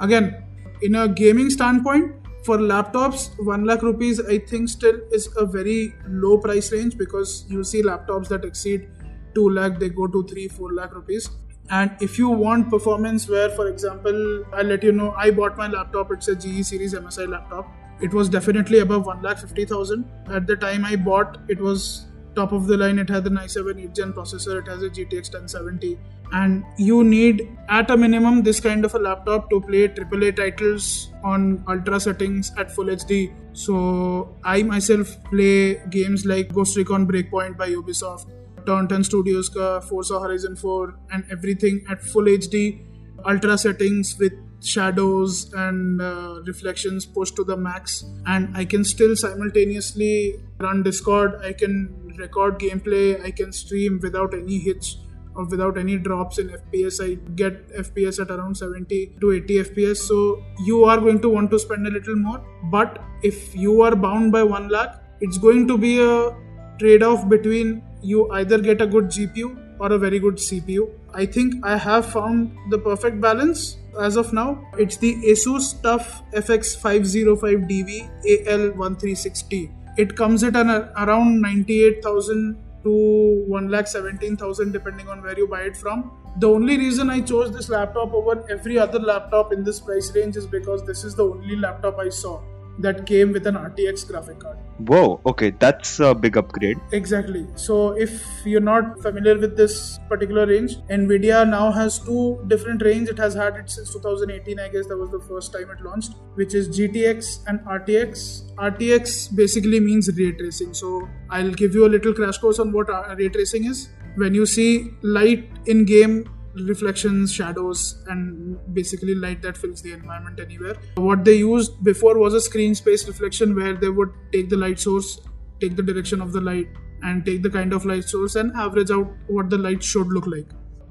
Again, 0.00 0.44
in 0.82 0.94
a 0.94 1.08
gaming 1.08 1.50
standpoint, 1.50 2.14
for 2.44 2.58
laptops, 2.58 3.30
1 3.44 3.64
lakh 3.64 3.82
rupees 3.82 4.20
I 4.20 4.38
think 4.38 4.68
still 4.68 5.00
is 5.10 5.28
a 5.36 5.44
very 5.44 5.94
low 6.08 6.38
price 6.38 6.70
range 6.70 6.96
because 6.96 7.44
you 7.48 7.64
see 7.64 7.82
laptops 7.82 8.28
that 8.28 8.44
exceed 8.44 8.88
2 9.34 9.50
lakh, 9.50 9.80
they 9.80 9.88
go 9.88 10.06
to 10.06 10.22
3 10.22 10.48
4 10.48 10.72
lakh 10.72 10.94
rupees. 10.94 11.28
And 11.70 11.90
if 12.00 12.18
you 12.18 12.28
want 12.28 12.70
performance, 12.70 13.28
where 13.28 13.50
for 13.50 13.66
example, 13.66 14.44
I'll 14.52 14.64
let 14.64 14.84
you 14.84 14.92
know, 14.92 15.12
I 15.16 15.32
bought 15.32 15.58
my 15.58 15.66
laptop, 15.66 16.12
it's 16.12 16.28
a 16.28 16.36
GE 16.36 16.64
series 16.64 16.94
MSI 16.94 17.28
laptop. 17.28 17.66
It 18.00 18.14
was 18.14 18.28
definitely 18.28 18.78
above 18.78 19.06
1 19.06 19.22
lakh 19.22 19.38
50,000. 19.38 20.04
At 20.30 20.46
the 20.46 20.54
time 20.54 20.84
I 20.84 20.94
bought, 20.94 21.38
it 21.48 21.60
was 21.60 22.06
top 22.36 22.52
of 22.52 22.66
the 22.66 22.76
line. 22.76 22.98
It 22.98 23.08
has 23.08 23.26
an 23.26 23.36
i7 23.36 23.82
8 23.84 23.94
gen 23.94 24.12
processor, 24.12 24.60
it 24.60 24.68
has 24.68 24.82
a 24.82 24.90
GTX 24.90 25.34
1070 25.34 25.98
and 26.32 26.64
you 26.76 27.02
need 27.04 27.56
at 27.68 27.90
a 27.90 27.96
minimum 27.96 28.42
this 28.42 28.60
kind 28.60 28.84
of 28.84 28.94
a 28.94 28.98
laptop 28.98 29.48
to 29.50 29.60
play 29.60 29.88
AAA 29.88 30.36
titles 30.36 31.10
on 31.24 31.64
ultra 31.68 32.00
settings 32.00 32.52
at 32.56 32.70
full 32.70 32.86
HD. 32.86 33.32
So 33.52 34.36
I 34.44 34.62
myself 34.62 35.16
play 35.24 35.80
games 35.90 36.26
like 36.26 36.52
Ghost 36.52 36.76
Recon 36.76 37.06
Breakpoint 37.06 37.56
by 37.56 37.70
Ubisoft, 37.70 38.26
10 38.66 39.04
Studios 39.04 39.48
ka 39.48 39.80
Forza 39.80 40.18
Horizon 40.20 40.56
4 40.56 40.94
and 41.12 41.24
everything 41.30 41.84
at 41.88 42.02
full 42.02 42.24
HD, 42.24 42.80
ultra 43.24 43.56
settings 43.56 44.16
with 44.18 44.32
shadows 44.62 45.52
and 45.54 46.00
uh, 46.00 46.40
reflections 46.46 47.06
pushed 47.06 47.36
to 47.36 47.44
the 47.44 47.56
max 47.56 48.04
and 48.26 48.56
i 48.56 48.64
can 48.64 48.82
still 48.84 49.14
simultaneously 49.14 50.34
run 50.58 50.82
discord 50.82 51.38
i 51.44 51.52
can 51.52 52.05
record 52.18 52.58
gameplay 52.58 53.22
i 53.24 53.30
can 53.30 53.52
stream 53.52 53.98
without 54.02 54.34
any 54.34 54.58
hits 54.58 54.98
or 55.34 55.44
without 55.44 55.78
any 55.78 55.96
drops 55.98 56.38
in 56.38 56.48
fps 56.58 57.00
i 57.06 57.14
get 57.42 57.68
fps 57.84 58.20
at 58.24 58.30
around 58.30 58.56
70 58.56 59.16
to 59.20 59.32
80 59.32 59.58
fps 59.64 59.96
so 59.96 60.42
you 60.64 60.84
are 60.84 60.98
going 60.98 61.20
to 61.20 61.28
want 61.28 61.50
to 61.50 61.58
spend 61.58 61.86
a 61.86 61.90
little 61.90 62.16
more 62.16 62.42
but 62.70 62.98
if 63.22 63.54
you 63.54 63.82
are 63.82 63.94
bound 63.94 64.32
by 64.32 64.42
1 64.42 64.68
lakh 64.68 65.02
it's 65.20 65.38
going 65.38 65.66
to 65.68 65.78
be 65.78 65.94
a 66.00 66.34
trade 66.78 67.02
off 67.02 67.28
between 67.28 67.82
you 68.02 68.28
either 68.40 68.58
get 68.58 68.80
a 68.80 68.86
good 68.86 69.06
gpu 69.16 69.54
or 69.78 69.92
a 69.92 69.98
very 69.98 70.18
good 70.18 70.36
cpu 70.48 70.88
i 71.22 71.26
think 71.26 71.66
i 71.72 71.76
have 71.76 72.06
found 72.06 72.70
the 72.70 72.78
perfect 72.78 73.20
balance 73.20 73.76
as 74.00 74.16
of 74.16 74.32
now. 74.32 74.62
It's 74.78 74.96
the 74.96 75.14
Asus 75.32 75.80
TUF 75.82 76.22
FX505DV 76.32 78.10
AL1360. 78.26 79.75
It 79.96 80.14
comes 80.14 80.44
at 80.44 80.56
an 80.56 80.70
around 80.70 81.40
98,000 81.40 82.62
to 82.84 83.46
1,17,000 83.48 84.72
depending 84.72 85.08
on 85.08 85.22
where 85.22 85.36
you 85.36 85.48
buy 85.48 85.62
it 85.62 85.76
from. 85.76 86.12
The 86.38 86.48
only 86.48 86.76
reason 86.76 87.08
I 87.08 87.20
chose 87.20 87.50
this 87.50 87.68
laptop 87.68 88.12
over 88.12 88.44
every 88.50 88.78
other 88.78 88.98
laptop 88.98 89.52
in 89.52 89.64
this 89.64 89.80
price 89.80 90.14
range 90.14 90.36
is 90.36 90.46
because 90.46 90.84
this 90.84 91.02
is 91.02 91.14
the 91.14 91.24
only 91.24 91.56
laptop 91.56 91.98
I 91.98 92.10
saw 92.10 92.42
that 92.78 93.06
came 93.06 93.32
with 93.32 93.46
an 93.46 93.54
RTX 93.54 94.06
graphic 94.06 94.38
card. 94.38 94.58
Whoa, 94.78 95.20
okay, 95.24 95.50
that's 95.58 96.00
a 96.00 96.14
big 96.14 96.36
upgrade. 96.36 96.78
Exactly. 96.92 97.46
So, 97.54 97.92
if 97.92 98.22
you're 98.44 98.60
not 98.60 99.00
familiar 99.00 99.38
with 99.38 99.56
this 99.56 99.98
particular 100.08 100.46
range, 100.46 100.76
Nvidia 100.90 101.48
now 101.48 101.70
has 101.72 101.98
two 101.98 102.44
different 102.46 102.82
range. 102.82 103.08
It 103.08 103.18
has 103.18 103.34
had 103.34 103.56
it 103.56 103.70
since 103.70 103.92
2018, 103.94 104.60
I 104.60 104.68
guess 104.68 104.86
that 104.86 104.96
was 104.98 105.10
the 105.10 105.20
first 105.20 105.52
time 105.52 105.70
it 105.70 105.80
launched, 105.82 106.12
which 106.34 106.54
is 106.54 106.68
GTX 106.68 107.46
and 107.46 107.60
RTX. 107.60 108.54
RTX 108.56 109.34
basically 109.34 109.80
means 109.80 110.10
ray 110.18 110.32
tracing. 110.32 110.74
So, 110.74 111.08
I'll 111.30 111.52
give 111.52 111.74
you 111.74 111.86
a 111.86 111.90
little 111.96 112.12
crash 112.12 112.38
course 112.38 112.58
on 112.58 112.70
what 112.72 112.88
ray 113.16 113.28
tracing 113.28 113.64
is. 113.64 113.88
When 114.16 114.34
you 114.34 114.46
see 114.46 114.90
light 115.02 115.48
in 115.66 115.84
game 115.84 116.28
reflections, 116.64 117.32
shadows, 117.32 118.02
and 118.08 118.58
basically 118.74 119.14
light 119.14 119.42
that 119.42 119.56
fills 119.56 119.82
the 119.82 119.92
environment 119.92 120.40
anywhere. 120.40 120.76
What 120.96 121.24
they 121.24 121.36
used 121.36 121.82
before 121.84 122.18
was 122.18 122.34
a 122.34 122.40
screen 122.40 122.74
space 122.74 123.06
reflection 123.06 123.54
where 123.54 123.74
they 123.74 123.88
would 123.88 124.10
take 124.32 124.48
the 124.48 124.56
light 124.56 124.80
source, 124.80 125.20
take 125.60 125.76
the 125.76 125.82
direction 125.82 126.20
of 126.20 126.32
the 126.32 126.40
light, 126.40 126.68
and 127.02 127.24
take 127.24 127.42
the 127.42 127.50
kind 127.50 127.72
of 127.72 127.84
light 127.84 128.04
source 128.04 128.36
and 128.36 128.52
average 128.56 128.90
out 128.90 129.08
what 129.26 129.50
the 129.50 129.58
light 129.58 129.82
should 129.82 130.08
look 130.08 130.26
like. 130.26 130.46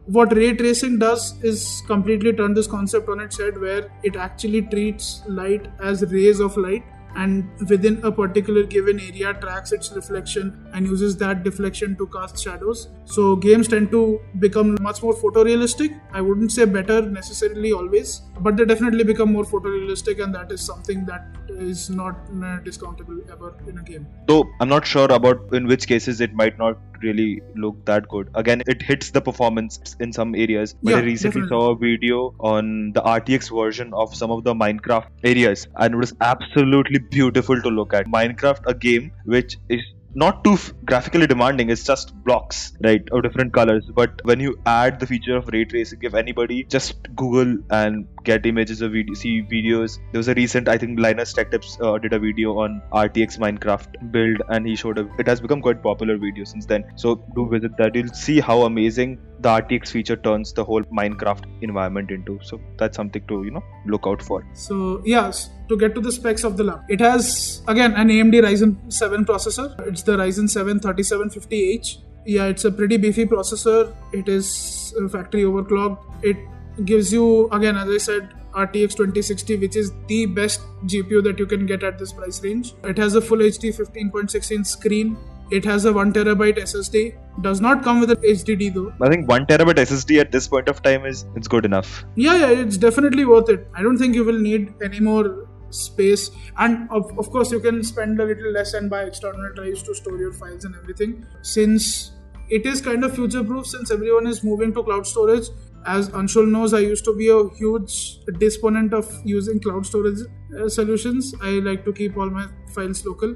What 0.05 0.35
ray 0.35 0.53
tracing 0.55 0.99
does 0.99 1.43
is 1.43 1.81
completely 1.87 2.31
turn 2.31 2.53
this 2.53 2.67
concept 2.67 3.09
on 3.09 3.19
its 3.19 3.39
head 3.39 3.59
where 3.59 3.91
it 4.03 4.15
actually 4.15 4.61
treats 4.61 5.23
light 5.27 5.67
as 5.81 6.03
rays 6.11 6.39
of 6.39 6.55
light 6.57 6.83
and 7.15 7.49
within 7.69 8.03
a 8.03 8.11
particular 8.11 8.63
given 8.63 8.99
area 8.99 9.33
tracks 9.33 9.71
its 9.71 9.91
reflection 9.91 10.67
and 10.73 10.85
uses 10.85 11.17
that 11.17 11.43
deflection 11.43 11.95
to 11.97 12.07
cast 12.07 12.41
shadows. 12.43 12.89
So 13.05 13.35
games 13.35 13.67
tend 13.67 13.91
to 13.91 14.19
become 14.39 14.77
much 14.81 15.01
more 15.01 15.13
photorealistic. 15.13 15.99
I 16.11 16.21
wouldn't 16.21 16.51
say 16.51 16.65
better 16.65 17.01
necessarily 17.01 17.71
always, 17.71 18.21
but 18.39 18.57
they 18.57 18.65
definitely 18.65 19.03
become 19.03 19.31
more 19.31 19.45
photorealistic, 19.45 20.21
and 20.23 20.33
that 20.35 20.51
is 20.51 20.61
something 20.61 21.05
that 21.05 21.25
is 21.49 21.89
not 21.89 22.15
uh, 22.15 22.59
discountable 22.67 23.19
ever 23.31 23.55
in 23.67 23.77
a 23.77 23.83
game. 23.83 24.07
Though 24.27 24.49
I'm 24.59 24.69
not 24.69 24.85
sure 24.85 25.11
about 25.11 25.53
in 25.53 25.67
which 25.67 25.87
cases 25.87 26.21
it 26.21 26.33
might 26.33 26.57
not 26.57 26.77
really 27.05 27.41
look 27.55 27.85
that 27.85 28.07
good. 28.07 28.29
Again, 28.43 28.63
it 28.67 28.81
hits 28.81 29.11
the 29.11 29.21
performance 29.21 29.95
in 29.99 30.13
some 30.19 30.35
areas. 30.35 30.75
But 30.83 30.91
yeah, 30.91 30.97
I 30.97 31.01
recently 31.01 31.41
definitely. 31.41 31.49
saw 31.49 31.71
a 31.71 31.77
video 31.77 32.35
on 32.39 32.91
the 32.93 33.01
RTX 33.01 33.49
version 33.57 33.93
of 33.93 34.15
some 34.15 34.31
of 34.31 34.43
the 34.43 34.53
Minecraft 34.53 35.07
areas, 35.23 35.67
and 35.75 35.93
it 35.93 35.97
was 35.97 36.13
absolutely 36.21 36.99
beautiful 36.99 37.61
to 37.61 37.69
look 37.69 37.93
at. 37.93 38.07
Minecraft, 38.07 38.63
a 38.67 38.73
game 38.73 39.11
which 39.25 39.57
is 39.69 39.81
not 40.15 40.43
too 40.43 40.57
graphically 40.85 41.27
demanding 41.27 41.69
it's 41.69 41.83
just 41.83 42.15
blocks 42.23 42.73
right 42.81 43.07
of 43.11 43.21
different 43.23 43.53
colors. 43.53 43.85
But 43.93 44.21
when 44.23 44.39
you 44.39 44.57
add 44.65 44.99
the 44.99 45.07
feature 45.07 45.35
of 45.35 45.47
ray 45.49 45.65
tracing 45.65 45.99
if 46.01 46.13
anybody 46.13 46.63
just 46.63 47.13
google 47.15 47.57
and 47.69 48.07
get 48.23 48.45
images 48.45 48.81
of 48.81 48.91
video 48.91 49.13
see 49.13 49.41
videos 49.43 49.99
there 50.11 50.19
was 50.19 50.27
a 50.27 50.33
recent 50.33 50.67
i 50.67 50.77
think 50.77 50.99
linus 50.99 51.31
tech 51.33 51.51
tips 51.51 51.77
uh, 51.81 51.97
did 51.99 52.13
a 52.13 52.19
video 52.19 52.57
on 52.57 52.81
rtx 52.91 53.37
minecraft 53.37 54.11
build 54.11 54.41
and 54.49 54.65
he 54.65 54.75
showed 54.75 54.97
a, 54.97 55.07
it 55.19 55.27
has 55.27 55.39
become 55.39 55.61
quite 55.61 55.81
popular 55.83 56.17
video 56.17 56.43
since 56.43 56.65
then. 56.65 56.85
So 56.95 57.15
do 57.35 57.47
visit 57.49 57.77
that. 57.77 57.95
You'll 57.95 58.13
see 58.13 58.39
how 58.39 58.63
amazing 58.63 59.19
the 59.45 59.51
rtx 59.61 59.89
feature 59.95 60.15
turns 60.27 60.53
the 60.59 60.63
whole 60.69 60.83
minecraft 60.99 61.43
environment 61.67 62.11
into 62.15 62.39
so 62.49 62.59
that's 62.79 62.97
something 63.01 63.25
to 63.31 63.43
you 63.47 63.51
know 63.51 63.63
look 63.85 64.07
out 64.07 64.21
for 64.21 64.45
So 64.53 65.01
yes, 65.05 65.49
to 65.69 65.77
get 65.77 65.95
to 65.95 66.01
the 66.01 66.11
specs 66.11 66.43
of 66.43 66.57
the 66.57 66.63
lab, 66.63 66.83
it 66.89 66.99
has 66.99 67.61
again 67.67 67.93
an 67.93 68.09
AMD 68.09 68.41
Ryzen 68.45 68.91
7 68.91 69.25
processor. 69.25 69.67
It's 69.87 70.03
the 70.03 70.17
Ryzen 70.17 70.49
7 70.49 70.79
3750H. 70.79 71.97
Yeah, 72.25 72.45
it's 72.45 72.65
a 72.65 72.71
pretty 72.71 72.97
beefy 72.97 73.25
processor. 73.25 73.93
It 74.13 74.27
is 74.27 74.93
uh, 74.99 75.07
factory 75.07 75.43
overclocked. 75.43 75.99
It 76.23 76.37
gives 76.85 77.13
you 77.13 77.49
again, 77.51 77.77
as 77.77 77.89
I 77.89 77.97
said, 77.97 78.29
RTX 78.53 78.95
2060, 78.97 79.57
which 79.57 79.75
is 79.75 79.91
the 80.07 80.25
best 80.25 80.61
GPU 80.85 81.23
that 81.23 81.37
you 81.37 81.45
can 81.45 81.65
get 81.65 81.83
at 81.83 81.99
this 81.99 82.13
price 82.13 82.41
range. 82.43 82.73
It 82.83 82.97
has 82.97 83.15
a 83.15 83.21
full 83.21 83.37
HD 83.37 83.75
15.6 83.75 84.51
inch 84.51 84.67
screen. 84.67 85.17
It 85.51 85.63
has 85.65 85.85
a 85.85 85.93
1 85.93 86.13
terabyte 86.13 86.57
SSD. 86.57 87.15
Does 87.41 87.61
not 87.61 87.83
come 87.83 87.99
with 87.99 88.11
an 88.11 88.17
HDD 88.17 88.73
though. 88.73 88.93
i 89.01 89.09
think 89.09 89.27
1 89.29 89.45
terabyte 89.45 89.81
ssd 89.85 90.19
at 90.19 90.31
this 90.31 90.47
point 90.47 90.69
of 90.69 90.81
time 90.81 91.05
is 91.05 91.25
it's 91.35 91.47
good 91.47 91.65
enough. 91.65 92.05
Yeah 92.15 92.37
yeah 92.37 92.61
it's 92.61 92.77
definitely 92.77 93.25
worth 93.25 93.49
it. 93.49 93.67
I 93.75 93.83
don't 93.83 93.97
think 93.97 94.15
you 94.15 94.23
will 94.23 94.39
need 94.39 94.73
any 94.81 94.99
more 94.99 95.47
space. 95.69 96.31
And 96.57 96.89
of, 96.89 97.11
of 97.19 97.29
course 97.29 97.51
you 97.51 97.59
can 97.59 97.83
spend 97.83 98.19
a 98.19 98.25
little 98.25 98.51
less 98.51 98.73
and 98.73 98.89
buy 98.89 99.03
external 99.03 99.53
drives 99.53 99.83
to 99.83 99.93
store 99.93 100.17
your 100.17 100.31
files 100.33 100.65
and 100.65 100.75
everything. 100.75 101.25
Since 101.41 102.11
it 102.49 102.65
is 102.65 102.81
kind 102.81 103.03
of 103.03 103.15
future 103.15 103.43
proof 103.43 103.67
since 103.67 103.91
everyone 103.91 104.27
is 104.27 104.43
moving 104.43 104.73
to 104.73 104.83
cloud 104.83 105.07
storage 105.07 105.47
as 105.87 106.09
anshul 106.09 106.47
knows 106.47 106.73
i 106.75 106.79
used 106.79 107.03
to 107.05 107.15
be 107.15 107.29
a 107.29 107.49
huge 107.57 108.19
disponent 108.43 108.93
of 108.93 109.09
using 109.23 109.59
cloud 109.59 109.85
storage 109.85 110.19
uh, 110.59 110.69
solutions. 110.69 111.33
I 111.41 111.49
like 111.69 111.83
to 111.85 111.93
keep 111.93 112.17
all 112.17 112.29
my 112.29 112.47
files 112.73 113.05
local 113.05 113.35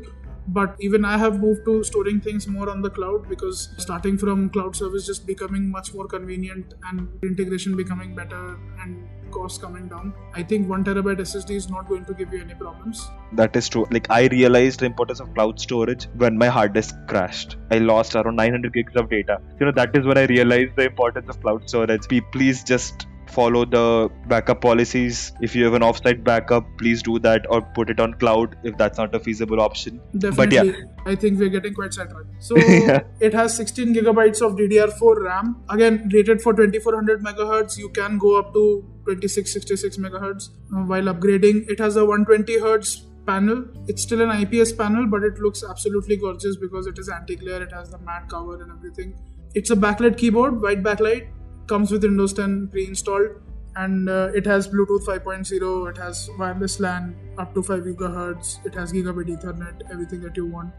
but 0.58 0.76
even 0.80 1.06
i 1.06 1.18
have 1.18 1.40
moved 1.40 1.64
to 1.66 1.84
storing 1.84 2.20
things 2.22 2.48
more 2.48 2.70
on 2.70 2.82
the 2.82 2.90
cloud 2.90 3.28
because 3.30 3.70
starting 3.78 4.18
from 4.18 4.50
cloud 4.50 4.76
service 4.76 5.06
just 5.06 5.26
becoming 5.28 5.70
much 5.70 5.94
more 5.94 6.08
convenient 6.08 6.74
and 6.90 7.08
integration 7.24 7.76
becoming 7.76 8.16
better 8.16 8.58
and 8.82 9.08
cost 9.32 9.62
coming 9.62 9.88
down 9.88 10.14
i 10.34 10.44
think 10.52 10.68
1 10.68 10.84
terabyte 10.90 11.24
ssd 11.26 11.56
is 11.64 11.70
not 11.70 11.88
going 11.88 12.06
to 12.06 12.14
give 12.22 12.34
you 12.34 12.42
any 12.42 12.56
problems 12.66 13.08
That 13.40 13.56
is 13.56 13.70
true. 13.70 13.86
Like 13.92 14.08
I 14.10 14.28
realized 14.28 14.80
the 14.80 14.86
importance 14.86 15.20
of 15.20 15.34
cloud 15.34 15.60
storage 15.60 16.06
when 16.22 16.38
my 16.38 16.48
hard 16.48 16.74
disk 16.74 16.96
crashed. 17.08 17.58
I 17.76 17.78
lost 17.78 18.16
around 18.16 18.36
900 18.38 18.74
gigs 18.74 18.96
of 18.96 19.10
data. 19.10 19.40
You 19.60 19.68
know 19.68 19.72
that 19.74 19.96
is 19.96 20.08
when 20.12 20.18
I 20.18 20.24
realized 20.32 20.76
the 20.76 20.86
importance 20.86 21.30
of 21.30 21.40
cloud 21.42 21.70
storage. 21.70 22.08
Please 22.32 22.64
just 22.64 23.06
follow 23.30 23.64
the 23.66 24.10
backup 24.28 24.62
policies. 24.62 25.32
If 25.42 25.56
you 25.56 25.64
have 25.66 25.74
an 25.74 25.82
offsite 25.82 26.24
backup, 26.24 26.66
please 26.78 27.02
do 27.04 27.20
that 27.20 27.46
or 27.50 27.62
put 27.62 27.90
it 27.90 28.00
on 28.00 28.14
cloud 28.16 28.56
if 28.64 28.78
that's 28.78 28.98
not 28.98 29.16
a 29.16 29.20
feasible 29.20 29.62
option. 29.62 30.00
definitely 30.18 30.46
But 30.46 30.54
yeah, 30.54 31.12
i 31.12 31.16
think 31.16 31.40
we're 31.40 31.50
getting 31.58 31.74
quite 31.74 31.94
sidetracked 31.94 32.44
so 32.48 32.58
Yeah. 32.88 33.00
it 33.28 33.34
has 33.40 33.56
16 33.56 33.94
gigabytes 33.96 34.42
of 34.48 34.58
ddr4 34.58 35.24
ram. 35.26 35.56
Again 35.70 36.10
rated 36.14 36.42
for 36.42 36.54
2400 36.54 37.24
megahertz 37.30 37.78
you 37.78 37.90
can 38.00 38.18
go 38.18 38.38
up 38.40 38.54
to 38.54 38.64
2666 39.06 39.98
megahertz 39.98 40.50
uh, 40.76 40.84
while 40.94 41.04
upgrading. 41.14 41.64
It 41.70 41.80
has 41.80 41.96
a 41.96 42.06
120 42.06 42.60
hertz 42.60 43.06
panel. 43.26 43.64
It's 43.88 44.02
still 44.04 44.22
an 44.28 44.30
ips 44.44 44.72
panel 44.78 45.08
but 45.08 45.24
it 45.24 45.40
looks 45.40 45.64
absolutely 45.64 46.18
gorgeous 46.18 46.56
because 46.58 46.88
it 46.88 46.98
is 47.00 47.10
anti-glare. 47.10 47.62
It 47.64 47.72
has 47.72 47.90
the 47.92 48.00
matte 48.00 48.30
cover 48.30 48.62
and 48.62 48.72
everything. 48.72 49.14
It's 49.56 49.70
a 49.72 49.76
backlit 49.76 50.18
keyboard 50.18 50.62
white 50.62 50.84
backlight 50.84 51.28
comes 51.70 51.92
with 51.92 52.04
windows 52.04 52.34
10 52.34 52.68
pre-installed 52.72 53.30
and 53.76 54.10
uh, 54.10 54.30
it 54.34 54.46
has 54.46 54.68
bluetooth 54.68 55.06
5.0 55.06 55.90
it 55.90 55.98
has 55.98 56.30
wireless 56.38 56.80
lan 56.80 57.16
up 57.38 57.54
to 57.54 57.64
5 57.64 57.82
gigahertz 57.88 58.54
it 58.66 58.74
has 58.82 58.94
gigabit 58.94 59.34
ethernet 59.38 59.90
everything 59.92 60.22
that 60.22 60.36
you 60.36 60.46
want. 60.46 60.72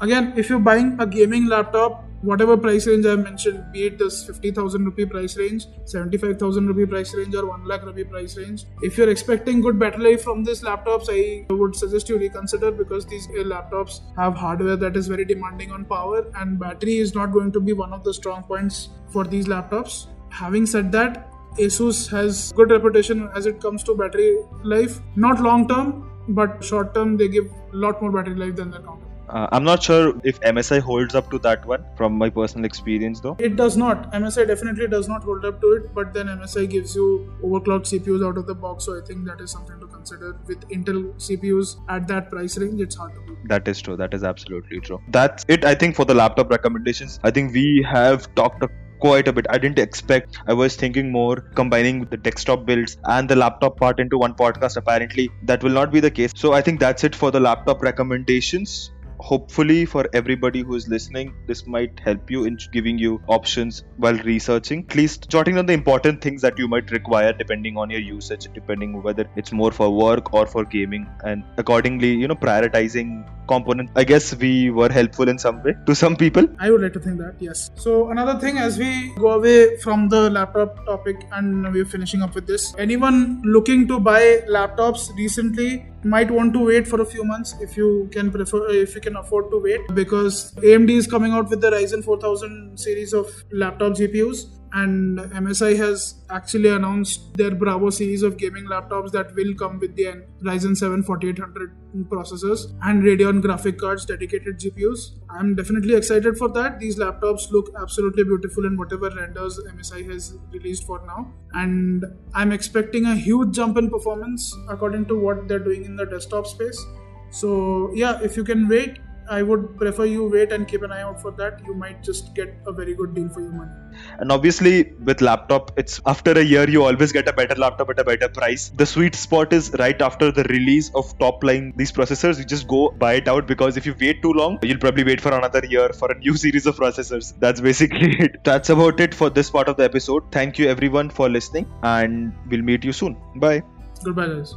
Again 0.00 0.32
if 0.36 0.48
you're 0.48 0.66
buying 0.70 0.96
a 1.00 1.06
gaming 1.06 1.46
laptop 1.46 2.04
whatever 2.22 2.56
price 2.56 2.86
range 2.86 3.06
i 3.06 3.14
mentioned 3.14 3.64
be 3.72 3.84
it 3.86 3.98
this 3.98 4.24
50000 4.26 4.84
rupee 4.84 5.06
price 5.06 5.36
range 5.36 5.66
75000 5.84 6.66
rupee 6.66 6.86
price 6.92 7.14
range 7.14 7.34
or 7.34 7.46
1 7.46 7.64
lakh 7.64 7.84
rupee 7.84 8.04
price 8.04 8.36
range 8.36 8.64
if 8.82 8.98
you're 8.98 9.08
expecting 9.08 9.60
good 9.60 9.78
battery 9.78 10.04
life 10.10 10.22
from 10.22 10.42
these 10.42 10.62
laptops 10.68 11.10
i 11.14 11.54
would 11.62 11.76
suggest 11.76 12.08
you 12.08 12.18
reconsider 12.18 12.70
because 12.82 13.06
these 13.06 13.28
laptops 13.54 14.00
have 14.16 14.34
hardware 14.34 14.76
that 14.76 14.96
is 14.96 15.06
very 15.14 15.24
demanding 15.24 15.70
on 15.78 15.84
power 15.84 16.24
and 16.36 16.58
battery 16.58 16.98
is 16.98 17.14
not 17.14 17.32
going 17.32 17.52
to 17.52 17.60
be 17.60 17.72
one 17.72 17.92
of 17.92 18.02
the 18.04 18.14
strong 18.14 18.42
points 18.42 18.88
for 19.16 19.24
these 19.24 19.46
laptops 19.46 20.06
having 20.30 20.66
said 20.66 20.92
that 20.92 21.24
asus 21.58 22.08
has 22.10 22.52
good 22.52 22.70
reputation 22.70 23.28
as 23.34 23.46
it 23.46 23.60
comes 23.60 23.82
to 23.82 23.94
battery 23.94 24.30
life 24.62 25.00
not 25.16 25.40
long 25.40 25.66
term 25.68 25.92
but 26.28 26.62
short 26.62 26.94
term 26.94 27.16
they 27.16 27.28
give 27.28 27.46
a 27.72 27.76
lot 27.76 28.00
more 28.02 28.12
battery 28.12 28.34
life 28.34 28.56
than 28.56 28.70
their 28.70 28.80
counterpart 28.80 29.04
Uh, 29.28 29.46
I'm 29.52 29.64
not 29.64 29.82
sure 29.82 30.04
if 30.24 30.40
MSI 30.40 30.80
holds 30.80 31.14
up 31.14 31.30
to 31.32 31.38
that 31.46 31.64
one 31.66 31.82
from 31.96 32.14
my 32.20 32.28
personal 32.30 32.64
experience 32.68 33.20
though. 33.20 33.36
It 33.48 33.56
does 33.56 33.76
not. 33.76 34.06
MSI 34.18 34.46
definitely 34.50 34.88
does 34.94 35.08
not 35.12 35.22
hold 35.22 35.44
up 35.44 35.60
to 35.64 35.72
it, 35.72 35.90
but 35.98 36.14
then 36.14 36.30
MSI 36.34 36.64
gives 36.76 36.94
you 37.00 37.08
overclocked 37.48 37.90
CPUs 37.90 38.24
out 38.28 38.38
of 38.38 38.46
the 38.46 38.54
box, 38.54 38.86
so 38.86 38.96
I 38.98 39.04
think 39.10 39.26
that 39.26 39.42
is 39.46 39.50
something 39.50 39.78
to 39.80 39.86
consider. 39.86 40.30
With 40.46 40.64
Intel 40.70 41.02
CPUs 41.26 41.76
at 41.96 42.08
that 42.08 42.30
price 42.30 42.56
range, 42.56 42.80
it's 42.80 42.96
hard 43.02 43.14
to 43.16 43.20
beat. 43.28 43.46
That 43.52 43.68
is 43.68 43.82
true. 43.88 43.96
That 44.04 44.14
is 44.14 44.24
absolutely 44.24 44.80
true. 44.80 45.00
That's 45.18 45.44
it, 45.48 45.68
I 45.74 45.74
think, 45.74 45.94
for 46.00 46.06
the 46.06 46.14
laptop 46.14 46.50
recommendations. 46.50 47.20
I 47.22 47.30
think 47.30 47.52
we 47.52 47.86
have 47.90 48.34
talked 48.34 48.64
quite 49.00 49.28
a 49.28 49.32
bit. 49.32 49.46
I 49.50 49.58
didn't 49.58 49.78
expect. 49.78 50.38
I 50.46 50.52
was 50.52 50.76
thinking 50.76 51.10
more 51.12 51.36
combining 51.36 52.04
the 52.06 52.16
desktop 52.16 52.66
builds 52.66 52.96
and 53.04 53.28
the 53.28 53.36
laptop 53.36 53.76
part 53.78 54.00
into 54.00 54.18
one 54.18 54.34
podcast. 54.34 54.76
Apparently, 54.76 55.30
that 55.44 55.62
will 55.62 55.70
not 55.70 55.92
be 55.92 56.00
the 56.00 56.10
case. 56.10 56.32
So 56.36 56.52
I 56.52 56.62
think 56.62 56.80
that's 56.80 57.04
it 57.04 57.14
for 57.14 57.30
the 57.30 57.40
laptop 57.40 57.82
recommendations 57.82 58.90
hopefully 59.18 59.84
for 59.84 60.08
everybody 60.12 60.62
who 60.62 60.74
is 60.74 60.88
listening 60.88 61.34
this 61.46 61.66
might 61.66 61.98
help 62.00 62.30
you 62.30 62.44
in 62.44 62.58
giving 62.72 62.98
you 62.98 63.20
options 63.26 63.84
while 63.96 64.18
researching. 64.18 64.84
At 64.90 64.96
least 64.96 65.28
jotting 65.28 65.56
down 65.56 65.66
the 65.66 65.72
important 65.72 66.20
things 66.20 66.42
that 66.42 66.58
you 66.58 66.68
might 66.68 66.90
require 66.90 67.32
depending 67.32 67.76
on 67.76 67.90
your 67.90 68.00
usage 68.00 68.48
depending 68.54 69.02
whether 69.02 69.28
it's 69.36 69.52
more 69.52 69.72
for 69.72 69.90
work 69.90 70.32
or 70.32 70.46
for 70.46 70.64
gaming 70.64 71.06
and 71.24 71.44
accordingly 71.56 72.12
you 72.12 72.28
know 72.28 72.34
prioritizing 72.34 73.26
component 73.48 73.90
i 73.96 74.04
guess 74.04 74.34
we 74.36 74.70
were 74.70 74.90
helpful 74.92 75.28
in 75.28 75.38
some 75.38 75.62
way 75.62 75.74
to 75.86 75.94
some 75.94 76.16
people. 76.16 76.48
I 76.58 76.70
would 76.70 76.82
like 76.82 76.92
to 76.94 77.00
think 77.00 77.18
that 77.18 77.34
yes. 77.40 77.70
So 77.74 78.10
another 78.10 78.38
thing 78.38 78.58
as 78.58 78.78
we 78.78 79.12
go 79.16 79.32
away 79.32 79.76
from 79.78 80.08
the 80.08 80.30
laptop 80.30 80.84
topic 80.86 81.16
and 81.32 81.72
we're 81.72 81.84
finishing 81.84 82.22
up 82.22 82.34
with 82.34 82.46
this 82.46 82.74
anyone 82.78 83.40
looking 83.44 83.86
to 83.88 83.98
buy 83.98 84.42
laptops 84.56 85.14
recently 85.16 85.86
might 86.14 86.30
want 86.30 86.52
to 86.58 86.64
wait 86.70 86.86
for 86.92 87.00
a 87.02 87.06
few 87.14 87.24
months 87.24 87.54
if 87.60 87.76
you 87.76 87.88
can 88.12 88.30
prefer 88.36 88.60
if 88.70 88.94
you 88.94 89.00
can 89.00 89.16
afford 89.16 89.50
to 89.50 89.58
wait 89.68 89.80
because 89.94 90.52
AMD 90.56 90.90
is 90.90 91.06
coming 91.06 91.32
out 91.32 91.50
with 91.50 91.60
the 91.60 91.70
Ryzen 91.70 92.04
4000 92.04 92.78
series 92.86 93.12
of 93.12 93.26
laptop 93.52 93.92
GPUs 93.92 94.46
and 94.72 95.18
MSI 95.18 95.76
has 95.76 96.14
actually 96.30 96.68
announced 96.68 97.34
their 97.34 97.54
Bravo 97.54 97.90
series 97.90 98.22
of 98.22 98.36
gaming 98.36 98.64
laptops 98.64 99.10
that 99.12 99.34
will 99.34 99.54
come 99.54 99.78
with 99.78 99.96
the 99.96 100.24
Ryzen 100.42 100.76
7 100.76 101.02
4800 101.02 101.74
processors 102.08 102.72
and 102.82 103.02
Radeon 103.02 103.40
graphic 103.40 103.78
cards 103.78 104.04
dedicated 104.04 104.58
GPUs. 104.58 105.12
I'm 105.30 105.54
definitely 105.54 105.94
excited 105.94 106.36
for 106.36 106.48
that. 106.50 106.78
These 106.78 106.98
laptops 106.98 107.50
look 107.50 107.70
absolutely 107.80 108.24
beautiful 108.24 108.66
in 108.66 108.76
whatever 108.76 109.10
renders 109.10 109.58
MSI 109.58 110.10
has 110.10 110.34
released 110.52 110.84
for 110.84 111.00
now 111.06 111.32
and 111.54 112.04
I'm 112.34 112.52
expecting 112.52 113.06
a 113.06 113.14
huge 113.14 113.52
jump 113.52 113.78
in 113.78 113.90
performance 113.90 114.54
according 114.68 115.06
to 115.06 115.18
what 115.18 115.48
they're 115.48 115.58
doing 115.58 115.84
in 115.84 115.96
the 115.96 116.06
desktop 116.06 116.46
space. 116.46 116.84
So 117.30 117.90
yeah, 117.94 118.20
if 118.22 118.36
you 118.36 118.44
can 118.44 118.68
wait, 118.68 118.98
I 119.30 119.42
would 119.42 119.76
prefer 119.76 120.04
you 120.06 120.28
wait 120.28 120.52
and 120.52 120.66
keep 120.66 120.82
an 120.82 120.92
eye 120.92 121.02
out 121.02 121.20
for 121.20 121.30
that. 121.32 121.60
You 121.66 121.74
might 121.74 122.02
just 122.02 122.34
get 122.34 122.54
a 122.66 122.72
very 122.72 122.94
good 122.94 123.14
deal 123.14 123.28
for 123.28 123.40
your 123.40 123.52
money. 123.52 123.70
And 124.18 124.32
obviously, 124.32 124.92
with 125.04 125.20
laptop, 125.20 125.72
it's 125.76 126.00
after 126.06 126.32
a 126.32 126.42
year 126.42 126.68
you 126.68 126.84
always 126.84 127.12
get 127.12 127.28
a 127.28 127.32
better 127.32 127.54
laptop 127.54 127.90
at 127.90 127.98
a 127.98 128.04
better 128.04 128.28
price. 128.28 128.70
The 128.70 128.86
sweet 128.86 129.14
spot 129.14 129.52
is 129.52 129.74
right 129.78 130.00
after 130.00 130.30
the 130.30 130.44
release 130.44 130.90
of 130.94 131.18
top 131.18 131.42
line 131.44 131.72
these 131.76 131.92
processors. 131.92 132.38
You 132.38 132.44
just 132.44 132.68
go 132.68 132.90
buy 132.90 133.14
it 133.14 133.28
out 133.28 133.46
because 133.46 133.76
if 133.76 133.86
you 133.86 133.94
wait 134.00 134.22
too 134.22 134.32
long, 134.32 134.58
you'll 134.62 134.78
probably 134.78 135.04
wait 135.04 135.20
for 135.20 135.32
another 135.32 135.64
year 135.66 135.90
for 135.90 136.10
a 136.10 136.18
new 136.18 136.36
series 136.44 136.66
of 136.66 136.76
processors. 136.76 137.34
That's 137.38 137.60
basically 137.60 138.16
it. 138.18 138.44
That's 138.44 138.70
about 138.70 139.00
it 139.00 139.14
for 139.14 139.30
this 139.30 139.50
part 139.50 139.68
of 139.68 139.76
the 139.76 139.84
episode. 139.84 140.30
Thank 140.32 140.58
you 140.58 140.68
everyone 140.68 141.10
for 141.10 141.28
listening, 141.28 141.66
and 141.82 142.32
we'll 142.48 142.62
meet 142.62 142.84
you 142.84 142.92
soon. 142.92 143.16
Bye. 143.36 143.62
Goodbye, 144.04 144.28
guys. 144.28 144.54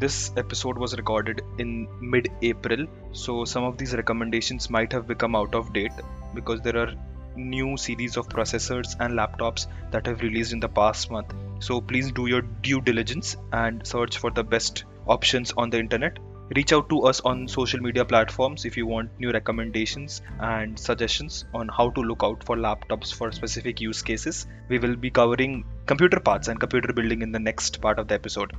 This 0.00 0.32
episode 0.36 0.76
was 0.76 0.96
recorded 0.96 1.42
in 1.58 1.86
mid 2.00 2.28
April, 2.42 2.86
so 3.12 3.44
some 3.44 3.62
of 3.62 3.78
these 3.78 3.94
recommendations 3.94 4.68
might 4.68 4.92
have 4.92 5.06
become 5.06 5.36
out 5.36 5.54
of 5.54 5.72
date 5.72 5.92
because 6.34 6.60
there 6.62 6.76
are 6.76 6.94
new 7.36 7.76
series 7.76 8.16
of 8.16 8.28
processors 8.28 8.96
and 8.98 9.14
laptops 9.14 9.68
that 9.92 10.08
have 10.08 10.20
released 10.20 10.52
in 10.52 10.58
the 10.58 10.68
past 10.68 11.12
month. 11.12 11.32
So 11.60 11.80
please 11.80 12.10
do 12.10 12.26
your 12.26 12.42
due 12.42 12.80
diligence 12.80 13.36
and 13.52 13.86
search 13.86 14.18
for 14.18 14.32
the 14.32 14.42
best 14.42 14.84
options 15.06 15.52
on 15.56 15.70
the 15.70 15.78
internet. 15.78 16.18
Reach 16.56 16.72
out 16.72 16.88
to 16.88 17.02
us 17.02 17.20
on 17.20 17.46
social 17.46 17.78
media 17.78 18.04
platforms 18.04 18.64
if 18.64 18.76
you 18.76 18.88
want 18.88 19.16
new 19.20 19.30
recommendations 19.30 20.22
and 20.40 20.76
suggestions 20.76 21.44
on 21.54 21.68
how 21.68 21.90
to 21.90 22.00
look 22.00 22.24
out 22.24 22.42
for 22.42 22.56
laptops 22.56 23.14
for 23.14 23.30
specific 23.30 23.80
use 23.80 24.02
cases. 24.02 24.48
We 24.68 24.80
will 24.80 24.96
be 24.96 25.10
covering 25.10 25.64
computer 25.86 26.18
parts 26.18 26.48
and 26.48 26.58
computer 26.58 26.92
building 26.92 27.22
in 27.22 27.30
the 27.30 27.38
next 27.38 27.80
part 27.80 28.00
of 28.00 28.08
the 28.08 28.14
episode. 28.14 28.54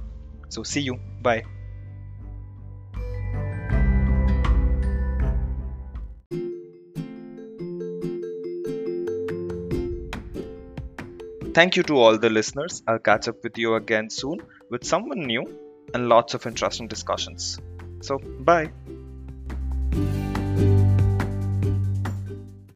So, 0.50 0.64
see 0.64 0.82
you. 0.82 1.00
Bye. 1.22 1.44
Thank 11.56 11.78
you 11.78 11.84
to 11.84 11.96
all 11.96 12.18
the 12.18 12.30
listeners. 12.30 12.84
I'll 12.86 13.00
catch 13.00 13.30
up 13.30 13.42
with 13.42 13.58
you 13.58 13.76
again 13.76 14.10
soon 14.10 14.40
with 14.70 14.84
someone 14.84 15.22
new 15.22 15.44
and 15.94 16.10
lots 16.10 16.34
of 16.34 16.46
interesting 16.46 16.90
discussions. 16.90 17.58
So, 18.02 18.18
bye. 18.20 18.72